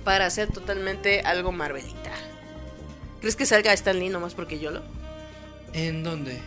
[0.04, 2.12] Para hacer totalmente algo Marvelita.
[3.20, 4.82] ¿Crees que salga Stan Lee nomás porque yo lo?
[5.74, 6.40] ¿En dónde?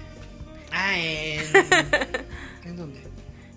[0.72, 1.44] Ah, en.
[2.64, 3.00] ¿En dónde?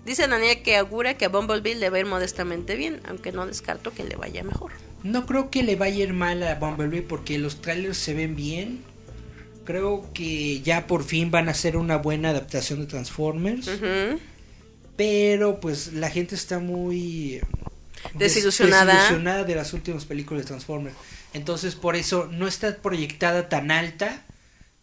[0.05, 3.45] Dice Daniel que augura que a Bumblebee le va a ir modestamente bien, aunque no
[3.47, 4.71] descarto que le vaya mejor.
[5.03, 8.35] No creo que le vaya a ir mal a Bumblebee porque los trailers se ven
[8.35, 8.83] bien.
[9.65, 13.67] Creo que ya por fin van a hacer una buena adaptación de Transformers.
[14.95, 17.41] Pero pues la gente está muy
[18.13, 18.93] des- Desilusionada.
[18.93, 20.95] desilusionada de las últimas películas de Transformers.
[21.33, 24.23] Entonces por eso no está proyectada tan alta.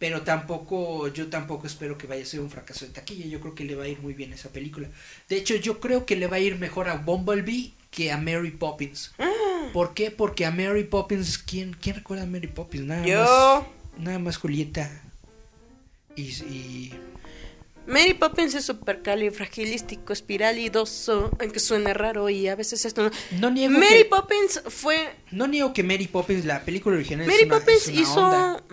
[0.03, 3.25] Pero tampoco, yo tampoco espero que vaya a ser un fracaso de taquilla.
[3.25, 4.89] Yo creo que le va a ir muy bien esa película.
[5.29, 8.51] De hecho, yo creo que le va a ir mejor a Bumblebee que a Mary
[8.51, 9.13] Poppins.
[9.71, 10.11] ¿Por qué?
[10.11, 12.83] Porque a Mary Poppins, ¿quién, quién recuerda a Mary Poppins?
[12.83, 13.65] Nada Yo.
[13.95, 14.03] más.
[14.05, 14.91] Nada más Julieta.
[16.17, 16.93] Y, y
[17.87, 23.11] Mary Poppins es supercalifragilístico, espiralidoso, aunque suene raro y a veces esto no.
[23.39, 25.15] no niego Mary que, Poppins fue.
[25.31, 28.25] no niego que Mary Poppins, la película original Mary es una, Poppins es una hizo.
[28.25, 28.63] onda.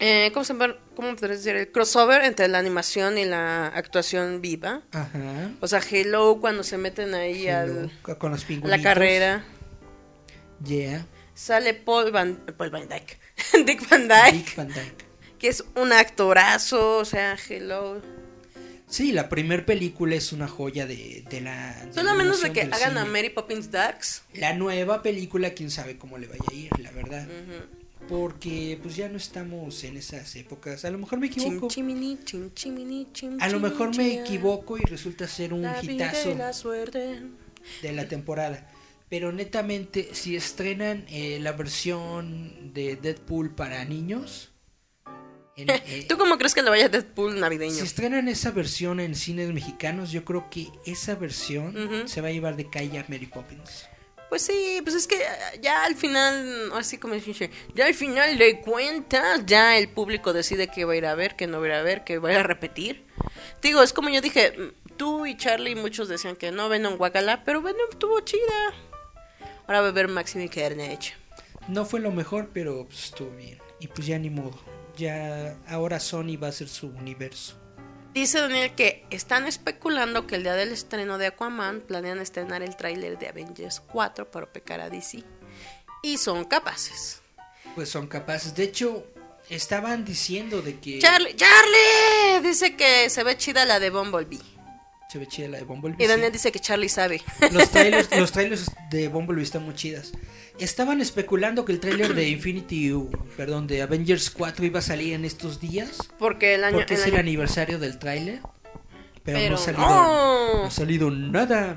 [0.00, 0.76] Eh, ¿Cómo se llama?
[0.94, 1.56] ¿Cómo podrías decir?
[1.56, 4.82] El crossover entre la animación y la actuación viva.
[4.92, 5.50] Ajá.
[5.60, 8.76] O sea, Hello cuando se meten ahí al, Hello, con los a pingüinos.
[8.76, 9.44] la carrera.
[10.64, 11.06] Yeah.
[11.34, 13.18] Sale Paul Van, Paul Van Dyke.
[13.64, 14.32] Dick Van Dyke.
[14.32, 15.04] Dick Van Dyke.
[15.38, 16.98] Que es un actorazo.
[16.98, 18.00] O sea, Hello.
[18.88, 21.74] Sí, la primer película es una joya de, de la.
[21.84, 23.04] de Solo la a menos de que hagan a.
[23.04, 24.22] Mary Poppins Darks.
[24.32, 27.28] La nueva película, quién sabe cómo le vaya a ir, la verdad.
[28.08, 30.84] Porque pues ya no estamos en esas épocas.
[30.84, 31.68] A lo mejor me equivoco.
[31.68, 36.52] chim, chim, A lo mejor me equivoco y resulta ser un La hitazo y la
[36.52, 37.22] suerte.
[37.82, 38.70] de la temporada.
[39.08, 44.50] Pero netamente, si estrenan eh, la versión de Deadpool para niños,
[45.56, 47.74] en, eh, ¿Tú cómo crees que le vaya Deadpool navideño?
[47.74, 52.32] si estrenan esa versión en cines mexicanos, yo creo que esa versión se va a
[52.32, 53.88] llevar de calle a Mary Poppins.
[54.28, 58.36] Pues sí, pues es que eh, ya al final, así como dice, ya al final
[58.36, 61.66] de cuentas, ya el público decide qué va a ir a ver, qué no va
[61.66, 63.06] a ir a ver, qué va a ir a repetir.
[63.62, 67.42] Digo, es como yo dije, mm, tú y Charlie, muchos decían que no, Venom Guacala,
[67.44, 68.74] pero Venom estuvo chida.
[69.66, 71.14] Ahora va a ver Maxine Carnage.
[71.68, 73.58] No fue lo mejor, pero pues, estuvo bien.
[73.80, 74.58] Y pues ya ni modo.
[74.96, 77.56] Ya ahora Sony va a hacer su universo.
[78.18, 82.76] Dice Daniel que están especulando que el día del estreno de Aquaman planean estrenar el
[82.76, 85.22] tráiler de Avengers 4 para pecar a DC.
[86.02, 87.22] Y son capaces.
[87.76, 88.56] Pues son capaces.
[88.56, 89.06] De hecho,
[89.48, 94.57] estaban diciendo de que Charlie, Charlie dice que se ve chida la de Bumblebee.
[95.08, 95.96] Se ve chida la de Bumblebee.
[95.98, 96.08] Y sí.
[96.08, 97.22] Daniel dice que Charlie sabe.
[97.50, 100.12] Los trailers, los trailers de Bumblebee están muy chidas.
[100.58, 102.92] Estaban especulando que el trailer de Infinity,
[103.34, 105.98] perdón, de Avengers 4 iba a salir en estos días.
[106.18, 106.76] Porque el año.
[106.76, 108.40] Porque el es el aniversario del tráiler.
[109.24, 110.54] Pero, Pero no, ha salido, no.
[110.54, 111.76] no ha salido nada.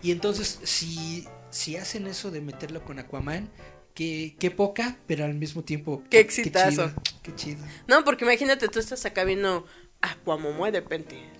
[0.00, 3.50] Y entonces, si, si hacen eso de meterlo con Aquaman,
[3.92, 6.04] que, qué poca, pero al mismo tiempo.
[6.10, 6.70] Qué exitazo.
[6.70, 7.64] chido, Qué chido.
[7.88, 9.66] No, porque imagínate, tú estás acá viendo
[10.00, 11.37] Aquamomo de repente.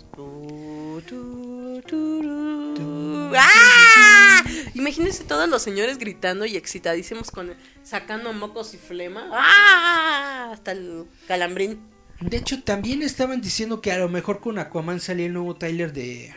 [3.37, 4.43] ¡Ah!
[4.75, 9.29] Imagínense todos los señores gritando y excitadísimos con sacando mocos y flema.
[9.33, 10.51] ¡Ah!
[10.53, 11.81] Hasta el calambrín.
[12.21, 15.93] De hecho, también estaban diciendo que a lo mejor con Aquaman salía el nuevo trailer
[15.93, 16.35] de,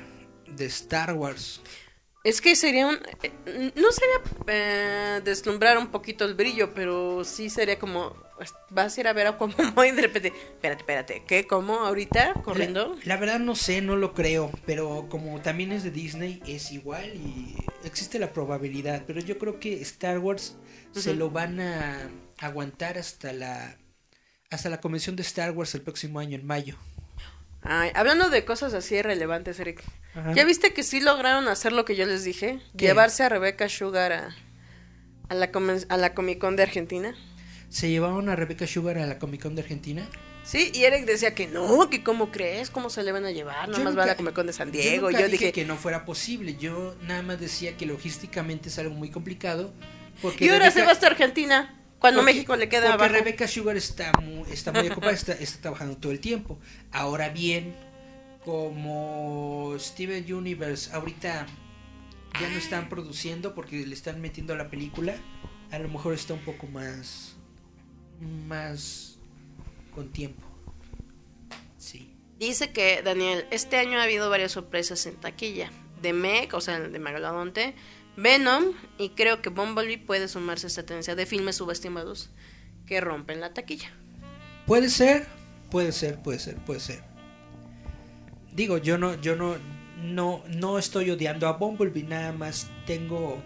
[0.56, 1.62] de Star Wars.
[2.24, 3.00] Es que sería un.
[3.24, 8.16] eh, No sería eh, deslumbrar un poquito el brillo, pero sí sería como.
[8.38, 10.28] pues, Vas a ir a ver a Aquamomo y de repente.
[10.28, 11.24] Espérate, espérate.
[11.28, 11.48] ¿Qué?
[11.48, 11.80] ¿Cómo?
[11.80, 12.34] ¿Ahorita?
[12.44, 12.96] ¿Corriendo?
[13.04, 16.72] La, la verdad no sé, no lo creo, pero como también es de Disney, es
[16.72, 20.58] igual y existe la probabilidad, pero yo creo que Star Wars
[20.92, 23.78] se lo van a aguantar hasta la
[24.52, 26.76] hasta la convención de Star Wars el próximo año, en mayo.
[27.64, 29.84] Ay, hablando de cosas así relevantes, Eric.
[30.16, 30.34] Ajá.
[30.34, 32.60] ¿Ya viste que sí lograron hacer lo que yo les dije?
[32.78, 32.88] ¿Qué?
[32.88, 34.36] Llevarse a Rebecca Sugar a,
[35.30, 35.52] a la,
[35.90, 37.16] a la Comic Con de Argentina.
[37.70, 40.08] Se llevaron a Rebecca Sugar a la Comic Con de Argentina.
[40.44, 43.68] Sí, y Eric decía que no, que cómo crees, cómo se le van a llevar,
[43.70, 45.08] nada Yo más va a la nunca- Comic Con de San Yo Diego.
[45.12, 46.56] nunca Yo, dije dije, que no fuera posible.
[46.58, 49.72] Yo nada más decía que logísticamente es algo muy complicado.
[50.22, 53.14] Porque y ahora se va hasta Argentina, cuando porque- México le queda porque abajo.
[53.14, 56.60] Rebecca Sugar está muy, está muy ocupada, está, está trabajando todo el tiempo.
[56.92, 57.74] Ahora bien,
[58.44, 61.46] como Steven Universe ahorita
[62.40, 65.16] ya no están produciendo porque le están metiendo a la película,
[65.72, 67.36] a lo mejor está un poco más
[68.48, 69.18] más
[69.96, 70.46] con tiempo.
[71.78, 72.14] Sí.
[72.40, 75.72] Dice que, Daniel, este año ha habido varias sorpresas en taquilla.
[76.02, 77.76] De Meg, o sea, de Megalodonte,
[78.22, 82.30] Venom, y creo que Bumblebee puede sumarse a esta tendencia de filmes subestimados
[82.86, 83.90] que rompen la taquilla.
[84.68, 85.28] Puede ser,
[85.70, 87.04] puede ser, puede ser, puede ser.
[88.54, 89.56] Digo, yo no, yo no,
[90.04, 93.42] no, no estoy odiando a Bumblebee, nada más tengo.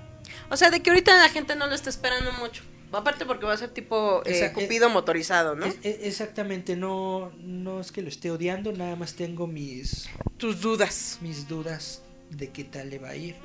[0.50, 2.64] O sea, de que ahorita la gente no lo está esperando mucho.
[2.92, 5.66] Aparte porque va a ser tipo eh, Cupido motorizado, ¿no?
[5.66, 10.08] Es- es- exactamente, no, no es que lo esté odiando, nada más tengo mis,
[10.38, 11.18] Tus dudas.
[11.22, 13.36] mis dudas de qué tal le va a ir.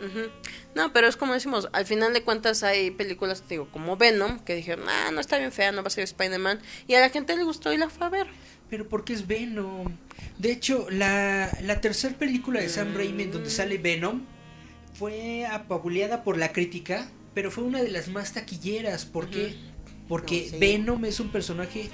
[0.74, 4.54] No, pero es como decimos, al final de cuentas hay películas, digo, como Venom, que
[4.54, 7.36] dijeron, ah, no está bien fea, no va a ser Spider-Man, y a la gente
[7.36, 8.26] le gustó y la fue a ver.
[8.68, 9.96] Pero porque es Venom.
[10.38, 14.22] De hecho, la, la tercera película de Sam Raimi en donde sale Venom
[14.94, 19.06] fue apabuleada por la crítica, pero fue una de las más taquilleras.
[19.06, 19.56] ¿Por qué?
[20.08, 20.56] Porque No, sí.
[20.58, 21.90] Venom es un personaje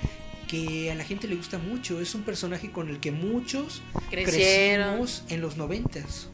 [0.48, 2.00] que a la gente le gusta mucho.
[2.00, 4.98] Es un personaje con el que muchos Crecieron.
[4.98, 6.28] crecimos en los noventas.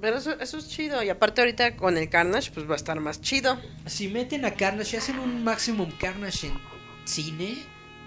[0.00, 2.98] Pero eso, eso es chido, y aparte ahorita con el Carnage, pues va a estar
[3.00, 3.60] más chido.
[3.86, 6.58] Si meten a Carnage y hacen un Maximum Carnage en
[7.04, 7.58] cine,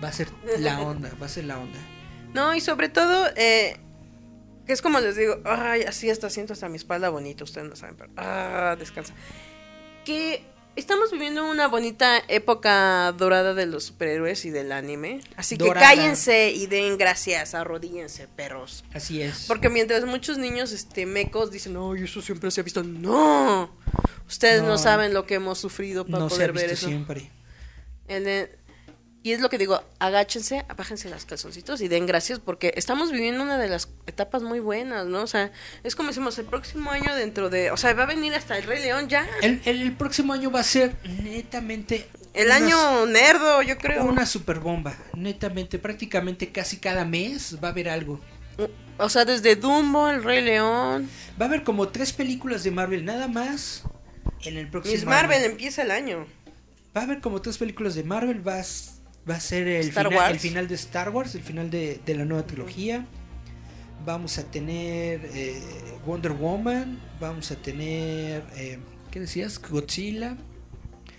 [0.01, 1.79] va a ser la onda, va a ser la onda.
[2.33, 3.77] No, y sobre todo, eh,
[4.65, 7.75] que es como les digo, ay, así hasta siento hasta mi espalda bonita, ustedes no
[7.75, 9.13] saben, pero, ah, descansa.
[10.05, 10.45] Que
[10.75, 15.21] estamos viviendo una bonita época dorada de los superhéroes y del anime.
[15.35, 18.83] Así que cállense y den gracias, arrodíllense, perros.
[18.93, 19.45] Así es.
[19.47, 23.75] Porque mientras muchos niños este mecos dicen, "Ay, eso siempre se ha visto." No.
[24.27, 24.77] Ustedes no, No.
[24.77, 26.87] saben lo que hemos sufrido para no se ha poder visto ver eso.
[26.87, 27.31] siempre.
[28.07, 28.49] El
[29.23, 33.43] y es lo que digo, agáchense, bájense las calzoncitos y den gracias porque estamos viviendo
[33.43, 35.21] una de las etapas muy buenas, ¿no?
[35.21, 35.51] O sea,
[35.83, 38.63] es como decimos, el próximo año dentro de, o sea, va a venir hasta el
[38.63, 39.27] Rey León ya.
[39.41, 42.07] El, el- el próximo año va a ser netamente.
[42.33, 44.05] El año nerdo, yo creo.
[44.05, 44.95] Una super bomba.
[45.15, 48.19] Netamente, prácticamente casi cada mes va a haber algo.
[48.97, 51.09] O sea, desde Dumbo, el Rey León,
[51.41, 53.83] Va a haber como tres películas de Marvel nada más
[54.43, 55.51] en el próximo Miss Marvel año.
[55.51, 56.25] empieza el año.
[56.95, 58.47] Va a haber como tres películas de Marvel.
[58.47, 58.90] Va a, s-
[59.29, 62.25] va a ser el, final, el final de Star Wars, el final de, de la
[62.25, 63.05] nueva trilogía.
[64.05, 65.61] Vamos a tener eh,
[66.05, 66.99] Wonder Woman.
[67.19, 68.43] Vamos a tener.
[68.55, 68.79] eh,
[69.11, 69.61] ¿Qué decías?
[69.61, 70.37] Godzilla.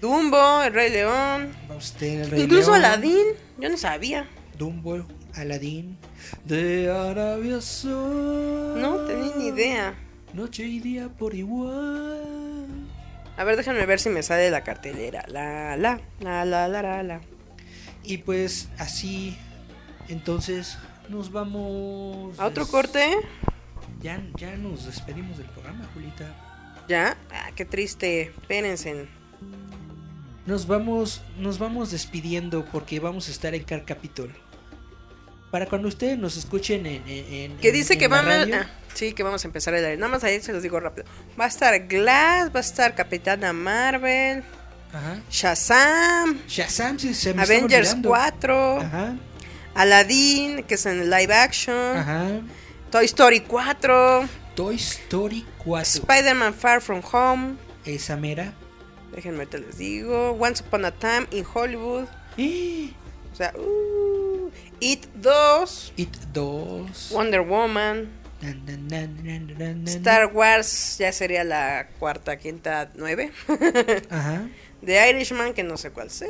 [0.01, 3.27] Dumbo, el Rey León, Vamos a tener el Rey incluso León, Aladdin,
[3.61, 4.27] yo no sabía.
[4.59, 5.97] Dumbo, Aladdin.
[6.45, 8.81] De Arabia Saudita.
[8.81, 9.95] No tenía ni idea.
[10.35, 12.67] Noche y día por igual.
[13.37, 15.25] A ver, déjenme ver si me sale la cartelera.
[15.29, 17.21] La, la, la, la, la, la, la.
[18.05, 19.37] Y pues así,
[20.09, 20.77] entonces
[21.09, 22.39] nos vamos.
[22.39, 23.11] ¿A otro des- corte?
[24.01, 26.27] Ya, ya nos despedimos del programa, Julita.
[26.89, 27.17] ¿Ya?
[27.31, 28.23] Ah, qué triste.
[28.23, 29.07] Espérense.
[30.47, 34.33] Nos vamos, nos vamos despidiendo porque vamos a estar en Car Capitol.
[35.53, 37.07] Para cuando ustedes nos escuchen en.
[37.07, 39.47] en- en- Que en- dice en que la vamos radio, ah, sí, que vamos a
[39.47, 39.97] empezar el aire.
[39.99, 41.07] Nada más ahí se los digo rápido.
[41.39, 44.43] Va a estar Glass, va a estar Capitana Marvel,
[44.93, 45.21] Ajá.
[45.31, 48.09] Shazam, Shazam, sí, se me Avengers olvidando.
[48.11, 49.17] 4, Ajá.
[49.75, 52.29] Aladdin, que es en live action, Ajá.
[52.91, 56.03] Toy Story 4, Toy Story 4.
[56.03, 57.57] Spider-Man Far From Home.
[57.87, 58.53] Esa mera.
[59.15, 60.33] Déjenme ahorita les digo.
[60.39, 62.07] Once Upon a Time in Hollywood.
[62.37, 62.91] Eh,
[63.33, 64.51] O sea, uh,
[64.81, 67.11] It 2, It 2.
[67.13, 68.11] Wonder Woman.
[69.87, 73.31] Star Wars ya sería la cuarta, quinta, nueve.
[74.11, 74.43] Ajá.
[74.85, 76.29] The Irishman, que no sé cuál sea.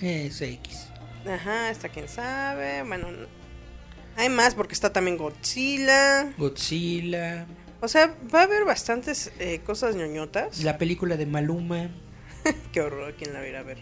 [0.00, 0.86] Es X.
[1.26, 2.82] Ajá, está quién sabe.
[2.82, 3.26] Bueno, no-
[4.16, 6.32] hay más porque está también Godzilla.
[6.36, 7.46] Godzilla.
[7.80, 10.62] O sea, va a haber bastantes eh, cosas ñoñotas.
[10.62, 11.90] La película de Maluma.
[12.72, 13.78] Qué horror, ¿quién la va a ir a ver?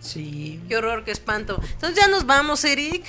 [0.00, 0.60] Sí.
[0.68, 1.60] Qué horror, qué espanto.
[1.72, 3.04] Entonces ya nos vamos, Eric.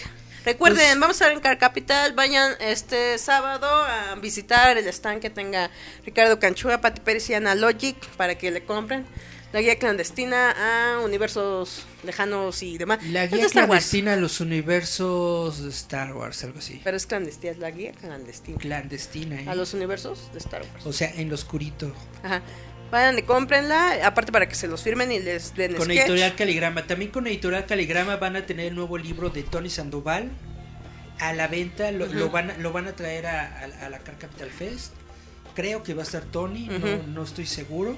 [0.46, 2.14] Recuerden, Pues- vamos a estar en Car Capital.
[2.14, 5.72] Vayan este sábado a visitar el stand que tenga
[6.06, 9.06] Ricardo Canchúa, Pati Pérez y Ana Logic para que le compren.
[9.54, 10.52] La guía clandestina
[10.96, 13.00] a universos lejanos y demás.
[13.08, 16.82] La Es guía clandestina a los universos de Star Wars, algo así.
[16.84, 18.58] Pero es clandestina, es la guía clandestina.
[18.58, 19.46] Clandestina, ¿eh?
[19.48, 20.86] A los universos de Star Wars.
[20.86, 21.94] O sea, en lo oscurito.
[22.24, 22.42] Ajá.
[22.92, 26.00] Vayan y cómprenla, aparte para que se los firmen y les den Con sketch.
[26.00, 26.88] Editorial Caligrama.
[26.88, 30.32] También con Editorial Caligrama van a tener el nuevo libro de Tony Sandoval
[31.20, 31.92] a la venta.
[31.92, 33.42] Lo, lo van, a- lo van a traer a,
[33.82, 34.94] a- a la Car Capital Fest.
[35.56, 37.96] Creo que va a estar Tony, no, no estoy seguro.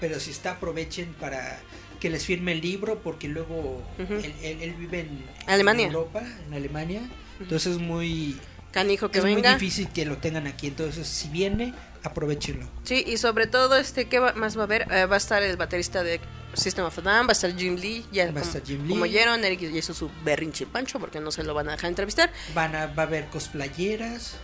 [0.00, 1.60] Pero si está, aprovechen para
[2.00, 5.86] que les firme el libro porque luego él, él- él vive en Alemania.
[5.86, 7.00] en Europa, en Alemania.
[7.40, 8.36] Entonces es muy,
[8.70, 10.68] Canijo que es muy difícil que lo tengan aquí.
[10.68, 12.66] Entonces si viene, aprovechenlo.
[12.84, 14.82] Sí, y sobre todo, este, ¿qué va- más va a haber?
[14.92, 16.20] Eh, va a estar el baterista de
[16.54, 18.82] System of a Down, va a estar Jim Lee, ya Va a como, estar Jim
[18.82, 18.88] Lee.
[18.88, 21.88] como oyeron, Eric ya hizo su berrinche pancho porque no se lo van a dejar
[21.90, 22.30] entrevistar.
[22.54, 24.36] Van a, va a haber cosplayeras.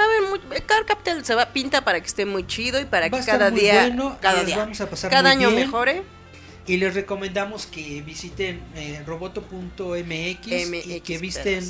[0.00, 2.80] Va a haber muy, eh, Car Capital se va pinta para que esté muy chido
[2.80, 5.50] y para Va que a cada día, bueno, cada día, vamos a pasar cada año
[5.50, 5.62] bien.
[5.66, 6.02] mejore.
[6.66, 11.64] Y les recomendamos que visiten eh, roboto.mx y que visiten.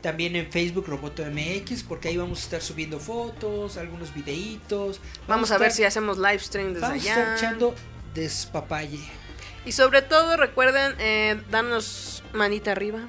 [0.00, 5.00] También en Facebook Roboto.mx porque ahí vamos a estar subiendo fotos, algunos videitos.
[5.28, 7.36] Vamos a ver si hacemos live stream desde Vamos a estar allá.
[7.36, 7.74] echando
[8.14, 9.00] despapalle.
[9.64, 13.00] Y sobre todo recuerden eh, darnos manita arriba.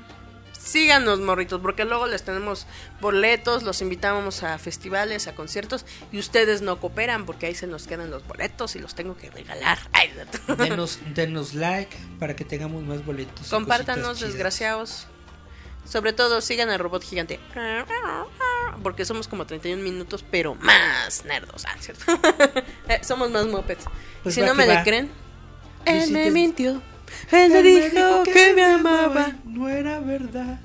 [0.57, 2.67] Síganos, morritos, porque luego les tenemos
[3.01, 7.87] boletos, los invitamos a festivales, a conciertos, y ustedes no cooperan porque ahí se nos
[7.87, 9.79] quedan los boletos y los tengo que regalar.
[9.93, 10.11] Ay,
[10.59, 13.47] Denos, denos like para que tengamos más boletos.
[13.49, 15.07] Compártanos, desgraciados.
[15.85, 17.39] Sobre todo, sigan al robot gigante.
[18.83, 21.65] Porque somos como 31 minutos, pero más nerdos.
[21.65, 22.05] Ah, ¿cierto?
[22.87, 23.85] Eh, somos más mopeds.
[24.23, 25.09] Pues si no me le creen,
[25.85, 26.81] él me mintió.
[27.31, 29.35] Él me Él me dijo que me amaba.
[29.45, 30.59] No era verdad.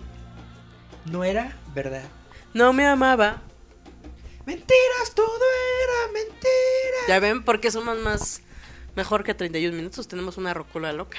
[1.04, 2.04] No era verdad.
[2.52, 3.42] No me amaba.
[4.44, 6.98] Mentiras, todo era mentira.
[7.08, 8.42] Ya ven, porque somos más.
[8.94, 10.08] Mejor que 31 minutos.
[10.08, 11.18] Tenemos una rocola loca.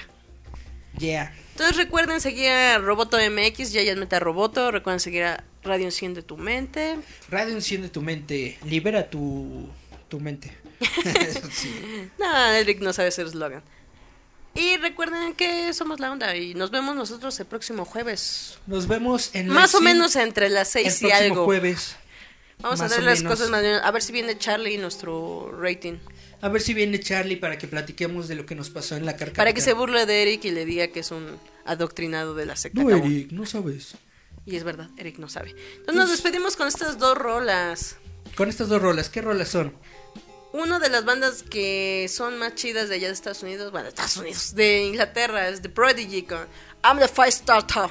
[0.98, 1.34] Yeah.
[1.52, 4.72] Entonces recuerden seguir a Roboto MX, ya ya Meta Roboto.
[4.72, 6.98] Recuerden seguir a Radio Enciende tu Mente.
[7.30, 8.58] Radio enciende tu mente.
[8.66, 9.70] Libera tu,
[10.08, 10.56] tu mente.
[11.52, 11.74] Sí.
[12.20, 13.64] No, Eric no sabe hacer eslogan.
[14.54, 18.58] Y recuerden que somos la onda y nos vemos nosotros el próximo jueves.
[18.66, 21.46] Nos vemos en Más o menos entre las el 6 y próximo algo.
[21.46, 21.96] jueves.
[22.60, 23.34] Vamos a ver las menos.
[23.34, 23.64] cosas más.
[23.84, 25.98] A ver si viene Charlie y nuestro rating.
[26.42, 29.16] A ver si viene Charlie para que platiquemos de lo que nos pasó en la
[29.16, 29.38] carcasa.
[29.38, 32.56] Para que se burle de Eric y le diga que es un adoctrinado de la
[32.56, 32.82] secta.
[32.82, 32.90] No.
[32.90, 33.96] Eric, no sabes.
[34.46, 35.56] Y es verdad, Eric no sabe.
[35.78, 37.98] Entonces nos despedimos con estas dos rolas.
[38.36, 39.74] Con estas dos rolas, ¿qué rolas son?
[40.54, 43.90] Una de las bandas que son más chidas de allá de Estados Unidos, bueno, de
[43.90, 46.48] Estados Unidos, de Inglaterra, es The Prodigy con
[46.84, 47.90] I'm the Firestarter.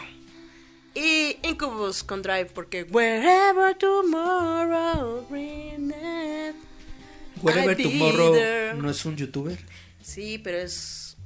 [0.95, 5.95] Y Incubus con Drive, porque Wherever Tomorrow brings
[7.43, 8.75] be Tomorrow there.
[8.75, 9.59] no es un youtuber.
[10.03, 11.17] Sí, pero es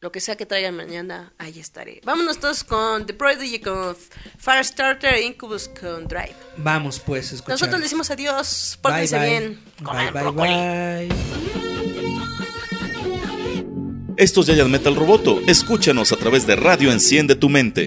[0.00, 2.00] lo que sea que traigan mañana, ahí estaré.
[2.04, 3.96] Vámonos todos con The Prodigy con
[4.38, 6.36] Firestarter, Incubus con Drive.
[6.56, 7.50] Vamos pues, escuchar.
[7.50, 9.28] Nosotros le decimos adiós, pórtense bye.
[9.28, 9.60] bien.
[9.78, 10.52] Bye, coman bye, brócoli.
[10.52, 11.08] bye.
[14.16, 15.40] Esto es Giant Metal Roboto.
[15.46, 17.86] Escúchanos a través de Radio Enciende tu Mente.